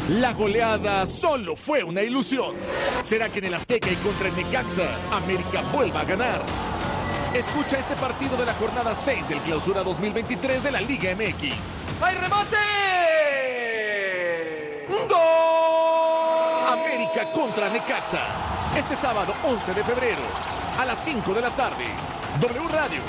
La 0.10 0.34
goleada 0.34 1.06
solo 1.06 1.56
fue 1.56 1.84
una 1.84 2.02
ilusión. 2.02 2.56
¿Será 3.04 3.30
que 3.30 3.38
en 3.38 3.46
el 3.46 3.54
Azteca 3.54 3.92
y 3.92 3.96
contra 3.98 4.30
el 4.30 4.36
Necaxa, 4.36 4.98
América 5.12 5.62
vuelva 5.72 6.00
a 6.02 6.04
ganar? 6.04 6.42
Escucha 7.32 7.78
este 7.78 7.94
partido 7.96 8.36
de 8.36 8.44
la 8.44 8.56
jornada 8.56 8.96
6 8.96 9.30
del 9.30 9.38
Clausura 9.42 9.84
2023 9.84 10.64
de 10.64 10.72
la 10.72 10.82
Liga 10.82 11.14
MX. 11.14 11.54
¡Hay 12.02 12.16
remate! 12.16 12.58
¡Gol! 14.90 16.80
América 16.80 17.30
contra 17.32 17.70
Necaxa. 17.70 18.26
Este 18.76 18.96
sábado 18.96 19.36
11 19.44 19.76
de 19.76 19.84
febrero 19.84 20.24
a 20.80 20.86
las 20.86 21.06
5 21.06 21.36
de 21.36 21.42
la 21.42 21.52
tarde. 21.52 21.86
W 22.42 22.68
Radio, 22.70 23.02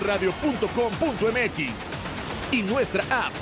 wradio.com.mx 0.00 1.60
y 2.52 2.62
nuestra 2.62 3.02
app. 3.26 3.34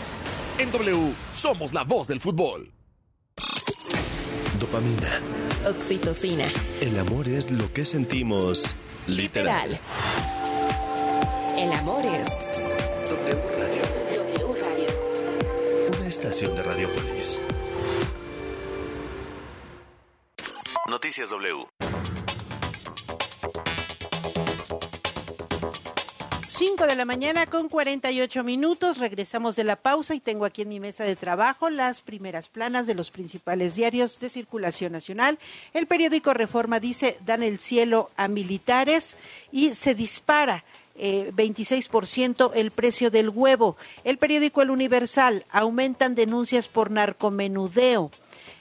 En 0.59 0.73
W 0.73 1.15
somos 1.33 1.73
la 1.73 1.85
voz 1.85 2.09
del 2.09 2.21
fútbol. 2.21 2.80
Dopamina. 4.61 5.09
Oxitocina. 5.67 6.45
El 6.83 6.99
amor 6.99 7.27
es 7.29 7.51
lo 7.51 7.73
que 7.73 7.87
sentimos 7.87 8.77
literal. 9.07 9.71
Literal. 9.71 9.81
El 11.57 11.73
amor 11.73 12.05
es 12.05 12.27
W 13.09 13.43
Radio. 13.59 13.83
W 14.23 14.63
Radio. 14.63 15.99
Una 15.99 16.07
estación 16.09 16.55
de 16.55 16.63
Radiopolis. 16.63 17.41
Noticias 20.89 21.31
W. 21.31 21.67
5 26.61 26.87
de 26.87 26.95
la 26.95 27.07
mañana 27.07 27.47
con 27.47 27.71
48 27.71 28.45
minutos. 28.45 28.99
Regresamos 28.99 29.57
de 29.57 29.65
la 29.65 29.77
pausa 29.77 30.15
y 30.15 30.21
tengo 30.21 30.45
aquí 30.45 30.61
en 30.61 30.69
mi 30.69 30.79
mesa 30.79 31.05
de 31.05 31.17
trabajo 31.17 31.71
las 31.71 32.03
primeras 32.03 32.51
planas 32.51 32.87
de 32.87 32.95
los 32.95 33.11
principales 33.11 33.77
diarios 33.77 34.21
de 34.21 34.29
circulación 34.29 34.93
nacional. 34.93 35.39
El 35.73 35.87
periódico 35.87 36.35
Reforma 36.35 36.79
dice 36.79 37.17
dan 37.25 37.43
el 37.43 37.61
cielo 37.61 38.11
a 38.19 38.29
militares 38.29 39.17
y 39.51 39.73
se 39.73 39.95
dispara. 39.95 40.63
eh, 40.97 41.31
26% 41.35 42.51
el 42.55 42.73
precio 42.73 43.11
del 43.11 43.31
huevo. 43.31 43.79
El 44.05 44.19
periódico 44.19 44.61
El 44.61 44.69
Universal 44.69 45.47
aumentan 45.49 46.15
denuncias 46.15 46.69
por 46.69 46.91
narcomenudeo. 46.91 48.11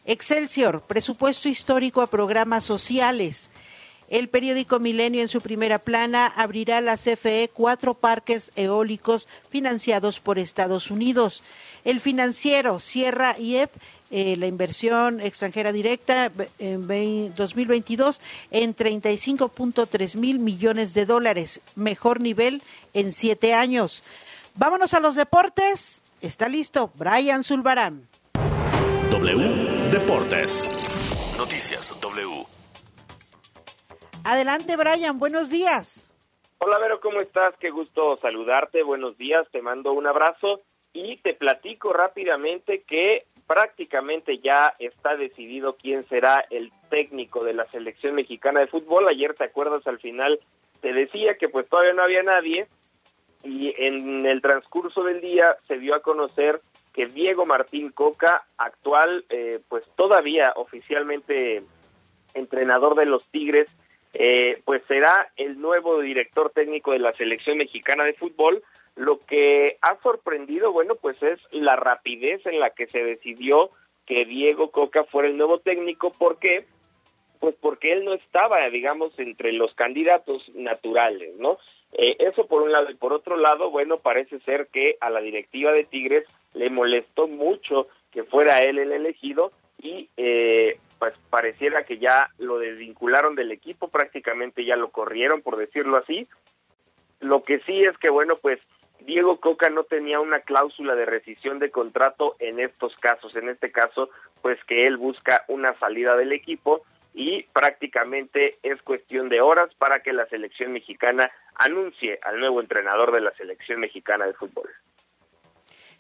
Excelsior, 0.05 0.83
presupuesto 0.83 1.49
histórico 1.49 2.01
a 2.01 2.07
programas 2.07 2.63
sociales. 2.63 3.51
El 4.09 4.27
periódico 4.27 4.79
Milenio 4.79 5.21
en 5.21 5.27
su 5.27 5.39
primera 5.39 5.79
plana 5.79 6.25
abrirá 6.27 6.81
la 6.81 6.97
CFE 6.97 7.49
cuatro 7.53 7.93
parques 7.93 8.51
eólicos 8.55 9.27
financiados 9.49 10.19
por 10.19 10.39
Estados 10.39 10.89
Unidos. 10.89 11.43
El 11.85 11.99
financiero 11.99 12.79
cierra 12.79 13.35
IED, 13.37 13.69
eh, 14.11 14.35
la 14.37 14.47
inversión 14.47 15.21
extranjera 15.21 15.71
directa 15.71 16.31
en 16.57 16.87
vein- 16.87 17.33
2022 17.35 18.19
en 18.49 18.73
35.3 18.73 20.15
mil 20.15 20.39
millones 20.39 20.95
de 20.95 21.05
dólares, 21.05 21.61
mejor 21.75 22.19
nivel 22.19 22.63
en 22.95 23.13
siete 23.13 23.53
años. 23.53 24.03
Vámonos 24.55 24.95
a 24.95 24.99
los 24.99 25.15
deportes. 25.15 26.01
Está 26.21 26.49
listo 26.49 26.91
Brian 26.95 27.43
Zulbarán. 27.43 28.07
W 29.11 29.89
Deportes. 29.91 30.63
Noticias 31.37 31.95
W. 32.01 32.45
Adelante 34.23 34.75
Brian, 34.75 35.17
buenos 35.17 35.49
días. 35.49 36.11
Hola 36.59 36.77
Vero, 36.79 36.99
¿cómo 36.99 37.21
estás? 37.21 37.55
Qué 37.57 37.69
gusto 37.69 38.17
saludarte, 38.21 38.83
buenos 38.83 39.17
días, 39.17 39.47
te 39.51 39.61
mando 39.61 39.93
un 39.93 40.07
abrazo 40.07 40.61
y 40.93 41.17
te 41.17 41.33
platico 41.33 41.93
rápidamente 41.93 42.81
que 42.81 43.25
prácticamente 43.47 44.37
ya 44.39 44.75
está 44.77 45.15
decidido 45.15 45.75
quién 45.75 46.07
será 46.07 46.45
el 46.49 46.71
técnico 46.89 47.43
de 47.43 47.53
la 47.53 47.65
selección 47.71 48.15
mexicana 48.15 48.59
de 48.59 48.67
fútbol. 48.67 49.07
Ayer, 49.07 49.33
¿te 49.33 49.45
acuerdas? 49.45 49.87
Al 49.87 49.99
final 49.99 50.39
te 50.81 50.93
decía 50.93 51.35
que 51.35 51.49
pues 51.49 51.67
todavía 51.69 51.93
no 51.93 52.03
había 52.03 52.21
nadie 52.21 52.67
y 53.43 53.73
en 53.77 54.25
el 54.25 54.41
transcurso 54.41 55.03
del 55.03 55.21
día 55.21 55.55
se 55.67 55.77
dio 55.77 55.95
a 55.95 56.01
conocer 56.01 56.61
que 56.93 57.05
Diego 57.05 57.45
Martín 57.45 57.91
Coca, 57.91 58.43
actual, 58.57 59.23
eh, 59.29 59.61
pues 59.69 59.83
todavía 59.95 60.53
oficialmente 60.55 61.63
entrenador 62.33 62.95
de 62.95 63.05
los 63.05 63.25
Tigres, 63.29 63.67
eh, 64.13 64.61
pues 64.65 64.81
será 64.87 65.31
el 65.37 65.59
nuevo 65.59 65.99
director 66.01 66.51
técnico 66.51 66.91
de 66.91 66.99
la 66.99 67.13
selección 67.13 67.57
mexicana 67.57 68.03
de 68.03 68.13
fútbol. 68.13 68.63
Lo 68.95 69.19
que 69.25 69.77
ha 69.81 69.95
sorprendido, 70.01 70.71
bueno, 70.71 70.95
pues 70.95 71.21
es 71.21 71.39
la 71.51 71.75
rapidez 71.75 72.45
en 72.45 72.59
la 72.59 72.71
que 72.71 72.87
se 72.87 73.03
decidió 73.03 73.69
que 74.05 74.25
Diego 74.25 74.71
Coca 74.71 75.03
fuera 75.05 75.29
el 75.29 75.37
nuevo 75.37 75.59
técnico. 75.59 76.11
¿Por 76.11 76.39
qué? 76.39 76.65
Pues 77.39 77.55
porque 77.61 77.93
él 77.93 78.03
no 78.03 78.13
estaba, 78.13 78.67
digamos, 78.69 79.17
entre 79.19 79.53
los 79.53 79.73
candidatos 79.75 80.49
naturales, 80.55 81.37
¿no? 81.37 81.57
Eh, 81.93 82.17
eso 82.19 82.47
por 82.47 82.63
un 82.63 82.71
lado. 82.71 82.89
Y 82.89 82.95
por 82.95 83.13
otro 83.13 83.37
lado, 83.37 83.69
bueno, 83.69 83.99
parece 83.99 84.39
ser 84.39 84.67
que 84.67 84.97
a 84.99 85.09
la 85.09 85.21
directiva 85.21 85.71
de 85.71 85.85
Tigres 85.85 86.25
le 86.53 86.69
molestó 86.69 87.27
mucho 87.27 87.87
que 88.11 88.23
fuera 88.23 88.63
él 88.63 88.79
el 88.79 88.91
elegido 88.91 89.51
y 89.79 90.09
eh, 90.17 90.77
pues 90.99 91.13
pareciera 91.29 91.83
que 91.83 91.97
ya 91.97 92.29
lo 92.37 92.59
desvincularon 92.59 93.35
del 93.35 93.51
equipo, 93.51 93.87
prácticamente 93.87 94.65
ya 94.65 94.75
lo 94.75 94.89
corrieron, 94.89 95.41
por 95.41 95.57
decirlo 95.57 95.97
así. 95.97 96.27
Lo 97.21 97.43
que 97.43 97.59
sí 97.61 97.83
es 97.83 97.97
que, 97.97 98.09
bueno, 98.09 98.35
pues 98.37 98.59
Diego 99.01 99.39
Coca 99.39 99.69
no 99.69 99.83
tenía 99.83 100.19
una 100.19 100.41
cláusula 100.41 100.95
de 100.95 101.05
rescisión 101.05 101.59
de 101.59 101.71
contrato 101.71 102.35
en 102.39 102.59
estos 102.59 102.95
casos. 102.97 103.35
En 103.35 103.49
este 103.49 103.71
caso, 103.71 104.09
pues 104.41 104.61
que 104.65 104.87
él 104.87 104.97
busca 104.97 105.45
una 105.47 105.73
salida 105.79 106.15
del 106.17 106.33
equipo 106.33 106.83
y 107.13 107.43
prácticamente 107.53 108.57
es 108.61 108.81
cuestión 108.81 109.29
de 109.29 109.41
horas 109.41 109.73
para 109.75 110.01
que 110.01 110.13
la 110.13 110.25
selección 110.27 110.73
mexicana 110.73 111.31
anuncie 111.55 112.19
al 112.23 112.39
nuevo 112.39 112.61
entrenador 112.61 113.11
de 113.11 113.21
la 113.21 113.31
selección 113.31 113.79
mexicana 113.79 114.25
de 114.25 114.33
fútbol. 114.33 114.69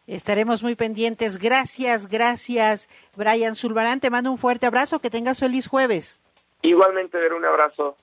Estaremos 0.09 0.63
muy 0.63 0.73
pendientes. 0.73 1.37
Gracias, 1.37 2.07
gracias, 2.07 2.89
Brian 3.15 3.55
Zulbarán. 3.55 3.99
Te 3.99 4.09
mando 4.09 4.31
un 4.31 4.39
fuerte 4.39 4.65
abrazo. 4.65 4.97
Que 4.99 5.11
tengas 5.11 5.39
feliz 5.39 5.67
jueves. 5.67 6.19
Igualmente, 6.63 7.19
ver 7.19 7.33
un 7.33 7.45
abrazo. 7.45 7.95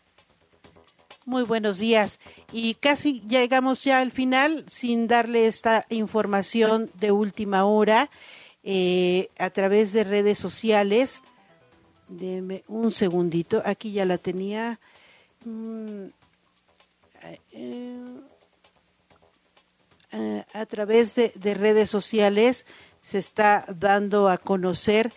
Muy 1.24 1.42
buenos 1.42 1.80
días. 1.80 2.20
Y 2.52 2.74
casi 2.74 3.22
llegamos 3.22 3.82
ya 3.82 3.98
al 3.98 4.12
final 4.12 4.64
sin 4.68 5.08
darle 5.08 5.48
esta 5.48 5.84
información 5.88 6.90
de 6.94 7.10
última 7.10 7.64
hora 7.64 8.08
eh, 8.62 9.26
a 9.36 9.50
través 9.50 9.92
de 9.92 10.04
redes 10.04 10.38
sociales. 10.38 11.24
Deme 12.06 12.62
un 12.68 12.92
segundito. 12.92 13.62
Aquí 13.64 13.90
ya 13.90 14.04
la 14.04 14.18
tenía. 14.18 14.78
Mm, 15.44 16.06
eh, 17.50 18.00
eh, 20.16 20.44
a 20.54 20.64
través 20.64 21.14
de, 21.14 21.30
de, 21.34 21.52
redes 21.52 21.90
sociales 21.90 22.64
se 23.02 23.18
está 23.18 23.66
dando 23.68 24.30
a 24.30 24.38
conocer 24.38 25.12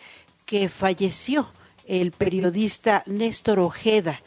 que 0.46 0.68
falleció 0.68 1.50
el 1.88 2.12
periodista 2.12 3.04
Néstor 3.06 3.60
Ojeda. 3.60 4.20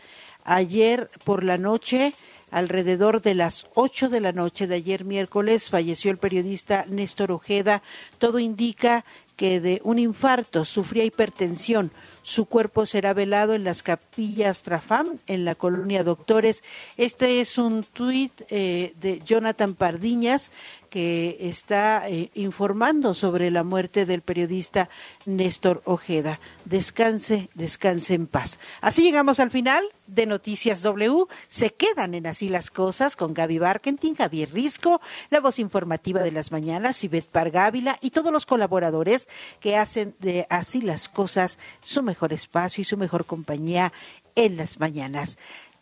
Ayer 0.44 1.10
por 1.24 1.44
la 1.44 1.58
noche, 1.58 2.14
alrededor 2.50 3.20
de 3.20 3.34
las 3.34 3.66
8 3.74 4.08
de 4.08 4.20
la 4.20 4.32
noche 4.32 4.66
de 4.66 4.76
ayer 4.76 5.04
miércoles, 5.04 5.68
falleció 5.68 6.10
el 6.10 6.16
periodista 6.16 6.86
Néstor 6.88 7.32
Ojeda. 7.32 7.82
Todo 8.18 8.38
indica 8.38 9.04
que 9.42 9.60
de 9.60 9.80
un 9.82 9.98
infarto 9.98 10.64
sufría 10.64 11.02
hipertensión. 11.02 11.90
Su 12.22 12.44
cuerpo 12.44 12.86
será 12.86 13.12
velado 13.12 13.54
en 13.54 13.64
las 13.64 13.82
capillas 13.82 14.62
Trafam, 14.62 15.18
en 15.26 15.44
la 15.44 15.56
colonia 15.56 16.04
Doctores. 16.04 16.62
Este 16.96 17.40
es 17.40 17.58
un 17.58 17.82
tuit 17.82 18.42
eh, 18.50 18.94
de 19.00 19.20
Jonathan 19.24 19.74
Pardiñas 19.74 20.52
que 20.92 21.38
está 21.40 22.06
eh, 22.06 22.28
informando 22.34 23.14
sobre 23.14 23.50
la 23.50 23.64
muerte 23.64 24.04
del 24.04 24.20
periodista 24.20 24.90
Néstor 25.24 25.80
Ojeda. 25.86 26.38
Descanse, 26.66 27.48
descanse 27.54 28.12
en 28.12 28.26
paz. 28.26 28.60
Así 28.82 29.02
llegamos 29.02 29.40
al 29.40 29.50
final 29.50 29.86
de 30.06 30.26
Noticias 30.26 30.82
W. 30.82 31.24
Se 31.48 31.70
quedan 31.70 32.12
en 32.12 32.26
Así 32.26 32.50
las 32.50 32.70
Cosas 32.70 33.16
con 33.16 33.32
Gaby 33.32 33.58
Barkentin, 33.58 34.14
Javier 34.14 34.52
Risco, 34.52 35.00
la 35.30 35.40
voz 35.40 35.58
informativa 35.58 36.20
de 36.22 36.30
las 36.30 36.52
mañanas, 36.52 37.02
Ivette 37.02 37.30
Pargávila 37.30 37.98
y 38.02 38.10
todos 38.10 38.30
los 38.30 38.44
colaboradores 38.44 39.30
que 39.60 39.78
hacen 39.78 40.14
de 40.18 40.46
Así 40.50 40.82
las 40.82 41.08
Cosas 41.08 41.58
su 41.80 42.02
mejor 42.02 42.34
espacio 42.34 42.82
y 42.82 42.84
su 42.84 42.98
mejor 42.98 43.24
compañía 43.24 43.94
en 44.34 44.58
las 44.58 44.78
mañanas. 44.78 45.38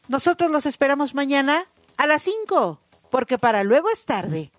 Nosotros 0.07 0.53
los 0.53 0.67
esperamos 0.67 1.17
mañana 1.17 1.67
a 1.97 2.07
las 2.07 2.23
5, 2.23 2.79
porque 3.11 3.39
para 3.39 3.65
luego 3.65 3.89
es 3.93 4.05
tarde. 4.05 4.53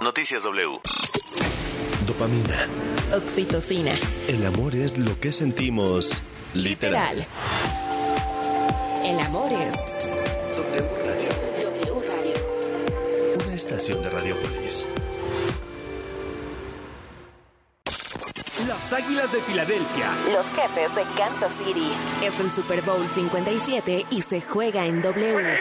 Noticias 0.00 0.42
W. 0.42 0.80
Dopamina. 2.06 2.66
Oxitocina. 3.14 3.92
El 4.26 4.44
amor 4.46 4.74
es 4.74 4.98
lo 4.98 5.18
que 5.20 5.30
sentimos 5.32 6.22
literal. 6.54 7.18
Literal. 7.18 7.26
El 9.04 9.20
amor 9.20 9.52
es 9.52 9.72
W 10.56 10.88
Radio. 11.04 11.30
W 11.70 12.02
Radio. 12.08 13.44
Una 13.44 13.54
estación 13.54 14.02
de 14.02 14.10
Radiopolis. 14.10 14.86
Las 18.66 18.92
Águilas 18.92 19.32
de 19.32 19.40
Filadelfia. 19.42 20.12
Los 20.32 20.46
jefes 20.50 20.94
de 20.94 21.02
Kansas 21.16 21.52
City. 21.58 21.92
Es 22.24 22.40
el 22.40 22.50
Super 22.50 22.82
Bowl 22.82 23.06
57 23.12 24.06
y 24.10 24.22
se 24.22 24.40
juega 24.40 24.86
en 24.86 25.02
W. 25.02 25.58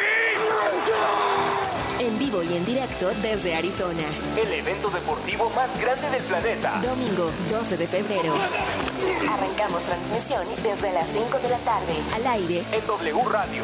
En 2.01 2.17
vivo 2.17 2.41
y 2.41 2.55
en 2.57 2.65
directo 2.65 3.09
desde 3.21 3.53
Arizona. 3.53 4.01
El 4.35 4.51
evento 4.53 4.89
deportivo 4.89 5.51
más 5.55 5.79
grande 5.79 6.09
del 6.09 6.23
planeta. 6.23 6.81
Domingo 6.81 7.29
12 7.51 7.77
de 7.77 7.85
febrero. 7.87 8.33
Arrancamos 9.29 9.83
transmisión 9.83 10.43
desde 10.63 10.93
las 10.93 11.05
5 11.09 11.37
de 11.37 11.49
la 11.49 11.59
tarde. 11.59 11.93
Al 12.15 12.25
aire 12.25 12.63
En 12.71 12.87
W 12.87 13.21
Radio. 13.29 13.63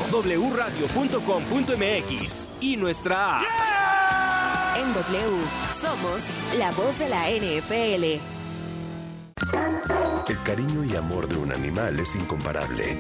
wradio.com.mx 0.52 2.48
y 2.62 2.78
nuestra 2.78 3.40
app. 3.40 3.46
en 4.78 4.94
W. 4.94 5.42
Somos 5.82 6.22
la 6.60 6.70
voz 6.74 7.00
de 7.00 7.10
la 7.10 7.32
NFL. 7.32 8.22
El 10.30 10.44
cariño 10.44 10.84
y 10.84 10.96
amor 10.96 11.28
de 11.28 11.38
un 11.38 11.52
animal 11.52 12.00
es 12.00 12.14
incomparable. 12.14 13.00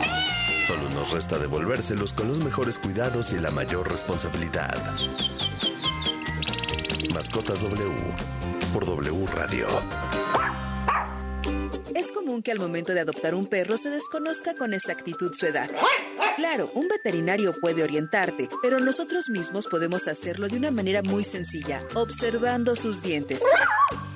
Solo 0.68 0.90
nos 0.90 1.14
resta 1.14 1.40
devolvérselos 1.40 2.12
con 2.12 2.28
los 2.28 2.44
mejores 2.44 2.78
cuidados 2.78 3.32
y 3.32 3.40
la 3.40 3.52
mayor 3.52 3.90
responsabilidad. 3.90 4.76
Mascotas 7.14 7.62
W 7.62 7.90
por 8.74 8.86
W 8.86 9.26
Radio. 9.28 9.66
Es 11.96 12.12
común 12.12 12.44
que 12.44 12.52
al 12.52 12.60
momento 12.60 12.94
de 12.94 13.00
adoptar 13.00 13.34
un 13.34 13.46
perro 13.46 13.78
se 13.78 13.90
desconozca 13.90 14.56
con 14.56 14.74
exactitud 14.74 15.34
su 15.34 15.46
edad. 15.46 15.70
Claro, 16.38 16.70
un 16.76 16.88
veterinario 16.88 17.52
puede 17.60 17.82
orientarte, 17.82 18.48
pero 18.62 18.80
nosotros 18.80 19.28
mismos 19.28 19.66
podemos 19.66 20.08
hacerlo 20.08 20.48
de 20.48 20.58
una 20.58 20.70
manera 20.70 21.02
muy 21.02 21.24
sencilla, 21.24 21.84
observando 21.96 22.76
sus 22.76 23.02
dientes. 23.02 23.42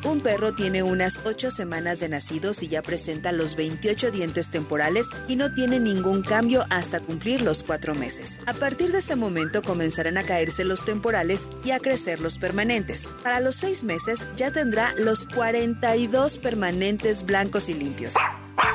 Un 0.03 0.21
perro 0.21 0.53
tiene 0.53 0.83
unas 0.83 1.19
8 1.25 1.49
semanas 1.49 1.99
de 1.99 2.09
nacidos 2.09 2.61
y 2.61 2.67
ya 2.67 2.83
presenta 2.83 3.31
los 3.31 3.55
28 3.55 4.11
dientes 4.11 4.51
temporales 4.51 5.07
y 5.27 5.35
no 5.35 5.51
tiene 5.51 5.79
ningún 5.79 6.21
cambio 6.21 6.63
hasta 6.69 6.99
cumplir 6.99 7.41
los 7.41 7.63
4 7.63 7.95
meses. 7.95 8.37
A 8.45 8.53
partir 8.53 8.91
de 8.91 8.99
ese 8.99 9.15
momento 9.15 9.63
comenzarán 9.63 10.19
a 10.19 10.23
caerse 10.23 10.63
los 10.63 10.85
temporales 10.85 11.47
y 11.63 11.71
a 11.71 11.79
crecer 11.79 12.19
los 12.19 12.37
permanentes. 12.37 13.09
Para 13.23 13.39
los 13.39 13.55
6 13.55 13.83
meses 13.83 14.27
ya 14.35 14.51
tendrá 14.51 14.93
los 14.95 15.25
42 15.25 16.37
permanentes 16.37 17.25
blancos 17.25 17.67
y 17.67 17.73
limpios. 17.73 18.13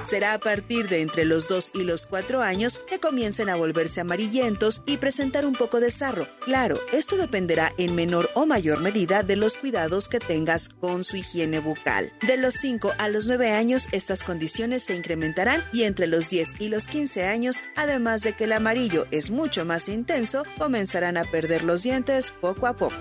Será 0.04 0.34
a 0.34 0.38
partir 0.38 0.88
de 0.88 1.00
entre 1.00 1.24
los 1.24 1.48
2 1.48 1.72
y 1.74 1.82
los 1.82 2.06
4 2.06 2.42
años 2.42 2.80
que 2.88 3.00
comiencen 3.00 3.48
a 3.48 3.56
volverse 3.56 4.00
amarillentos 4.00 4.82
y 4.86 4.98
presentar 4.98 5.46
un 5.46 5.54
poco 5.54 5.80
de 5.80 5.90
sarro. 5.90 6.28
Claro, 6.40 6.78
esto 6.92 7.16
dependerá 7.16 7.72
en 7.78 7.94
menor 7.94 8.30
o 8.34 8.46
mayor 8.46 8.80
medida 8.80 9.22
de 9.22 9.36
los 9.36 9.56
cuidados 9.56 10.08
que 10.08 10.20
tengas 10.20 10.68
con 10.68 11.04
su 11.04 11.16
higiene 11.16 11.58
bucal. 11.58 12.12
De 12.26 12.36
los 12.36 12.54
5 12.54 12.92
a 12.98 13.08
los 13.08 13.26
9 13.26 13.50
años 13.50 13.88
estas 13.92 14.22
condiciones 14.22 14.84
se 14.84 14.94
incrementarán 14.94 15.64
y 15.72 15.82
entre 15.84 16.06
los 16.06 16.28
10 16.28 16.60
y 16.60 16.68
los 16.68 16.88
15 16.88 17.26
años, 17.26 17.62
además 17.74 18.22
de 18.22 18.34
que 18.34 18.44
el 18.44 18.52
amarillo 18.52 19.04
es 19.10 19.30
mucho 19.30 19.64
más 19.64 19.88
intenso, 19.88 20.44
comenzarán 20.58 21.16
a 21.16 21.24
perder 21.24 21.64
los 21.64 21.82
dientes 21.82 22.32
poco 22.32 22.66
a 22.66 22.76
poco. 22.76 22.96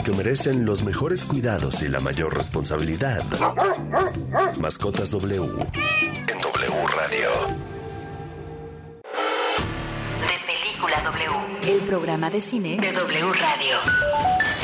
Porque 0.00 0.16
merecen 0.16 0.64
los 0.64 0.82
mejores 0.82 1.26
cuidados 1.26 1.82
y 1.82 1.88
la 1.88 2.00
mayor 2.00 2.34
responsabilidad. 2.34 3.22
Mascotas 4.58 5.10
W 5.10 5.42
en 5.44 6.40
W 6.40 6.86
Radio. 6.96 7.69
El 11.70 11.78
programa 11.82 12.30
de 12.30 12.40
cine 12.40 12.78
de 12.78 12.90
W 12.90 13.32
Radio. 13.32 13.78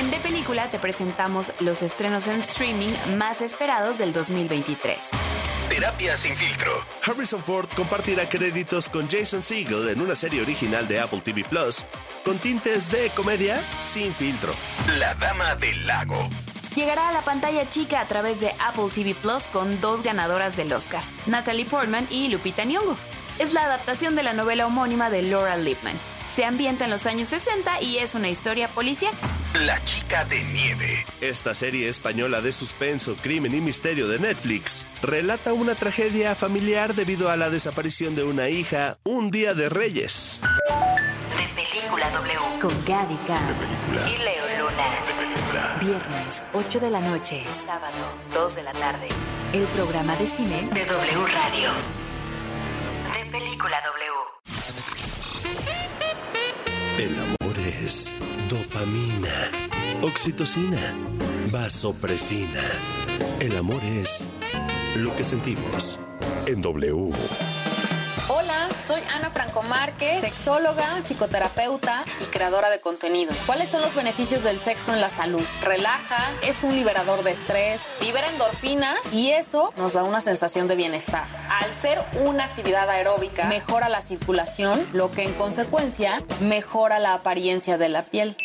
En 0.01 0.11
De 0.11 0.19
Película 0.19 0.69
te 0.71 0.81
presentamos 0.81 1.53
los 1.61 1.83
estrenos 1.83 2.27
en 2.27 2.41
streaming 2.41 2.91
más 3.17 3.43
esperados 3.43 3.99
del 3.99 4.13
2023. 4.13 5.11
Terapia 5.69 6.17
sin 6.17 6.35
filtro. 6.35 6.73
Harrison 7.07 7.41
Ford 7.41 7.69
compartirá 7.77 8.29
créditos 8.29 8.89
con 8.89 9.09
Jason 9.09 9.41
Segel 9.41 9.89
en 9.89 10.01
una 10.01 10.17
serie 10.17 10.43
original 10.43 10.89
de 10.89 10.99
Apple 10.99 11.21
TV 11.21 11.45
Plus 11.49 11.87
con 12.25 12.39
tintes 12.39 12.91
de 12.91 13.09
comedia 13.11 13.63
sin 13.79 14.13
filtro. 14.13 14.53
La 14.99 15.15
Dama 15.15 15.55
del 15.55 15.87
Lago. 15.87 16.29
Llegará 16.75 17.11
a 17.11 17.13
la 17.13 17.23
pantalla 17.23 17.71
chica 17.71 18.01
a 18.01 18.09
través 18.09 18.41
de 18.41 18.53
Apple 18.59 18.89
TV 18.93 19.15
Plus 19.15 19.47
con 19.47 19.81
dos 19.81 20.03
ganadoras 20.03 20.57
del 20.57 20.73
Oscar, 20.73 21.05
Natalie 21.27 21.67
Portman 21.67 22.09
y 22.11 22.27
Lupita 22.31 22.65
Nyong'o. 22.65 22.97
es 23.39 23.55
la 23.55 23.63
adaptación 23.63 24.17
de 24.17 24.25
la 24.25 24.33
novela 24.33 24.67
homónima 24.67 25.09
de 25.09 25.23
Laura 25.23 25.57
Lippman. 25.57 25.95
Se 26.37 26.45
ambienta 26.45 26.85
en 26.85 26.91
los 26.91 27.07
años 27.07 27.31
60 27.31 27.81
y 27.81 27.97
es 27.97 28.15
una 28.15 28.29
historia 28.29 28.69
policial. 28.69 29.15
La 29.65 29.83
chica 29.87 30.23
de 30.27 30.45
nieve. 30.45 31.07
Esta 31.23 31.55
serie 31.55 31.89
española 31.89 32.43
de 32.43 32.53
suspenso, 32.53 33.17
crimen 33.17 33.55
y 33.55 33.63
misterio 33.63 34.07
de 34.07 34.19
Netflix 34.19 34.87
relata 35.01 35.55
una 35.55 35.75
tragedia 35.75 36.35
familiar 36.35 36.93
debido 36.95 37.31
a 37.31 37.39
la 37.39 37.49
desaparición 37.49 38.15
de 38.15 38.25
una 38.25 38.51
hija 38.51 38.99
un 39.03 39.31
día 39.31 39.55
de 39.55 39.71
Reyes. 39.71 40.43
De 41.39 41.63
película 41.65 42.11
W. 42.11 42.39
Con 42.61 42.85
Gaby 42.85 43.15
Y 43.15 44.19
Leo 44.19 44.59
Luna. 44.59 45.79
Viernes, 45.81 46.45
8 46.53 46.81
de 46.81 46.91
la 46.91 47.01
noche. 47.01 47.45
Sábado, 47.55 48.13
2 48.35 48.57
de 48.57 48.63
la 48.63 48.73
tarde. 48.75 49.09
El 49.55 49.65
programa 49.69 50.15
de 50.17 50.27
cine 50.27 50.69
de 50.71 50.85
W 50.85 51.27
Radio. 51.29 51.71
De 53.15 53.31
película 53.31 53.81
W. 53.87 54.16
El 56.99 57.15
amor 57.15 57.59
es 57.85 58.17
dopamina, 58.49 59.51
oxitocina, 60.01 60.95
vasopresina. 61.53 62.63
El 63.39 63.55
amor 63.59 63.83
es 63.85 64.25
lo 64.97 65.15
que 65.15 65.23
sentimos 65.23 65.99
en 66.47 66.63
W. 66.63 67.13
Soy 68.87 69.01
Ana 69.13 69.31
Franco 69.31 69.65
Márquez, 69.65 70.21
sexóloga, 70.21 71.03
psicoterapeuta 71.03 72.05
y 72.21 72.25
creadora 72.27 72.71
de 72.71 72.79
contenido. 72.79 73.33
¿Cuáles 73.45 73.69
son 73.69 73.81
los 73.81 73.97
beneficios 73.97 74.45
del 74.45 74.61
sexo 74.61 74.95
en 74.95 75.01
la 75.01 75.11
salud? 75.11 75.43
Relaja, 75.65 76.31
es 76.45 76.63
un 76.63 76.77
liberador 76.77 77.25
de 77.25 77.33
estrés, 77.33 77.81
libera 78.01 78.31
endorfinas 78.31 79.13
y 79.13 79.33
eso 79.33 79.73
nos 79.77 79.95
da 79.95 80.05
una 80.05 80.21
sensación 80.21 80.69
de 80.69 80.77
bienestar. 80.77 81.25
Al 81.51 81.75
ser 81.75 81.99
una 82.21 82.45
actividad 82.45 82.89
aeróbica, 82.89 83.49
mejora 83.49 83.89
la 83.89 84.03
circulación, 84.03 84.87
lo 84.93 85.11
que 85.11 85.25
en 85.25 85.33
consecuencia 85.33 86.23
mejora 86.43 87.01
la 87.01 87.15
apariencia 87.15 87.79
de 87.79 87.89
la 87.89 88.03
piel. 88.03 88.37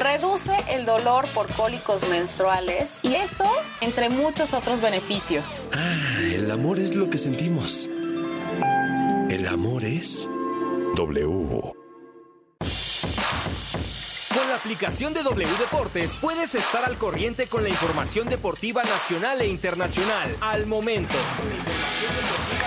Reduce 0.00 0.52
el 0.68 0.86
dolor 0.86 1.26
por 1.34 1.52
cólicos 1.54 2.08
menstruales 2.08 2.98
y 3.02 3.16
esto 3.16 3.44
entre 3.80 4.08
muchos 4.08 4.54
otros 4.54 4.80
beneficios. 4.80 5.66
Ah, 5.72 6.20
el 6.32 6.48
amor 6.52 6.78
es 6.78 6.94
lo 6.94 7.10
que 7.10 7.18
sentimos. 7.18 7.88
El 9.30 9.46
amor 9.46 9.84
es 9.84 10.28
W. 10.96 11.74
Aplicación 14.58 15.14
de 15.14 15.22
W 15.22 15.48
Deportes 15.56 16.18
puedes 16.20 16.56
estar 16.56 16.84
al 16.84 16.96
corriente 16.96 17.46
con 17.46 17.62
la 17.62 17.68
información 17.68 18.28
deportiva 18.28 18.82
nacional 18.82 19.40
e 19.40 19.46
internacional 19.46 20.36
al 20.40 20.66
momento. 20.66 21.14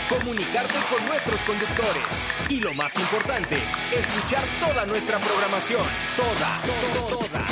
Comunicarte 0.07 0.79
con 0.89 1.05
nuestros 1.05 1.41
conductores. 1.41 2.27
Y 2.47 2.61
lo 2.61 2.73
más 2.75 2.97
importante, 2.97 3.57
escuchar 3.93 4.45
toda 4.61 4.85
nuestra 4.85 5.19
programación. 5.19 5.85
Toda, 6.15 6.61
toda, 6.65 7.07
toda. 7.09 7.47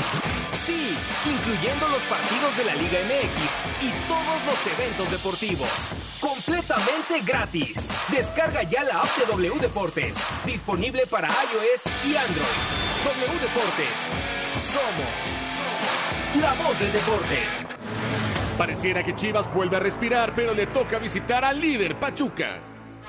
Sí, 0.54 0.98
incluyendo 1.26 1.90
los 1.90 2.02
partidos 2.04 2.56
de 2.56 2.64
la 2.64 2.76
Liga 2.76 3.00
MX 3.04 3.84
y 3.84 3.92
todos 4.08 4.46
los 4.46 4.68
eventos 4.80 5.12
deportivos. 5.12 5.90
Completamente 6.22 7.20
gratis. 7.26 7.90
Descarga 8.08 8.64
ya 8.64 8.86
la 8.86 9.02
app 9.02 9.18
de 9.18 9.26
W 9.26 9.60
Deportes. 9.60 10.24
Disponible 10.46 11.06
para 11.08 11.28
iOS 11.28 11.88
y 12.08 12.16
Android. 12.16 12.89
W 13.06 13.40
Deportes. 13.40 14.12
Somos, 14.58 15.40
somos 15.42 16.42
la 16.42 16.54
voz 16.56 16.80
del 16.80 16.92
deporte. 16.92 17.40
Pareciera 18.58 19.02
que 19.04 19.16
Chivas 19.16 19.52
vuelve 19.54 19.78
a 19.78 19.80
respirar, 19.80 20.36
pero 20.36 20.54
le 20.54 20.68
toca 20.68 21.00
visitar 21.00 21.46
al 21.46 21.62
líder 21.62 21.98
Pachuca. 21.98 22.60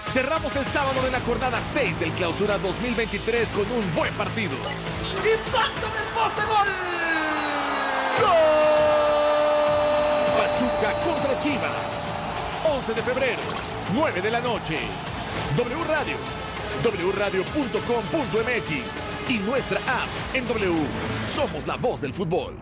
Cerramos 0.09 0.55
el 0.55 0.65
sábado 0.65 1.03
de 1.03 1.11
la 1.11 1.19
jornada 1.21 1.61
6 1.61 1.99
del 1.99 2.13
Clausura 2.13 2.57
2023 2.59 3.51
con 3.51 3.71
un 3.73 3.95
buen 3.95 4.15
partido. 4.15 4.55
¡Impacto 4.55 5.87
en 5.87 5.97
el 5.97 6.09
poste 6.15 6.43
gol! 6.45 6.69
Pachuca 10.39 10.93
contra 11.05 11.41
Chivas. 11.41 12.01
11 12.63 12.95
de 12.95 13.03
febrero, 13.03 13.43
9 13.95 14.21
de 14.21 14.31
la 14.31 14.41
noche. 14.41 14.79
W 15.57 15.85
Radio, 15.85 16.17
wradio.com.mx 17.13 19.10
y 19.31 19.39
nuestra 19.39 19.79
app 19.79 20.35
en 20.35 20.47
W. 20.47 20.75
Somos 21.29 21.67
la 21.67 21.77
voz 21.77 22.01
del 22.01 22.13
fútbol. 22.13 22.59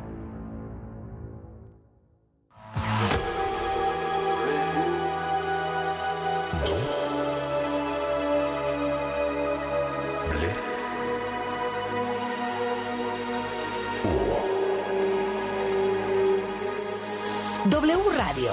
W 17.64 17.98
Radio 18.16 18.52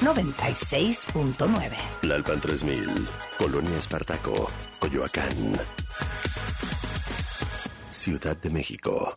96.9. 0.00 1.76
Lalpan 2.02 2.40
3000, 2.40 3.08
Colonia 3.38 3.78
Espartaco, 3.78 4.50
Coyoacán. 4.78 5.60
Ciudad 8.04 8.36
de 8.36 8.50
México. 8.50 9.16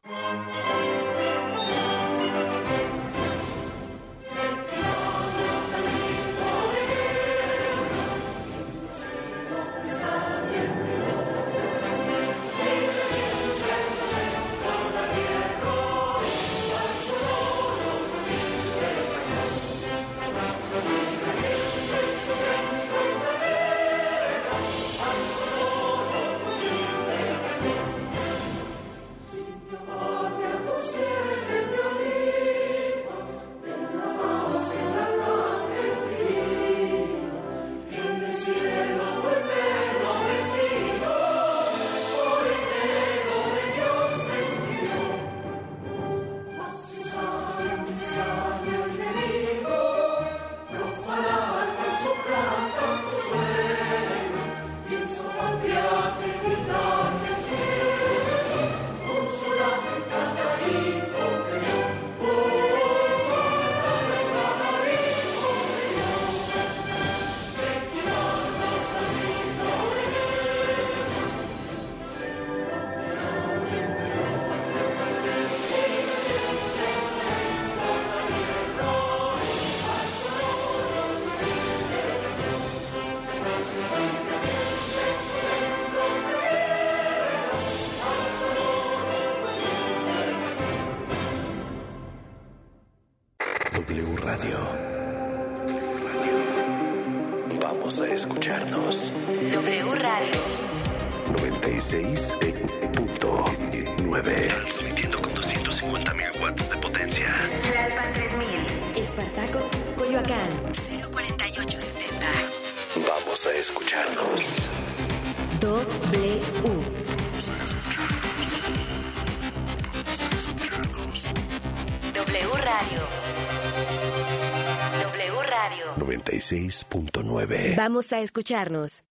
96.9. 126.52 127.76
Vamos 127.76 128.14
a 128.14 128.22
escucharnos. 128.22 129.04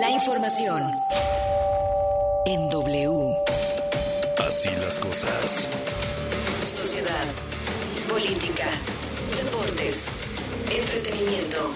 La 0.00 0.10
información 0.10 0.82
en 2.46 2.70
W. 2.70 3.36
Así 4.38 4.70
las 4.80 4.98
cosas. 4.98 5.68
Sociedad, 6.64 7.26
política, 8.08 8.64
deportes, 9.36 10.08
entretenimiento. 10.70 11.74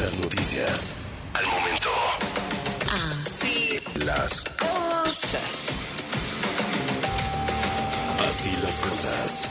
Las 0.00 0.16
noticias. 0.18 0.92
Al 1.34 1.46
momento. 1.46 1.90
Así 2.92 3.80
Las 4.04 4.42
cosas. 4.42 5.76
Así 8.28 8.50
las 8.62 8.76
cosas. 8.78 9.48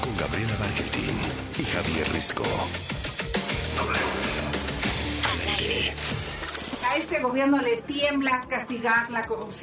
Con 0.00 0.16
Gabriela 0.16 0.56
Barquetín 0.58 1.14
y 1.58 1.64
Javier 1.64 2.12
Risco. 2.12 2.44
Gobierno 7.22 7.58
le 7.62 7.76
tiembla 7.78 8.44
castigar 8.48 9.10
la 9.10 9.26
corrupción. 9.26 9.56